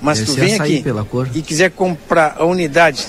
[0.00, 1.28] Mas Deve tu vem aqui pela cor.
[1.32, 3.06] e quiser comprar a unidade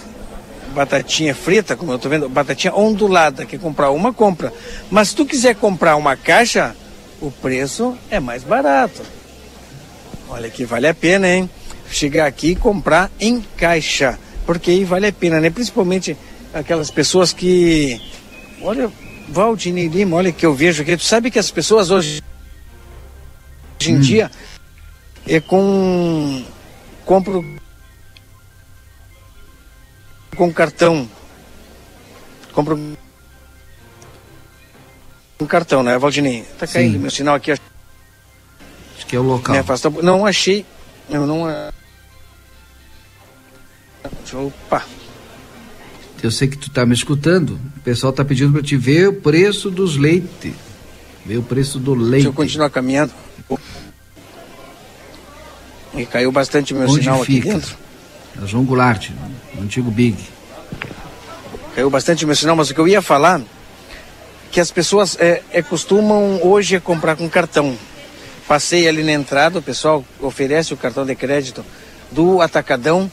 [0.74, 4.52] batatinha frita, como eu tô vendo, batatinha ondulada, quer comprar uma, compra.
[4.92, 6.76] Mas se tu quiser comprar uma caixa,
[7.22, 9.02] o preço é mais barato.
[10.28, 11.50] Olha que vale a pena, hein?
[11.90, 14.18] Chegar aqui e comprar em caixa.
[14.46, 15.50] Porque aí vale a pena, né?
[15.50, 16.18] Principalmente
[16.54, 18.02] aquelas pessoas que.
[18.62, 18.92] Olha,
[19.30, 20.98] Valdinei Lima, olha que eu vejo aqui.
[20.98, 22.22] Tu sabe que as pessoas hoje,
[23.80, 24.32] hoje em dia
[25.28, 26.44] é com.
[27.06, 27.63] compro
[30.36, 31.10] com cartão.
[32.54, 32.80] Compro
[35.38, 36.44] com cartão, né, Valdinei?
[36.58, 37.00] Tá caindo Sim.
[37.00, 37.52] meu sinal aqui.
[37.52, 37.62] Acho
[39.08, 39.56] que é o local.
[39.58, 40.66] Afasta- Não achei.
[41.10, 41.44] Eu não.
[44.34, 44.84] Opa.
[46.22, 47.60] Eu sei que tu tá me escutando.
[47.78, 50.54] O pessoal tá pedindo pra te ver o preço dos leite.
[51.26, 52.12] Ver o preço do leite.
[52.12, 53.12] Deixa eu continuar caminhando.
[55.96, 57.54] E caiu bastante meu Onde sinal aqui fica?
[57.54, 57.78] dentro.
[58.42, 59.10] É João Goulart,
[59.58, 60.18] o antigo Big.
[61.76, 63.42] Caiu bastante meu sinal, mas o que eu ia falar
[64.52, 67.76] que as pessoas é, é, costumam hoje comprar com cartão.
[68.48, 71.66] Passei ali na entrada, o pessoal oferece o cartão de crédito
[72.12, 73.12] do Atacadão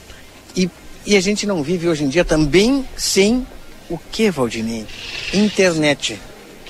[0.55, 0.69] e,
[1.05, 3.45] e a gente não vive hoje em dia também sem
[3.89, 4.85] o que, Valdinei?
[5.33, 6.19] Internet.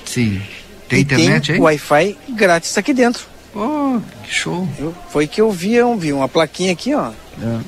[0.06, 0.40] Sim.
[0.88, 1.60] Tem e internet tem?
[1.60, 3.26] Wi-Fi grátis aqui dentro.
[3.54, 4.66] Oh, que show.
[4.78, 7.10] Eu- foi que eu vi, eu vi uma plaquinha aqui, ó.
[7.42, 7.60] É.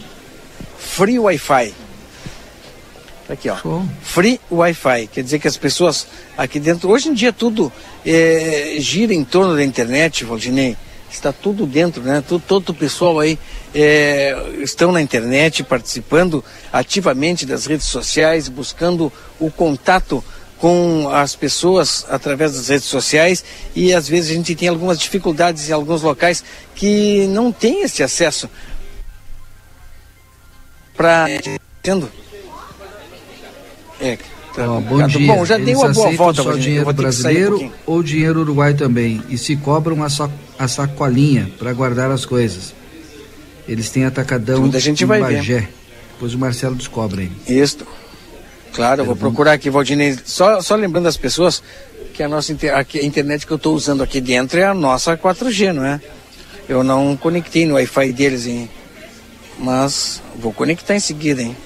[0.85, 1.74] Free Wi-Fi.
[3.27, 3.56] Tá Aqui, ó.
[4.02, 5.09] Free Wi-Fi.
[5.09, 6.06] Quer dizer que as pessoas
[6.36, 6.90] aqui dentro.
[6.90, 7.73] Hoje em dia tudo
[8.05, 10.77] é, gira em torno da internet, Valdinei.
[11.11, 12.23] está tudo dentro, né?
[12.27, 13.39] Todo, todo o pessoal aí
[13.74, 20.23] é, estão na internet participando ativamente das redes sociais, buscando o contato
[20.59, 23.44] com as pessoas através das redes sociais
[23.74, 26.44] e às vezes a gente tem algumas dificuldades em alguns locais
[26.74, 28.48] que não tem esse acesso
[30.97, 31.27] para
[31.83, 32.11] tendo
[34.01, 34.19] é,
[34.55, 35.27] tá Ó, bom dia.
[35.27, 36.43] Bom, já dei uma boa volta.
[36.43, 41.51] Só dinheiro brasileiro um ou dinheiro uruguai também e se cobram a, so, a sacolinha
[41.59, 42.75] para guardar as coisas.
[43.66, 45.41] Eles têm atacadão Tudo a gente vai Bagé.
[45.41, 45.69] Ver.
[46.12, 47.33] Depois o Marcelo descobre.
[47.49, 47.79] Isso.
[48.73, 50.19] Claro, eu vou procurar aqui, Valdinei.
[50.25, 51.62] Só, só lembrando as pessoas
[52.12, 55.73] que a nossa a internet que eu estou usando aqui dentro é a nossa 4G,
[55.73, 56.01] não é?
[56.69, 58.69] Eu não conectei no Wi-Fi deles, hein?
[59.59, 61.57] Mas vou conectar em seguida, hein?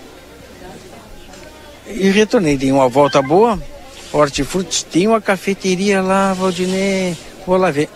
[1.87, 3.59] E retornei, dei uma volta boa.
[4.13, 7.17] Hortifruti, tem uma cafeteria lá, Valdinei.
[7.47, 7.89] Vou lá ver.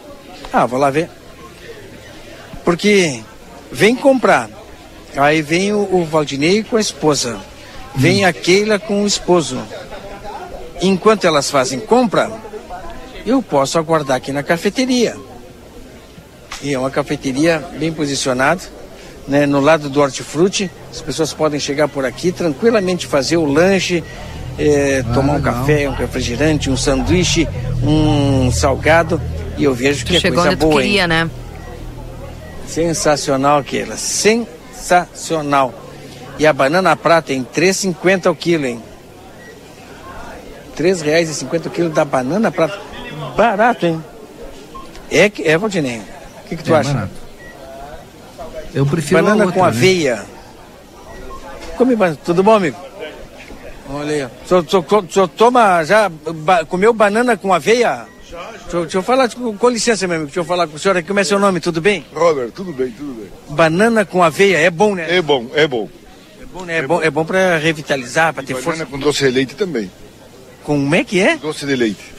[0.52, 1.10] Ah, vou lá ver.
[2.64, 3.22] Porque
[3.70, 4.48] vem comprar.
[5.16, 7.38] Aí vem o, o Valdinei com a esposa.
[7.94, 8.28] Vem hum.
[8.28, 9.62] a Keila com o esposo.
[10.80, 12.30] Enquanto elas fazem compra,
[13.24, 15.16] eu posso aguardar aqui na cafeteria.
[16.62, 18.62] E é uma cafeteria bem posicionada,
[19.26, 20.70] né, no lado do hortifruti.
[20.90, 24.02] As pessoas podem chegar por aqui tranquilamente fazer o lanche,
[24.58, 25.54] é, ah, tomar um legal.
[25.54, 27.48] café, um refrigerante, um sanduíche,
[27.82, 29.20] um salgado.
[29.56, 30.74] E eu vejo que tu é coisa onde boa.
[30.74, 31.08] Tu queria, hein?
[31.08, 31.30] né?
[32.66, 33.96] Sensacional, Keila.
[33.96, 35.74] Sensacional.
[36.38, 38.82] E a banana prata em 3,50 o quilo, hein?
[40.76, 42.80] R$ 3,50 o quilo da banana prata.
[43.36, 44.02] Barato, hein?
[45.10, 45.98] É, é Valdinei.
[45.98, 46.92] O que, que tu é acha?
[46.94, 47.21] Barato.
[48.74, 50.16] Eu prefiro Banana outra, com aveia.
[50.16, 50.26] Né?
[51.76, 52.18] Come banana.
[52.24, 52.76] Tudo bom, amigo?
[53.90, 54.24] Olha aí.
[54.24, 56.08] O senhor, toma já.
[56.08, 58.06] Ba, comeu banana com aveia?
[58.30, 58.48] Já, já.
[58.50, 60.26] Deixa, deixa eu falar, com licença, meu amigo.
[60.28, 61.08] Deixa eu falar com o senhor aqui.
[61.08, 61.60] Como é seu nome?
[61.60, 62.06] Tudo bem?
[62.14, 63.28] Robert, tudo bem, tudo bem.
[63.54, 65.14] Banana com aveia é bom, né?
[65.14, 65.88] É bom, é bom.
[66.40, 66.74] É bom, né?
[66.74, 67.02] É, é bom, bom.
[67.02, 68.84] é bom pra revitalizar, pra ter banana força.
[68.84, 69.90] Banana com doce de leite também.
[70.64, 71.36] Como é que é?
[71.36, 72.12] Doce de leite.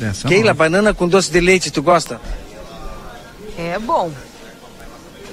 [0.00, 2.20] É, Keila, banana com doce de leite, tu gosta?
[3.56, 4.12] É bom.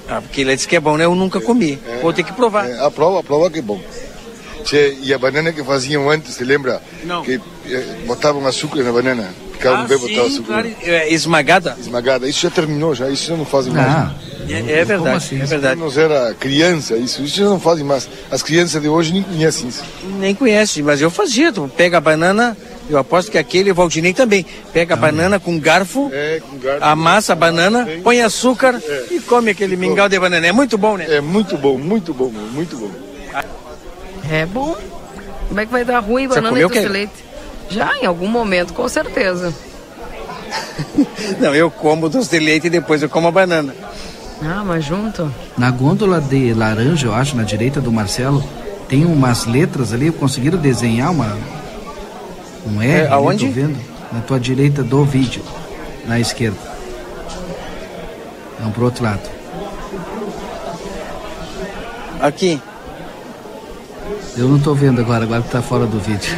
[0.08, 1.04] Ah, porque ele disse que é bom, né?
[1.04, 1.78] Eu nunca comi.
[1.86, 2.68] É, Vou ter que provar.
[2.68, 3.80] É, a prova, a prova que é bom.
[4.66, 6.82] Tchê, e a banana que faziam antes, você lembra?
[7.04, 7.22] Não.
[7.22, 7.40] Que
[7.70, 9.32] eh, botavam açúcar na banana.
[9.52, 10.46] Ficavam ah, bem botar açúcar.
[10.46, 10.70] Claro.
[10.82, 11.76] É, esmagada?
[11.78, 12.28] Esmagada.
[12.28, 13.08] Isso já terminou, já.
[13.08, 13.86] Isso já não fazem mais.
[13.86, 14.14] Ah,
[14.48, 15.40] é, é verdade, assim?
[15.40, 15.80] é verdade.
[15.80, 18.08] Nós era criança, isso, isso já não fazem mais.
[18.28, 19.84] As crianças de hoje nem conhecem isso.
[20.18, 21.52] Nem conhecem, mas eu fazia.
[21.52, 22.56] Tu pega a banana,
[22.90, 24.44] eu aposto que aquele Valdinei também.
[24.72, 29.04] Pega a banana com garfo, é, com garfo amassa a banana, põe açúcar é.
[29.12, 30.44] e come aquele mingau de banana.
[30.44, 31.06] É muito bom, né?
[31.08, 33.15] É muito bom, muito bom, muito bom.
[34.30, 34.76] É bom.
[35.48, 37.24] Como é que vai dar ruim banana e doce de leite?
[37.68, 39.52] Já, em algum momento, com certeza.
[41.38, 43.74] Não, eu como doce de leite e depois eu como a banana.
[44.42, 45.32] Ah, mas junto?
[45.56, 48.44] Na gôndola de laranja, eu acho, na direita do Marcelo,
[48.88, 51.36] tem umas letras ali, conseguiram desenhar uma,
[52.66, 53.46] um R, é, aonde?
[53.46, 53.78] tô vendo,
[54.12, 55.42] na tua direita do vídeo,
[56.06, 56.58] na esquerda.
[58.60, 59.22] Não, pro outro lado.
[62.20, 62.60] Aqui.
[64.36, 66.30] Eu não tô vendo agora, agora que tá fora do vídeo.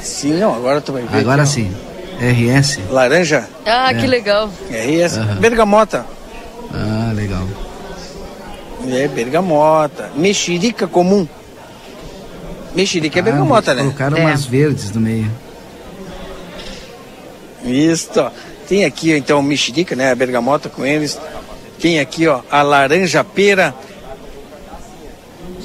[0.00, 1.18] Sim, não, agora tu vai ver.
[1.18, 1.74] Agora sim.
[2.18, 2.80] RS.
[2.90, 3.48] Laranja?
[3.64, 3.94] Ah, é.
[3.94, 4.50] que legal.
[4.70, 5.16] RS.
[5.16, 5.36] Uhum.
[5.36, 6.04] Bergamota.
[6.72, 7.46] Ah, legal.
[8.90, 10.10] É, bergamota.
[10.16, 11.26] Mexerica comum.
[12.74, 13.82] Mexerica é ah, é bergamota, né?
[13.82, 14.20] Colocaram é.
[14.20, 15.30] umas verdes no meio.
[17.64, 18.10] Isso.
[18.68, 20.12] Tem aqui, então, mexerica, né?
[20.12, 21.18] A bergamota com eles.
[21.80, 23.74] Tem aqui, ó, a laranja pera.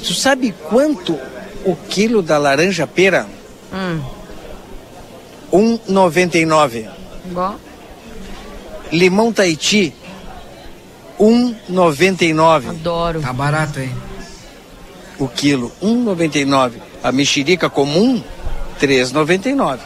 [0.02, 1.18] Tu sabe quanto
[1.64, 3.26] o quilo da laranja pera?
[3.72, 4.00] Hum.
[5.52, 6.88] 1,99.
[7.26, 7.56] Bom.
[8.92, 9.94] Limão Tahiti,
[11.18, 12.70] 1,99.
[12.70, 13.20] Adoro.
[13.20, 13.94] Tá barato, hein?
[15.18, 16.72] O quilo, 1,99.
[17.02, 18.22] A mexerica comum,
[18.80, 19.78] 3,99.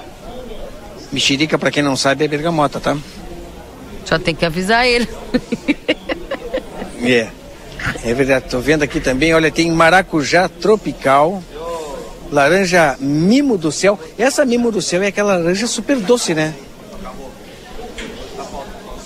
[1.13, 2.97] Mexerica, para quem não sabe, é bergamota, tá?
[4.05, 5.09] Só tem que avisar ele.
[7.03, 7.29] é.
[8.05, 11.43] É verdade, tô vendo aqui também, olha, tem maracujá tropical,
[12.31, 13.99] laranja mimo do céu.
[14.19, 16.55] Essa mimo do céu é aquela laranja super doce, né?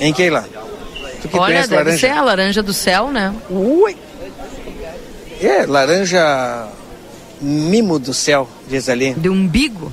[0.00, 0.48] Em Keila?
[1.20, 1.98] Tu que Olha, deve laranja?
[1.98, 3.34] ser a laranja do céu, né?
[3.48, 3.96] Ui!
[5.40, 6.68] É, laranja
[7.40, 9.14] mimo do céu, diz ali.
[9.14, 9.92] De umbigo?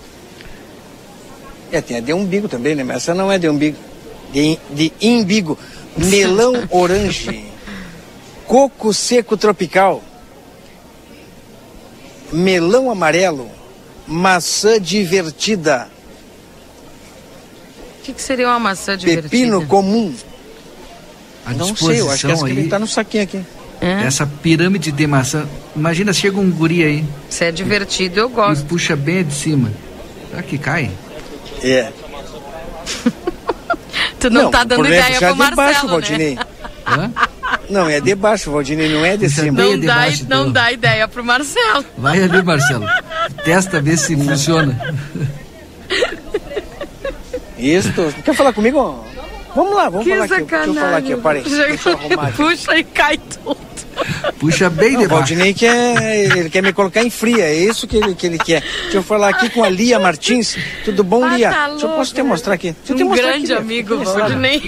[1.72, 2.84] É, tem a de umbigo também, né?
[2.84, 3.77] Mas essa não é de umbigo.
[4.31, 5.57] De, de imbigo.
[5.95, 7.45] Melão orange.
[8.47, 10.01] Coco seco tropical
[12.31, 13.49] melão amarelo,
[14.07, 15.88] maçã divertida.
[17.99, 19.30] O que, que, seria uma maçã divertida?
[19.30, 20.14] Pepino comum.
[21.45, 23.45] a não sei, eu acho que essa aí, tá no saquinho aqui.
[23.81, 24.03] É?
[24.03, 25.47] Essa pirâmide de maçã.
[25.76, 27.06] Imagina, chega um guri aí.
[27.30, 28.61] Isso é divertido, eu gosto.
[28.61, 29.72] E puxa bem de cima.
[30.30, 30.91] Será que cai?
[31.64, 31.91] É.
[34.19, 36.35] tu não, não tá dando ideia pro Marcelo, baixo, né?
[36.85, 37.11] Hã?
[37.69, 39.61] Não, é de baixo, Valdinei, não é de Puxa cima.
[39.61, 40.51] Não, é de dá, baixo, não então.
[40.51, 41.85] dá ideia pro Marcelo.
[41.97, 42.85] Vai ali, Marcelo.
[43.43, 44.95] Testa, ver se funciona.
[47.57, 47.91] Isso.
[48.23, 49.05] Quer falar comigo?
[49.55, 50.43] Vamos lá, vamos que falar aqui.
[50.43, 51.41] Deixa eu falar aqui, parei.
[51.43, 52.38] Deixa eu arrumar aqui.
[52.38, 53.57] Puxa e cai tudo.
[54.39, 57.85] Puxa bem não, de O Valdinei quer, ele quer me colocar em fria, é isso
[57.85, 58.61] que ele, que ele quer.
[58.84, 60.57] Deixa eu falar aqui com a Lia Martins.
[60.85, 61.49] Tudo bom, ah, Lia?
[61.51, 62.73] Tá Deixa eu posso te mostrar aqui.
[62.77, 64.61] Deixa um te mostrar grande aqui, amigo, Valdinei.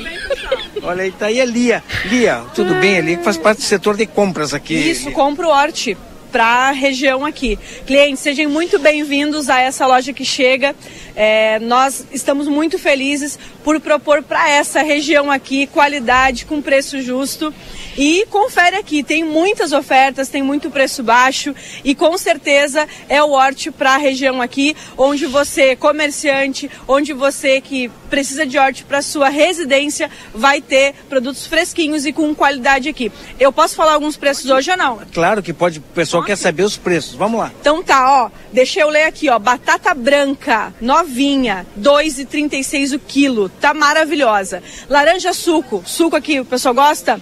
[0.84, 1.84] Olha aí, tá aí a Lia.
[2.06, 3.18] Lia, tudo bem ali?
[3.18, 4.74] Faz parte do setor de compras aqui.
[4.74, 5.96] Isso, compro horte
[6.32, 7.60] para a região aqui.
[7.86, 10.74] Clientes, sejam muito bem-vindos a essa loja que chega.
[11.16, 17.54] É, nós estamos muito felizes por propor para essa região aqui qualidade com preço justo.
[17.98, 23.32] E confere aqui, tem muitas ofertas, tem muito preço baixo e com certeza é o
[23.32, 29.02] horte para a região aqui, onde você, comerciante, onde você que precisa de horte para
[29.02, 33.12] sua residência, vai ter produtos fresquinhos e com qualidade aqui.
[33.40, 35.02] Eu posso falar alguns preços hoje ou não?
[35.14, 37.16] Claro que pode, o pessoal quer saber os preços.
[37.16, 37.52] Vamos lá.
[37.60, 43.74] Então tá, ó, deixa eu ler aqui, ó, batata branca, novinha, 2,36 o quilo, tá
[43.74, 44.62] maravilhosa.
[44.88, 47.20] Laranja suco, suco aqui, o pessoal gosta?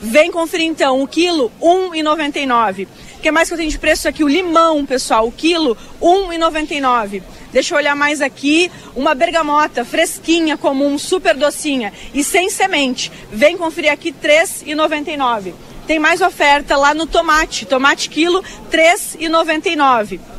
[0.00, 2.88] Vem conferir então, o quilo R$ 1,99.
[3.18, 4.24] O que mais que eu tenho de preço aqui?
[4.24, 7.22] O limão, pessoal, o quilo R$ 1,99.
[7.52, 13.12] Deixa eu olhar mais aqui, uma bergamota fresquinha, comum, super docinha e sem semente.
[13.30, 15.54] Vem conferir aqui R$ 3,99.
[15.86, 20.31] Tem mais oferta lá no tomate, tomate quilo R$ 3,99.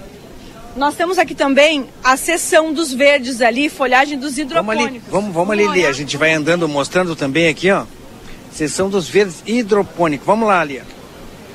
[0.76, 4.86] Nós temos aqui também a seção dos verdes ali, folhagem dos hidropônicos.
[4.86, 5.86] Vamos ali, vamos, vamos ali ler.
[5.86, 7.86] A gente vai andando mostrando também aqui, ó.
[8.52, 10.26] Seção dos verdes hidropônicos.
[10.26, 10.84] Vamos lá, Lia.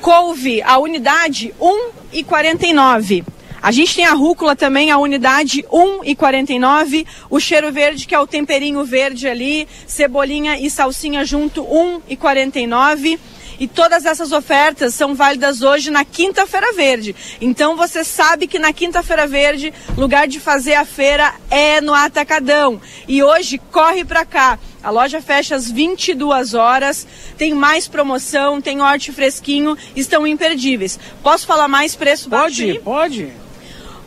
[0.01, 3.25] Couve, a unidade 1,49.
[3.61, 7.05] A gente tem a rúcula também, a unidade 1,49.
[7.29, 9.67] O cheiro verde, que é o temperinho verde ali.
[9.85, 13.05] Cebolinha e salsinha junto, 1,49.
[13.05, 13.19] E
[13.67, 17.15] todas essas ofertas são válidas hoje na Quinta-feira Verde.
[17.41, 22.81] Então você sabe que na Quinta-feira Verde, lugar de fazer a feira é no Atacadão.
[23.07, 24.57] E hoje corre para cá.
[24.81, 27.05] A loja fecha às 22 horas,
[27.37, 30.97] tem mais promoção, tem horte fresquinho, estão imperdíveis.
[31.21, 32.79] Posso falar mais preço pode, baixo?
[32.81, 33.33] Pode, pode.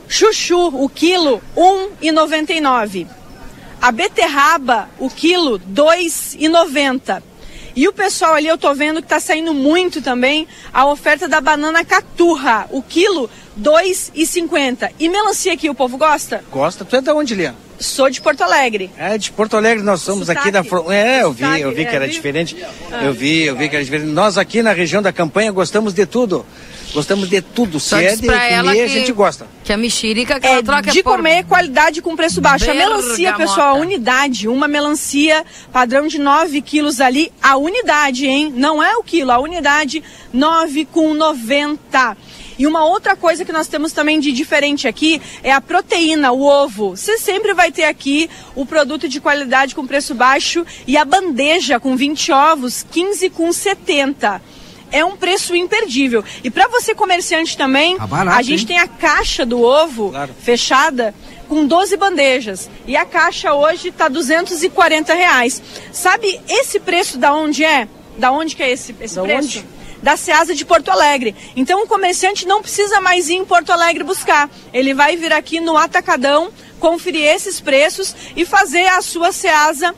[0.08, 3.06] Chuchu, o quilo, R$ 1,99.
[3.80, 7.22] A beterraba, o quilo, R$ 2,90.
[7.74, 11.40] E o pessoal ali, eu tô vendo que tá saindo muito também a oferta da
[11.40, 12.66] banana caturra.
[12.70, 14.90] O quilo, R$ 2,50.
[14.98, 16.44] E melancia aqui, o povo gosta?
[16.50, 16.84] Gosta.
[16.84, 17.54] Tu é da onde, Lia?
[17.78, 18.90] Sou de Porto Alegre.
[18.96, 20.50] É, de Porto Alegre nós somos Sotaque.
[20.50, 22.56] aqui da É, eu vi, eu vi que era diferente.
[23.02, 24.08] Eu vi, eu vi que era diferente.
[24.10, 26.46] Nós aqui na região da campanha gostamos de tudo.
[26.92, 27.80] Gostamos de tudo.
[27.80, 29.46] Se é de comer, que, a gente gosta.
[29.64, 31.16] Que a mexerica que é, ela troca De por...
[31.16, 32.66] comer qualidade com preço baixo.
[32.66, 32.94] Bergamota.
[32.94, 34.48] A melancia, pessoal, a unidade.
[34.48, 37.32] Uma melancia padrão de 9 quilos ali.
[37.42, 38.52] A unidade, hein?
[38.54, 40.02] Não é o quilo, a unidade
[40.32, 42.16] 9 com 90.
[42.58, 46.42] E uma outra coisa que nós temos também de diferente aqui é a proteína, o
[46.42, 46.90] ovo.
[46.90, 51.80] Você sempre vai ter aqui o produto de qualidade com preço baixo e a bandeja
[51.80, 54.42] com 20 ovos, 15 com 70
[54.92, 56.22] é um preço imperdível.
[56.44, 58.66] E para você comerciante também, tá barato, a gente hein?
[58.66, 60.34] tem a caixa do ovo claro.
[60.40, 61.14] fechada
[61.48, 62.70] com 12 bandejas.
[62.86, 65.62] E a caixa hoje está 240 reais.
[65.90, 67.88] Sabe esse preço da onde é?
[68.16, 69.58] Da onde que é esse, esse da preço?
[69.58, 69.66] Onde?
[70.02, 71.34] Da Ceasa de Porto Alegre.
[71.56, 74.50] Então o comerciante não precisa mais ir em Porto Alegre buscar.
[74.72, 76.50] Ele vai vir aqui no Atacadão,
[76.80, 79.94] conferir esses preços e fazer a sua Ceasa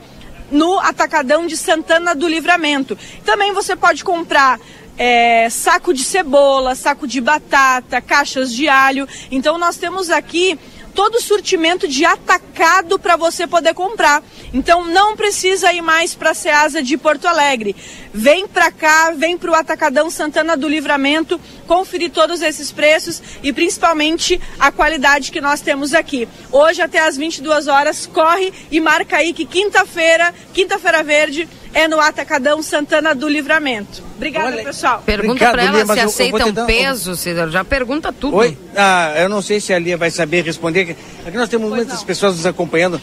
[0.50, 2.98] no Atacadão de Santana do Livramento.
[3.24, 4.60] Também você pode comprar
[4.96, 9.08] é, saco de cebola, saco de batata, caixas de alho.
[9.30, 10.58] Então nós temos aqui
[10.94, 14.22] todo o surtimento de atacado para você poder comprar.
[14.52, 17.74] Então não precisa ir mais para a Ceasa de Porto Alegre.
[18.12, 23.52] Vem para cá, vem para o Atacadão Santana do Livramento, conferir todos esses preços e
[23.52, 26.28] principalmente a qualidade que nós temos aqui.
[26.52, 32.00] Hoje até às 22 horas, corre e marca aí que quinta-feira, quinta-feira verde, é no
[32.00, 34.02] Atacadão Santana do Livramento.
[34.16, 35.02] Obrigada, Olha, pessoal.
[35.04, 36.66] Pergunta para ela se aceitam dar...
[36.66, 37.50] peso, Cida.
[37.50, 38.36] Já pergunta tudo.
[38.36, 38.56] Oi?
[38.76, 40.96] Ah, eu não sei se a Lia vai saber responder.
[41.26, 42.06] Aqui nós temos pois muitas não.
[42.06, 43.00] pessoas nos acompanhando.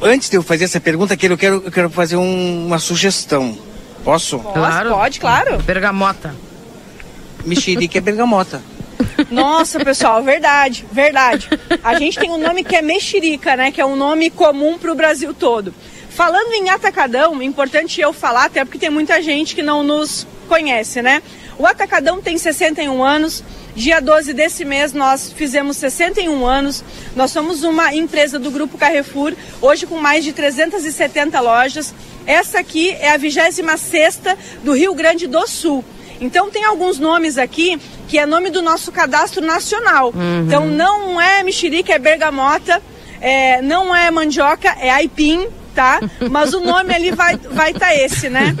[0.00, 3.58] Antes de eu fazer essa pergunta, eu quero, eu quero fazer um, uma sugestão.
[4.04, 4.38] Posso?
[4.38, 4.90] Claro.
[4.90, 5.58] Pode, claro.
[5.58, 6.34] Bergamota.
[7.44, 8.62] Mexerica é bergamota.
[9.30, 11.48] Nossa, pessoal, verdade, verdade.
[11.82, 13.70] A gente tem um nome que é mexerica, né?
[13.70, 15.74] Que é um nome comum para o Brasil todo.
[16.14, 21.00] Falando em Atacadão, importante eu falar, até porque tem muita gente que não nos conhece,
[21.00, 21.22] né?
[21.58, 23.42] O Atacadão tem 61 anos.
[23.74, 26.84] Dia 12 desse mês nós fizemos 61 anos.
[27.16, 29.32] Nós somos uma empresa do Grupo Carrefour,
[29.62, 31.94] hoje com mais de 370 lojas.
[32.26, 33.62] Essa aqui é a 26
[34.62, 35.82] do Rio Grande do Sul.
[36.20, 40.12] Então tem alguns nomes aqui que é nome do nosso cadastro nacional.
[40.14, 40.44] Uhum.
[40.46, 42.82] Então não é mexerica, é bergamota,
[43.18, 46.00] é, não é mandioca, é aipim, tá?
[46.30, 48.54] Mas o nome ali vai vai tá esse, né?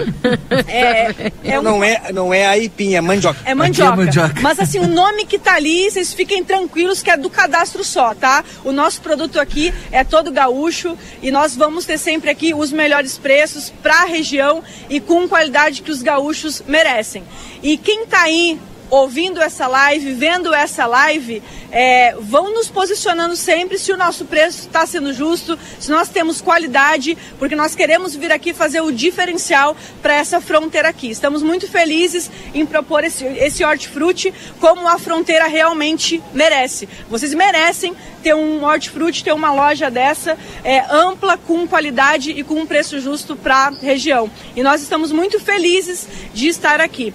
[0.66, 1.62] É, é um...
[1.62, 3.40] não é não é aipim, é mandioca.
[3.44, 3.92] É mandioca.
[3.92, 4.40] É mandioca.
[4.40, 8.14] Mas assim, o nome que tá ali, vocês fiquem tranquilos que é do cadastro só,
[8.14, 8.44] tá?
[8.64, 13.18] O nosso produto aqui é todo gaúcho e nós vamos ter sempre aqui os melhores
[13.18, 17.24] preços para a região e com qualidade que os gaúchos merecem.
[17.62, 18.58] E quem tá aí
[18.92, 24.66] ouvindo essa live, vendo essa live, é, vão nos posicionando sempre se o nosso preço
[24.66, 29.74] está sendo justo, se nós temos qualidade, porque nós queremos vir aqui fazer o diferencial
[30.02, 31.08] para essa fronteira aqui.
[31.10, 36.86] Estamos muito felizes em propor esse, esse hortifruti como a fronteira realmente merece.
[37.08, 42.60] Vocês merecem ter um hortifruti, ter uma loja dessa é, ampla, com qualidade e com
[42.60, 44.30] um preço justo para a região.
[44.54, 47.14] E nós estamos muito felizes de estar aqui.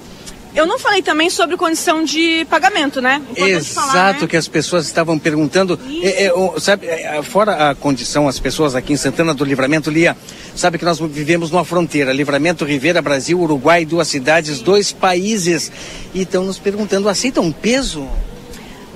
[0.57, 3.21] Eu não falei também sobre condição de pagamento, né?
[3.29, 4.27] Importante Exato, falar, né?
[4.27, 5.79] que as pessoas estavam perguntando.
[6.01, 10.17] É, é, sabe, é, fora a condição, as pessoas aqui em Santana do Livramento, Lia,
[10.55, 15.71] sabe que nós vivemos numa fronteira, Livramento, Ribeira, Brasil, Uruguai, duas cidades, dois países.
[16.11, 18.09] E estão nos perguntando, aceitam peso?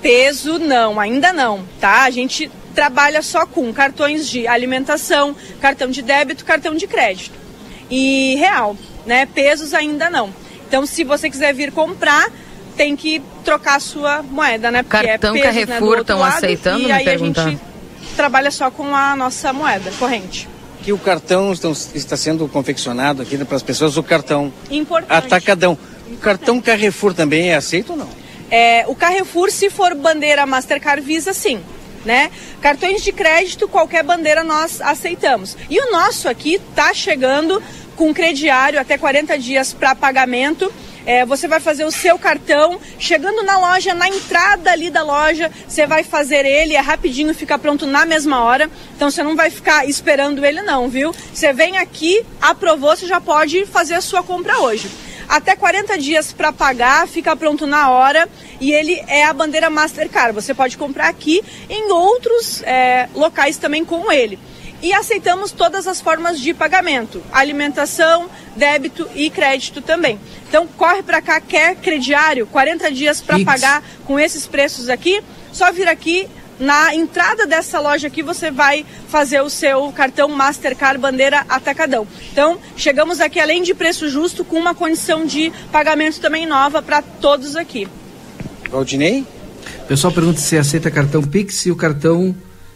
[0.02, 2.06] Peso não, ainda não, tá?
[2.06, 7.40] A gente trabalha só com cartões de alimentação, cartão de débito, cartão de crédito.
[7.88, 8.76] E real,
[9.06, 9.28] né?
[9.28, 10.34] Pesos ainda não.
[10.72, 12.32] Então, se você quiser vir comprar,
[12.78, 14.84] tem que trocar a sua moeda, né?
[14.84, 17.60] Porque é Cartão é peso, Carrefour estão né, aceitando, e aí a gente
[18.16, 20.48] trabalha só com a nossa moeda corrente.
[20.82, 25.12] Que o cartão estão, está sendo confeccionado aqui para as pessoas, o cartão Importante.
[25.12, 25.78] atacadão.
[26.10, 28.10] O cartão Carrefour também é aceito ou não?
[28.50, 31.60] É, o Carrefour, se for bandeira Mastercard Visa, sim.
[32.06, 32.32] Né?
[32.62, 35.58] Cartões de crédito, qualquer bandeira nós aceitamos.
[35.70, 37.62] E o nosso aqui está chegando
[37.96, 40.72] com crediário até 40 dias para pagamento.
[41.06, 45.52] É, você vai fazer o seu cartão, chegando na loja, na entrada ali da loja,
[45.68, 48.70] você vai fazer ele, é rapidinho, fica pronto na mesma hora.
[48.96, 51.14] Então você não vai ficar esperando ele não, viu?
[51.34, 54.90] Você vem aqui, aprovou, você já pode fazer a sua compra hoje.
[55.28, 58.28] Até 40 dias para pagar, fica pronto na hora
[58.60, 60.34] e ele é a bandeira Mastercard.
[60.34, 64.38] Você pode comprar aqui em outros é, locais também com ele
[64.82, 70.20] e aceitamos todas as formas de pagamento: alimentação, débito e crédito também.
[70.48, 75.22] Então corre para cá, quer crediário, 40 dias para pagar com esses preços aqui,
[75.52, 76.28] só vir aqui
[76.62, 82.08] na entrada dessa loja aqui você vai fazer o seu cartão Mastercard Bandeira Atacadão.
[82.32, 87.02] Então, chegamos aqui além de preço justo com uma condição de pagamento também nova para
[87.02, 87.88] todos aqui.
[88.70, 89.26] Valdinei?
[89.84, 92.36] O pessoal pergunta se aceita cartão Pix e o cartão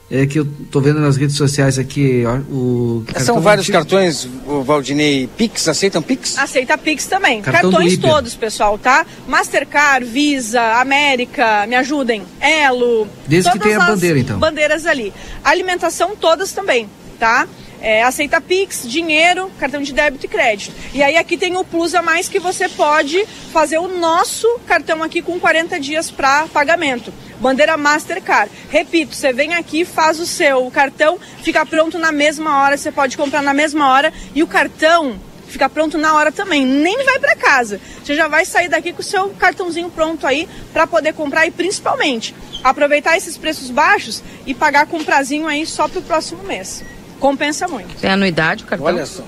[0.09, 3.77] é que eu estou vendo nas redes sociais aqui o São vários antigo.
[3.79, 6.37] cartões, o Valdinei, Pix, aceitam Pix?
[6.37, 7.41] Aceita Pix também.
[7.41, 9.05] Cartão Cartões todos, pessoal, tá?
[9.27, 13.07] Mastercard, Visa, América, me ajudem, Elo.
[13.27, 14.37] Desde que tenha a bandeira, então.
[14.37, 15.11] Bandeiras ali.
[15.43, 16.87] Alimentação todas também,
[17.19, 17.47] tá?
[17.81, 20.73] É, aceita Pix, dinheiro, cartão de débito e crédito.
[20.93, 25.03] E aí aqui tem o plus a mais que você pode fazer o nosso cartão
[25.03, 27.13] aqui com 40 dias para pagamento.
[27.45, 28.51] Bandeira Mastercard.
[28.71, 33.15] Repito, você vem aqui, faz o seu cartão, fica pronto na mesma hora, você pode
[33.15, 36.65] comprar na mesma hora e o cartão fica pronto na hora também.
[36.65, 37.79] Nem vai para casa.
[38.03, 41.51] Você já vai sair daqui com o seu cartãozinho pronto aí para poder comprar e
[41.51, 46.83] principalmente aproveitar esses preços baixos e pagar com prazinho aí só para o próximo mês.
[47.19, 47.93] Compensa muito.
[48.01, 48.87] Tem anuidade o cartão?
[48.87, 49.23] Olha só.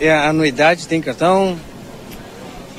[0.00, 1.60] É, anuidade tem cartão?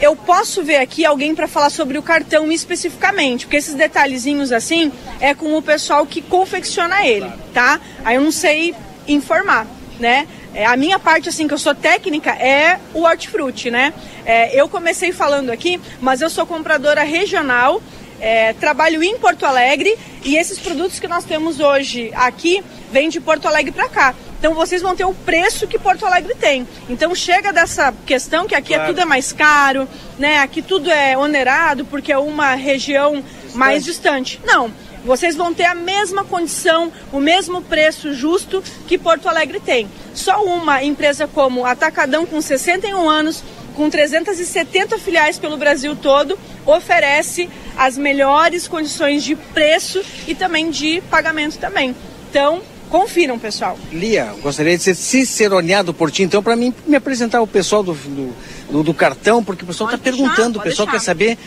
[0.03, 4.91] Eu posso ver aqui alguém para falar sobre o cartão especificamente, porque esses detalhezinhos assim
[5.21, 7.79] é com o pessoal que confecciona ele, tá?
[8.03, 8.75] Aí eu não sei
[9.07, 9.65] informar,
[10.01, 10.27] né?
[10.53, 13.93] É, a minha parte, assim, que eu sou técnica, é o hortifruti, né?
[14.25, 17.81] É, eu comecei falando aqui, mas eu sou compradora regional,
[18.19, 22.61] é, trabalho em Porto Alegre e esses produtos que nós temos hoje aqui
[22.91, 24.13] vêm de Porto Alegre para cá.
[24.43, 26.67] Então vocês vão ter o preço que Porto Alegre tem.
[26.89, 28.91] Então chega dessa questão que aqui é claro.
[28.91, 29.87] é tudo é mais caro,
[30.19, 30.39] né?
[30.39, 33.57] Aqui tudo é onerado porque é uma região distante.
[33.57, 34.41] mais distante.
[34.43, 34.69] Não.
[35.05, 39.89] Vocês vão ter a mesma condição, o mesmo preço justo que Porto Alegre tem.
[40.13, 43.41] Só uma empresa como Atacadão, com 61 anos,
[43.77, 50.99] com 370 filiais pelo Brasil todo, oferece as melhores condições de preço e também de
[51.09, 51.95] pagamento também.
[52.29, 52.61] Então,
[52.93, 53.75] Confiram, pessoal.
[53.91, 57.93] Lia, gostaria de ser ciceroneado por ti, então, para mim me apresentar o pessoal do,
[57.95, 58.35] do,
[58.69, 60.91] do, do cartão, porque o pessoal está perguntando, o pessoal deixar.
[60.91, 61.37] quer saber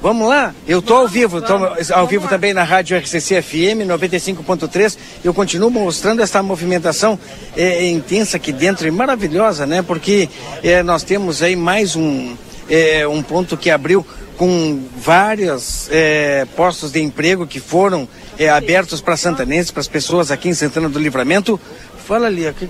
[0.00, 0.54] Vamos lá?
[0.66, 1.52] Eu estou ao vivo, tô
[1.92, 4.96] ao vivo também na Rádio RCC FM 95.3.
[5.22, 7.18] Eu continuo mostrando essa movimentação
[7.54, 9.82] é, é, intensa aqui dentro e maravilhosa, né?
[9.82, 10.30] Porque
[10.62, 12.34] é, nós temos aí mais um,
[12.70, 14.06] é, um ponto que abriu
[14.38, 18.08] com vários é, postos de emprego que foram
[18.38, 21.60] é, abertos para santanenses, para as pessoas aqui em Santana do Livramento.
[22.06, 22.68] Fala ali, aqui.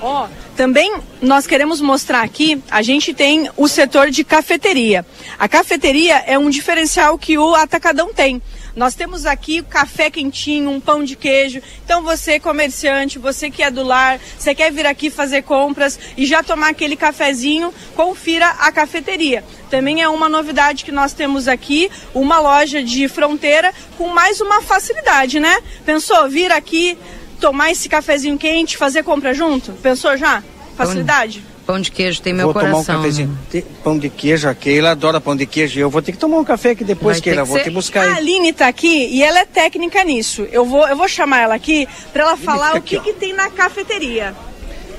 [0.00, 5.04] Ó, oh também nós queremos mostrar aqui, a gente tem o setor de cafeteria.
[5.38, 8.40] A cafeteria é um diferencial que o Atacadão tem.
[8.76, 11.62] Nós temos aqui café quentinho, um pão de queijo.
[11.84, 16.26] Então você comerciante, você que é do lar, você quer vir aqui fazer compras e
[16.26, 19.44] já tomar aquele cafezinho, confira a cafeteria.
[19.70, 24.60] Também é uma novidade que nós temos aqui, uma loja de fronteira com mais uma
[24.60, 25.56] facilidade, né?
[25.86, 26.98] Pensou vir aqui
[27.40, 29.72] tomar esse cafezinho quente, fazer compra junto?
[29.74, 30.42] Pensou já?
[30.76, 31.44] Facilidade?
[31.66, 32.84] Pão de queijo tem meu vou coração.
[32.84, 33.38] Tomar um cafezinho.
[33.82, 35.80] Pão de queijo, a Keila adora pão de queijo.
[35.80, 37.42] Eu vou ter que tomar um café aqui depois, Keila.
[37.42, 38.06] Que vou ter que buscar.
[38.06, 40.46] A Aline está aqui e ela é técnica nisso.
[40.52, 43.48] Eu vou, eu vou chamar ela aqui para ela falar o que, que tem na
[43.48, 44.34] cafeteria.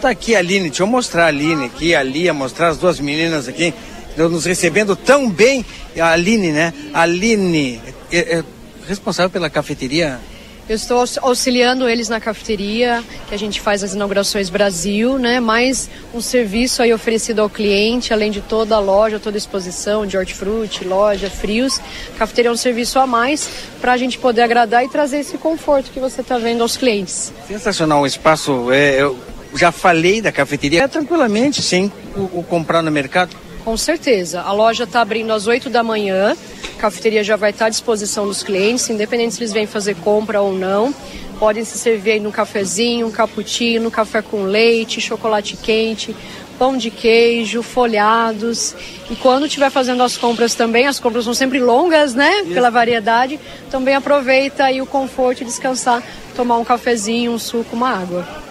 [0.01, 2.99] Tá aqui a Aline, deixa eu mostrar a Aline aqui, a Lia, mostrar as duas
[2.99, 3.73] meninas aqui,
[4.17, 5.63] nos recebendo tão bem.
[5.99, 6.73] A Aline, né?
[6.93, 7.79] A Aline,
[8.11, 8.43] é, é
[8.87, 10.19] responsável pela cafeteria
[10.67, 15.39] eu estou auxiliando eles na cafeteria, que a gente faz as inaugurações Brasil, né?
[15.39, 20.07] Mais um serviço aí oferecido ao cliente, além de toda a loja, toda a exposição
[20.07, 21.79] de hortifruti, loja, frios.
[22.15, 23.47] A cafeteria é um serviço a mais
[23.79, 27.31] para a gente poder agradar e trazer esse conforto que você está vendo aos clientes.
[27.47, 28.71] Sensacional o espaço.
[28.71, 29.19] É, eu
[29.55, 33.44] já falei da cafeteria é, tranquilamente, sem o, o comprar no mercado.
[33.65, 34.41] Com certeza.
[34.41, 36.37] A loja está abrindo às 8 da manhã
[36.75, 40.41] a cafeteria já vai estar à disposição dos clientes, independente se eles vêm fazer compra
[40.41, 40.93] ou não.
[41.39, 46.15] Podem se servir aí no cafezinho, um cappuccino, café com leite, chocolate quente,
[46.59, 48.75] pão de queijo, folhados.
[49.09, 52.43] E quando estiver fazendo as compras também, as compras são sempre longas, né?
[52.53, 53.39] Pela variedade.
[53.71, 56.03] Também aproveita aí o conforto e descansar,
[56.35, 58.44] tomar um cafezinho, um suco, uma água.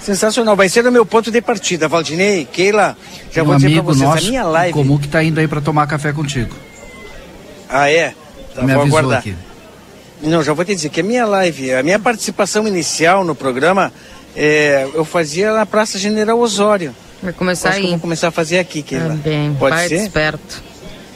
[0.00, 1.86] Sensacional, vai ser o meu ponto de partida.
[1.86, 2.96] Valdinei, Keila,
[3.30, 4.72] já um vou dizer pra vocês, nosso, a minha live.
[4.72, 6.54] comum que tá indo aí para tomar café contigo.
[7.68, 8.14] Ah, é?
[8.54, 9.18] Tá, Me vou aguardar.
[9.18, 9.34] Aqui.
[10.22, 13.92] Não, já vou te dizer que a minha live, a minha participação inicial no programa,
[14.34, 16.94] é, eu fazia na Praça General Osório.
[17.22, 17.90] Vai começar aí.
[17.90, 19.12] vou começar a fazer aqui, Keila.
[19.12, 19.96] Ah, bem, Pode vai ser?
[19.96, 20.62] esperto.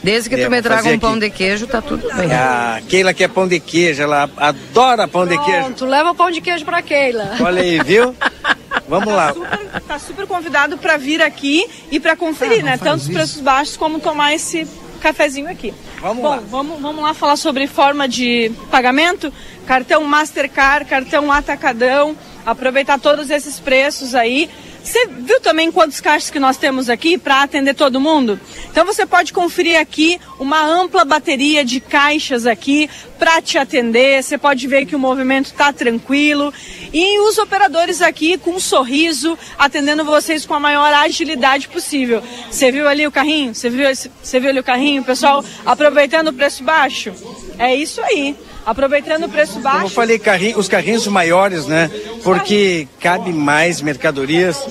[0.02, 2.30] Desde que é, tu me traga um pão de queijo, tá tudo bem.
[2.30, 5.70] Ah, Keila quer pão de queijo, ela adora pão Pronto, de queijo.
[5.72, 7.36] Tu leva pão de queijo pra Keila.
[7.40, 8.14] Olha aí, viu?
[9.00, 9.32] Vamos lá.
[9.32, 12.78] Tá super, tá super convidado para vir aqui e para conferir, ah, né?
[12.78, 14.66] Tanto os preços baixos como tomar esse
[15.00, 15.74] cafezinho aqui.
[16.00, 16.42] Vamos Bom, lá.
[16.48, 19.32] Vamos, vamos lá falar sobre forma de pagamento.
[19.66, 22.16] Cartão Mastercard, cartão Atacadão.
[22.44, 24.50] Aproveitar todos esses preços aí.
[24.84, 28.38] Você viu também quantos caixas que nós temos aqui para atender todo mundo?
[28.70, 34.22] Então você pode conferir aqui uma ampla bateria de caixas aqui para te atender.
[34.22, 36.52] Você pode ver que o movimento está tranquilo
[36.92, 42.22] e os operadores aqui com um sorriso atendendo vocês com a maior agilidade possível.
[42.50, 43.54] Você viu ali o carrinho?
[43.54, 43.88] Você viu,
[44.22, 45.02] você viu ali o carrinho?
[45.02, 47.10] Pessoal aproveitando o preço baixo?
[47.58, 49.76] É isso aí aproveitando o preço baixo.
[49.78, 51.90] Como eu falei, carrinho, os carrinhos maiores, né?
[52.22, 54.64] Porque cabe mais mercadorias.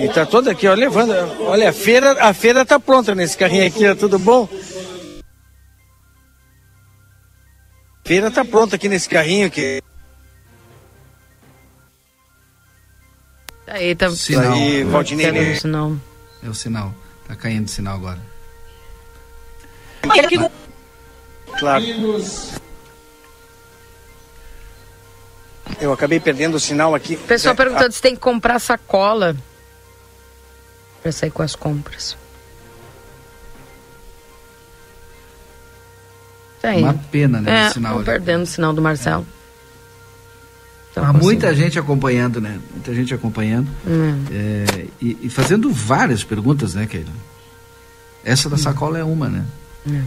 [0.00, 1.12] E tá todo aqui, ó, levando.
[1.42, 4.48] Olha, a feira, a feira tá pronta nesse carrinho aqui, ó, tudo bom?
[8.04, 9.80] A feira tá pronta aqui nesse carrinho aqui.
[13.66, 14.10] Aí, tá.
[14.10, 14.52] Sinal.
[14.52, 15.26] Aí, Valdinei.
[15.26, 15.96] É, sinal.
[16.42, 16.92] é o sinal.
[17.28, 18.18] Tá caindo o sinal agora.
[21.58, 21.84] Claro.
[25.80, 27.16] Eu acabei perdendo o sinal aqui.
[27.16, 27.92] Pessoal perguntando ah.
[27.92, 29.36] se tem que comprar sacola
[31.02, 32.16] para sair com as compras.
[36.60, 36.82] Tá aí.
[36.82, 37.66] Uma pena, né?
[37.66, 39.26] É, o sinal perdendo o sinal do Marcelo.
[40.90, 42.58] Então, Há muita gente acompanhando, né?
[42.72, 43.68] Muita gente acompanhando.
[43.86, 44.24] Hum.
[44.30, 47.12] É, e, e, fazendo várias perguntas, né, Keila?
[48.24, 49.44] Essa da sacola é uma, né?
[49.86, 50.04] Hum.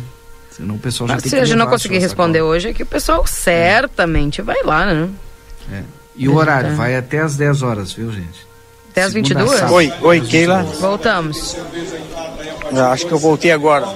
[0.51, 2.53] Senão o pessoal já Mas tem se que a gente não conseguir responder sacola.
[2.53, 5.09] hoje, é que o pessoal certamente vai lá, né?
[5.71, 5.81] É.
[6.15, 8.47] E o horário vai até às 10 horas, viu, gente?
[8.91, 9.59] Até às Segunda a 22?
[9.59, 9.73] sábado.
[9.73, 10.63] Oi, oi, Keila.
[10.79, 11.57] Voltamos.
[12.91, 13.87] Acho que eu voltei agora.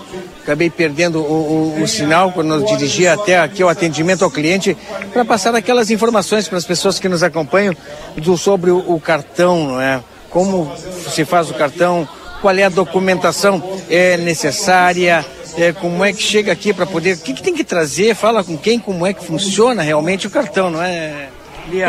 [0.42, 4.78] Acabei perdendo o, o, o sinal quando eu dirigi até aqui o atendimento ao cliente
[5.12, 7.76] para passar aquelas informações para as pessoas que nos acompanham
[8.16, 10.02] do, sobre o, o cartão, não é?
[10.30, 10.72] Como
[11.14, 12.08] se faz o cartão,
[12.42, 15.26] qual é a documentação é necessária,
[15.58, 18.44] é, como é que chega aqui para poder, o que, que tem que trazer, fala
[18.44, 21.30] com quem, como é que funciona realmente o cartão, não é?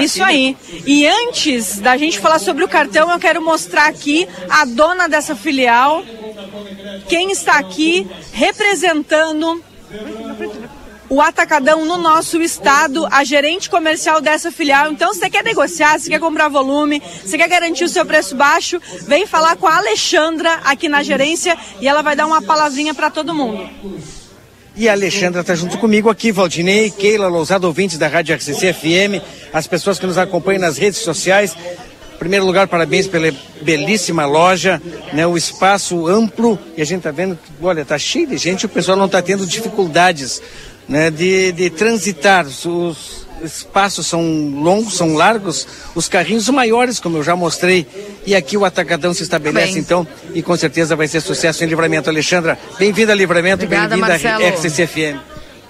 [0.03, 0.57] Isso aí.
[0.87, 5.37] E antes da gente falar sobre o cartão, eu quero mostrar aqui a dona dessa
[5.37, 6.05] filial,
[7.09, 9.63] quem está aqui representando
[11.09, 14.93] o Atacadão no nosso estado, a gerente comercial dessa filial.
[14.93, 18.37] Então, se você quer negociar, se quer comprar volume, se quer garantir o seu preço
[18.37, 22.93] baixo, vem falar com a Alexandra aqui na gerência e ela vai dar uma palavrinha
[22.93, 23.69] para todo mundo.
[24.79, 29.21] E a Alexandra está junto comigo aqui, Valdinei, Keila Lousado, ouvintes da Rádio RCC FM,
[29.53, 31.53] as pessoas que nos acompanham nas redes sociais.
[32.15, 33.29] Em primeiro lugar, parabéns pela
[33.61, 34.81] belíssima loja,
[35.13, 38.67] né, o espaço amplo, e a gente está vendo que, olha, está cheio de gente,
[38.67, 40.41] o pessoal não está tendo dificuldades
[40.89, 42.47] né, de, de transitar.
[42.47, 44.23] Os espaços são
[44.63, 47.87] longos, são largos, os carrinhos maiores, como eu já mostrei,
[48.27, 49.81] e aqui o Atacadão se estabelece Bem.
[49.81, 52.11] então, e com certeza vai ser sucesso em Livramento.
[52.11, 55.21] Alexandra, bem-vinda a Livramento, bem-vinda a RCCFM.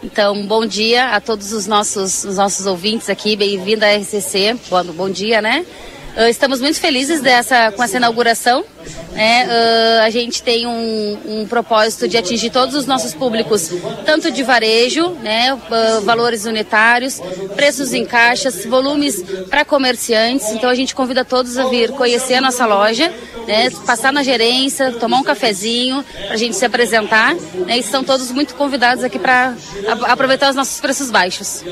[0.02, 4.84] Então, bom dia a todos os nossos, os nossos ouvintes aqui, bem-vinda à RCC, bom,
[4.84, 5.64] bom dia, né?
[6.16, 8.64] Uh, estamos muito felizes dessa, com essa inauguração.
[9.12, 9.46] Né?
[9.46, 13.70] Uh, a gente tem um, um, propósito de atingir todos os nossos públicos,
[14.04, 15.54] tanto de varejo, né?
[15.54, 17.20] Uh, valores unitários,
[17.56, 20.48] preços em caixas, volumes para comerciantes.
[20.50, 23.12] Então a gente convida todos a vir conhecer a nossa loja,
[23.46, 23.70] né?
[23.86, 27.34] passar na gerência, tomar um cafezinho, para a gente se apresentar.
[27.34, 27.76] Né?
[27.76, 29.54] E estão todos muito convidados aqui para
[30.06, 31.64] aproveitar os nossos preços baixos.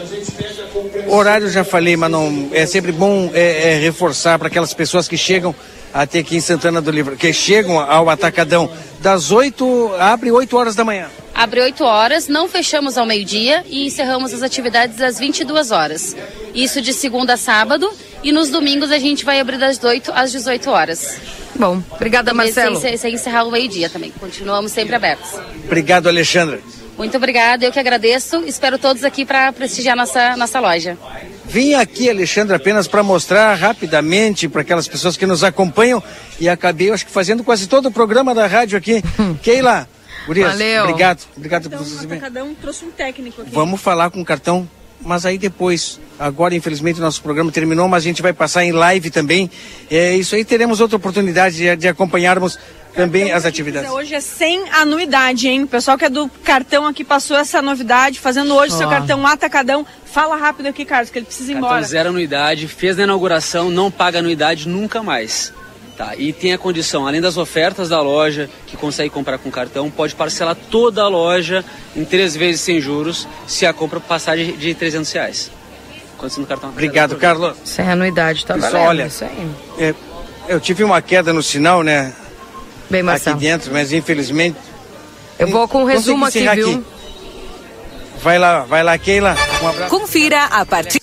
[1.09, 5.17] Horário já falei, mas não é sempre bom é, é reforçar para aquelas pessoas que
[5.17, 5.55] chegam
[5.97, 8.71] até aqui em Santana do Livro, que chegam ao Atacadão
[9.01, 11.09] das 8, abre 8 horas da manhã.
[11.35, 16.15] Abre 8 horas, não fechamos ao meio-dia e encerramos as atividades às 22 horas.
[16.55, 17.91] Isso de segunda a sábado
[18.23, 21.17] e nos domingos a gente vai abrir das 8 às 18 horas.
[21.55, 22.79] Bom, obrigada Marcelo.
[22.79, 25.31] Sem, sem encerrar o meio-dia também, continuamos sempre abertos.
[25.65, 26.61] Obrigado, Alexandre.
[26.99, 28.43] Muito obrigada, eu que agradeço.
[28.47, 30.97] Espero todos aqui para prestigiar nossa, nossa loja.
[31.49, 36.03] Vim aqui, Alexandre, apenas para mostrar rapidamente para aquelas pessoas que nos acompanham
[36.41, 39.03] e acabei, acho que, fazendo quase todo o programa da rádio aqui.
[39.43, 39.89] Keila,
[40.27, 40.85] Gurias, Valeu.
[40.85, 41.23] obrigado.
[41.37, 43.51] Obrigado então, por vocês Cada um trouxe um técnico aqui.
[43.53, 44.69] Vamos falar com o cartão,
[45.01, 46.01] mas aí depois.
[46.19, 49.51] Agora, infelizmente, o nosso programa terminou, mas a gente vai passar em live também.
[49.91, 52.59] É isso aí, teremos outra oportunidade de, de acompanharmos
[52.95, 53.91] também as atividades.
[53.91, 55.65] Hoje é sem anuidade, hein?
[55.65, 58.79] O pessoal que é do cartão aqui passou essa novidade, fazendo hoje oh.
[58.79, 59.87] seu cartão atacadão.
[60.07, 61.87] Fala rápido aqui, Carlos, que ele precisa ir cartão embora.
[61.87, 65.53] zero anuidade, fez na inauguração, não paga anuidade nunca mais.
[65.97, 69.91] Tá, e tem a condição, além das ofertas da loja, que consegue comprar com cartão,
[69.91, 71.65] pode parcelar toda a loja
[71.97, 75.51] em três vezes sem juros, se a compra passar de, de 300 reais.
[76.37, 77.57] No cartão Obrigado, Carlos.
[77.65, 79.51] Sem anuidade, tá Pessoal, valendo, olha, isso aí.
[79.79, 79.95] É,
[80.49, 82.13] eu tive uma queda no sinal, né?
[82.91, 83.37] Bem, Marcelo.
[83.37, 84.57] Aqui dentro, mas infelizmente.
[85.39, 86.71] Eu vou com um resumo aqui, viu?
[86.71, 86.85] Aqui.
[88.23, 89.37] Vai lá, vai lá, Keila.
[89.63, 89.91] Um abraço.
[89.91, 91.01] Confira a partir.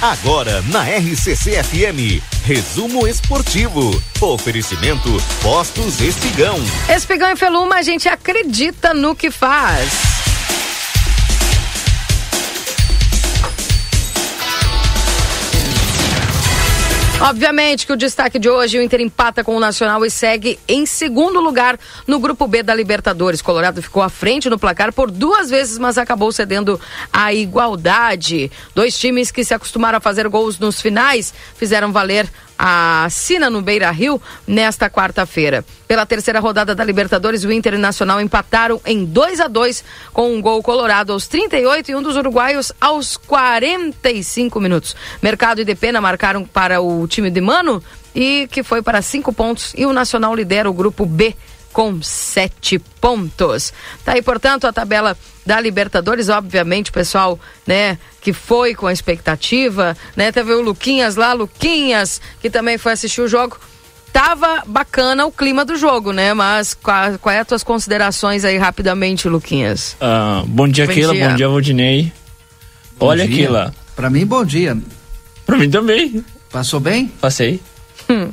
[0.00, 3.90] Agora na RCC FM, resumo esportivo.
[4.20, 5.08] Oferecimento
[5.42, 6.56] Postos Espigão.
[6.94, 10.21] Espigão e Feluma, a gente acredita no que faz.
[17.22, 20.84] Obviamente que o destaque de hoje, o Inter empata com o Nacional e segue em
[20.84, 23.40] segundo lugar no grupo B da Libertadores.
[23.40, 26.80] Colorado ficou à frente no placar por duas vezes, mas acabou cedendo
[27.12, 28.50] a igualdade.
[28.74, 32.28] Dois times que se acostumaram a fazer gols nos finais fizeram valer
[32.64, 35.64] a Sina no Beira Rio nesta quarta-feira.
[35.88, 40.62] Pela terceira rodada da Libertadores, o Internacional empataram em 2 a 2 com um gol
[40.62, 44.94] colorado aos 38 e um dos uruguaios aos 45 minutos.
[45.20, 47.82] Mercado e Depena marcaram para o time de Mano
[48.14, 51.34] e que foi para cinco pontos e o Nacional lidera o grupo B
[51.72, 53.72] com sete pontos.
[54.04, 59.96] Tá aí, portanto, a tabela da Libertadores, obviamente, pessoal, né, que foi com a expectativa,
[60.16, 63.58] né, teve o Luquinhas lá, Luquinhas, que também foi assistir o jogo.
[64.12, 66.34] Tava bacana o clima do jogo, né?
[66.34, 69.96] Mas qual, qual é as tuas considerações aí rapidamente, Luquinhas?
[69.98, 71.14] Uh, bom dia, bom Keila.
[71.14, 71.28] Dia.
[71.30, 72.12] Bom dia, Valdinei.
[72.98, 73.34] Bom Olha, dia.
[73.34, 73.74] Keila.
[73.96, 74.76] Pra mim, bom dia.
[75.46, 76.22] Pra mim também.
[76.50, 77.06] Passou bem?
[77.22, 77.62] Passei.
[78.10, 78.28] Hum.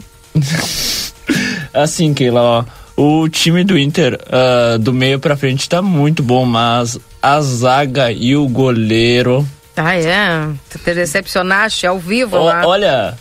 [1.73, 2.65] assim, Keila, ó
[2.99, 8.11] o time do Inter, uh, do meio pra frente, tá muito bom, mas a zaga
[8.11, 9.47] e o goleiro.
[9.77, 10.49] Ah, é?
[10.69, 12.67] Tu te decepcionaste ao vivo o, lá.
[12.67, 13.17] Olha.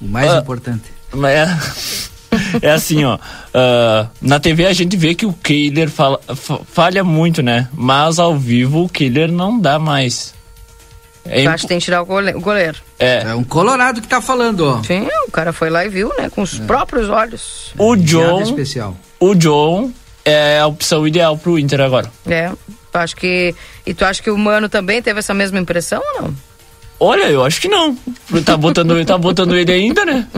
[0.00, 0.82] O mais uh, importante.
[1.14, 1.46] É,
[2.66, 3.14] é assim, ó.
[3.14, 6.18] Uh, na TV a gente vê que o Kehler fala,
[6.66, 7.68] falha muito, né?
[7.72, 10.34] Mas ao vivo o Kehler não dá mais.
[11.24, 12.78] É acho que tem que tirar o goleiro.
[12.98, 13.22] É.
[13.22, 14.82] é um colorado que tá falando, ó.
[14.82, 16.28] Sim, o cara foi lá e viu, né?
[16.28, 16.64] Com os é.
[16.64, 17.72] próprios olhos.
[17.78, 18.42] O John.
[18.42, 18.96] especial.
[19.20, 19.92] O John
[20.24, 22.10] é a opção ideal pro Inter agora.
[22.26, 22.50] É.
[22.90, 23.54] Tu acha que
[23.86, 26.34] e tu acha que o Mano também teve essa mesma impressão ou não?
[27.00, 27.96] Olha, eu acho que não.
[28.44, 30.26] Tá botando, tá botando ele ainda, né?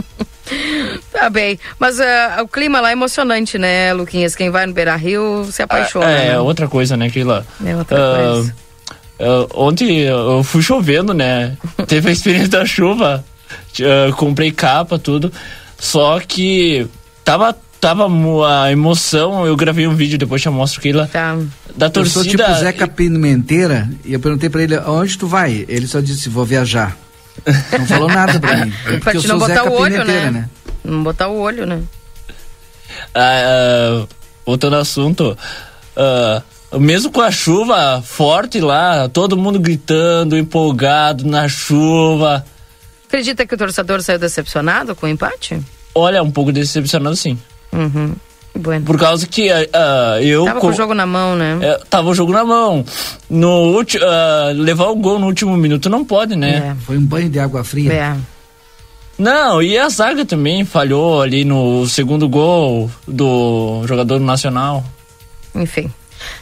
[1.11, 1.59] Tá bem.
[1.79, 4.35] Mas uh, o clima lá é emocionante, né, Luquinhas?
[4.35, 6.05] Quem vai no Beira Rio se apaixona.
[6.05, 6.39] É, né?
[6.39, 7.45] outra coisa, né, Keila?
[7.65, 8.55] É outra uh, coisa.
[9.19, 11.57] Uh, ontem eu fui chovendo, né?
[11.87, 13.23] Teve a experiência da chuva.
[14.17, 15.31] comprei capa, tudo.
[15.77, 16.87] Só que
[17.23, 17.55] tava
[17.85, 18.07] tava
[18.47, 21.05] a emoção, eu gravei um vídeo, depois te mostro que lá.
[21.05, 21.37] Tá.
[21.75, 22.19] Da torcida.
[22.19, 25.65] Eu sou tipo Zeca Pimenteira e eu perguntei pra ele, onde tu vai?
[25.67, 26.97] Ele só disse, vou viajar.
[27.77, 28.73] Não falou nada pra mim.
[28.87, 30.31] É pra te não botar Zeca o olho, né?
[30.31, 30.49] né?
[30.83, 31.81] Não botar o olho, né?
[33.13, 34.07] Ah, uh,
[34.43, 35.37] voltando ao assunto,
[35.95, 36.43] uh,
[36.79, 42.45] mesmo com a chuva forte lá, todo mundo gritando, empolgado na chuva.
[43.07, 45.59] Acredita que o torcedor saiu decepcionado com o empate?
[45.93, 47.37] Olha, um pouco decepcionado sim.
[47.71, 48.13] Uhum.
[48.57, 48.85] Bueno.
[48.85, 50.45] Por causa que uh, eu.
[50.45, 51.59] Tava com o jogo na mão, né?
[51.61, 52.85] É, tava o jogo na mão.
[53.29, 53.83] No uh,
[54.53, 56.71] levar o gol no último minuto não pode, né?
[56.71, 56.75] É.
[56.85, 57.91] Foi um banho de água fria.
[57.91, 58.15] É.
[59.17, 64.83] Não, e a zaga também falhou ali no segundo gol do jogador nacional.
[65.53, 65.91] Enfim.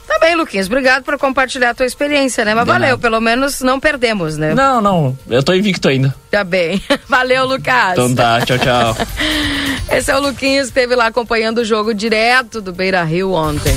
[0.07, 0.67] Tá bem, Luquinhas.
[0.67, 2.53] Obrigado por compartilhar a tua experiência, né?
[2.53, 3.01] Mas de valeu, nada.
[3.01, 4.53] pelo menos não perdemos, né?
[4.53, 5.17] Não, não.
[5.29, 6.13] Eu tô invicto ainda.
[6.29, 6.81] Tá bem.
[7.07, 7.93] Valeu, Lucas.
[7.93, 8.97] Então tá, tchau, tchau.
[9.95, 13.75] Esse é o Luquinhas que esteve lá acompanhando o jogo direto do Beira Rio ontem.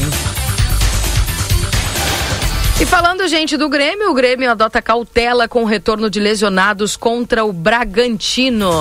[2.81, 7.43] E falando, gente, do Grêmio, o Grêmio adota cautela com o retorno de lesionados contra
[7.45, 8.81] o Bragantino.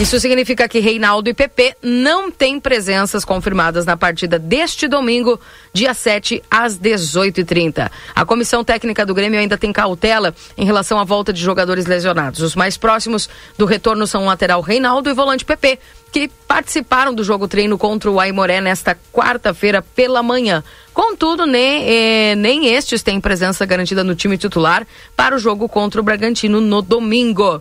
[0.00, 5.38] Isso significa que Reinaldo e PP não têm presenças confirmadas na partida deste domingo,
[5.74, 7.90] dia 7, às 18h30.
[8.14, 12.40] A comissão técnica do Grêmio ainda tem cautela em relação à volta de jogadores lesionados.
[12.40, 13.28] Os mais próximos
[13.58, 15.78] do retorno são o lateral Reinaldo e volante PP,
[16.10, 20.64] que participaram do jogo treino contra o Aimoré nesta quarta-feira pela manhã.
[20.94, 26.00] Contudo, nem, eh, nem estes têm presença garantida no time titular para o jogo contra
[26.00, 27.60] o Bragantino no domingo.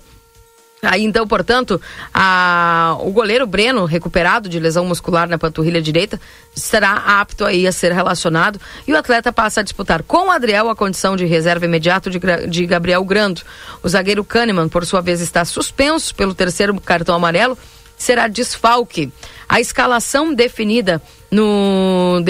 [0.81, 1.79] Aí então, portanto,
[2.13, 6.19] a, o goleiro Breno, recuperado de lesão muscular na panturrilha direita,
[6.55, 10.69] será apto aí a ser relacionado e o atleta passa a disputar com o Adriel
[10.69, 13.41] a condição de reserva imediato de, de Gabriel Grando.
[13.83, 17.57] O zagueiro Kahneman, por sua vez, está suspenso pelo terceiro cartão amarelo,
[17.97, 19.11] será desfalque.
[19.49, 21.01] A escalação definida
[21.31, 22.21] no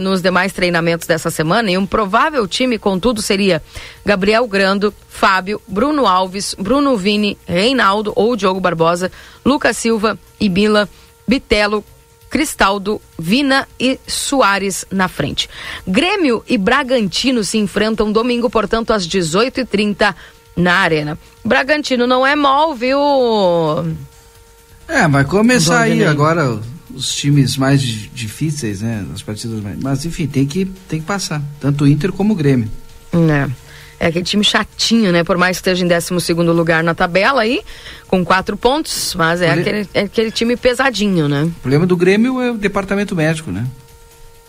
[0.00, 3.60] nos demais treinamentos dessa semana e um provável time, contudo, seria
[4.06, 9.10] Gabriel Grando, Fábio, Bruno Alves, Bruno Vini, Reinaldo ou Diogo Barbosa,
[9.44, 10.88] Lucas Silva, Ibila,
[11.26, 11.84] Bitelo,
[12.30, 15.50] Cristaldo, Vina e Soares na frente.
[15.84, 20.14] Grêmio e Bragantino se enfrentam domingo, portanto, às 18h30
[20.56, 21.18] na Arena.
[21.44, 22.98] Bragantino não é mol, viu?
[24.88, 26.58] É, vai começar aí agora
[26.94, 29.04] os times mais difíceis, né?
[29.14, 29.78] As partidas mais.
[29.80, 31.42] Mas enfim, tem que, tem que passar.
[31.60, 32.70] Tanto o Inter como o Grêmio.
[33.12, 33.68] É.
[34.00, 35.24] É aquele time chatinho, né?
[35.24, 37.62] Por mais que esteja em 12 lugar na tabela aí,
[38.06, 41.42] com quatro pontos, mas é, aquele, é aquele time pesadinho, né?
[41.42, 43.66] O problema do Grêmio é o departamento médico, né?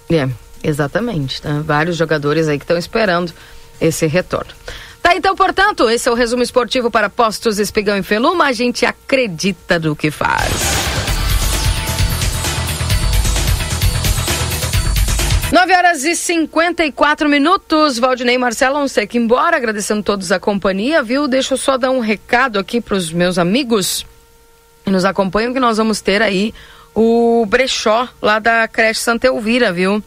[0.07, 0.29] É,
[0.63, 1.41] exatamente.
[1.41, 1.61] Tá?
[1.65, 3.33] Vários jogadores aí que estão esperando
[3.81, 4.51] esse retorno.
[5.01, 8.45] Tá, então, portanto, esse é o resumo esportivo para Postos Espigão e Feluma.
[8.45, 10.89] A gente acredita no que faz.
[15.51, 17.97] 9 horas e 54 minutos.
[17.97, 21.27] Valdinei Marcelo vamos ter que embora, agradecendo todos a companhia, viu?
[21.27, 24.05] Deixa eu só dar um recado aqui para os meus amigos
[24.85, 26.53] que nos acompanham, que nós vamos ter aí
[26.93, 30.03] o brechó lá da creche Santa Elvira, viu?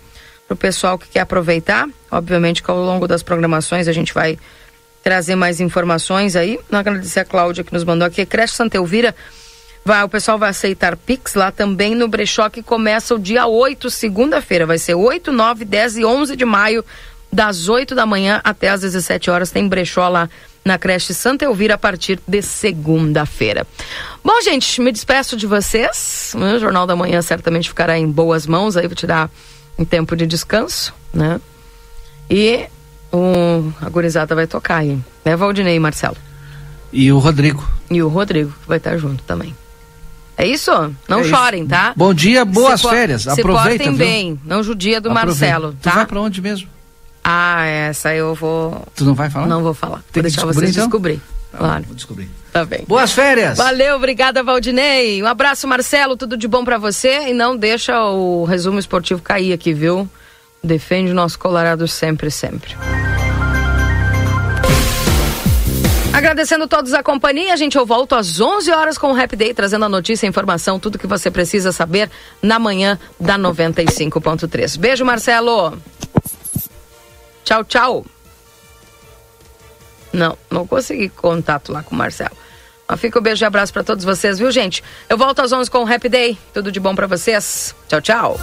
[0.47, 1.89] Para o pessoal que quer aproveitar.
[2.09, 4.39] Obviamente que ao longo das programações a gente vai
[5.03, 6.59] trazer mais informações aí.
[6.71, 8.25] Não agradecer a Cláudia que nos mandou aqui.
[8.25, 9.15] Creche Santa Elvira,
[9.85, 13.91] vai, o pessoal vai aceitar Pix lá também no brechó que começa o dia 8,
[13.91, 14.67] segunda-feira.
[14.67, 16.85] Vai ser 8, 9, 10 e 11 de maio,
[17.33, 19.51] das 8 da manhã até às 17 horas.
[19.51, 20.29] Tem brechó lá
[20.65, 23.67] na creche Santa Elvira a partir de segunda-feira.
[24.25, 26.33] Bom, gente, me despeço de vocês.
[26.37, 28.77] O Jornal da Manhã certamente ficará em boas mãos.
[28.77, 29.31] Aí vou tirar
[29.77, 31.41] um tempo de descanso, né?
[32.31, 32.67] E
[33.13, 34.99] o, a gurizada vai tocar aí.
[35.25, 36.17] Né, Valdinei e Marcelo?
[36.93, 37.67] E o Rodrigo.
[37.91, 39.55] E o Rodrigo, que vai estar junto também.
[40.37, 40.71] É isso?
[41.09, 41.71] Não é chorem, isso.
[41.71, 41.93] tá?
[41.97, 43.29] Bom dia, boas se férias.
[43.29, 45.41] Aproveitem Se bem, não judia do Aproveita.
[45.41, 45.91] Marcelo, tá?
[45.91, 46.69] Tu vai pra onde mesmo?
[47.23, 48.85] Ah, essa eu vou...
[48.97, 49.47] Tu não vai falar?
[49.47, 50.03] Não vou falar.
[50.11, 50.87] Tem vou deixar vocês então?
[50.87, 51.21] descobrir.
[51.53, 51.85] Tá, claro.
[51.85, 52.31] Vou descobrir.
[52.53, 52.85] Tá bem.
[52.89, 53.59] Boas férias!
[53.59, 55.23] Valeu, obrigada, Valdinei.
[55.23, 56.17] Um abraço, Marcelo.
[56.17, 57.29] Tudo de bom para você.
[57.29, 60.09] E não deixa o resumo esportivo cair aqui, viu?
[60.63, 62.77] Defende o nosso Colorado sempre, sempre.
[66.13, 69.55] Agradecendo todos a companhia, a gente eu volto às 11 horas com o Happy Day,
[69.55, 72.11] trazendo a notícia, a informação, tudo que você precisa saber
[72.41, 74.79] na manhã da 95.3.
[74.79, 75.77] Beijo, Marcelo.
[77.43, 78.07] Tchau, tchau.
[80.13, 82.37] Não, não consegui contato lá com o Marcelo.
[82.87, 84.85] Mas fica um beijo e abraço para todos vocês, viu, gente?
[85.09, 86.39] Eu volto às 11 com o Happy Day.
[86.53, 87.75] Tudo de bom para vocês.
[87.89, 88.41] Tchau, tchau.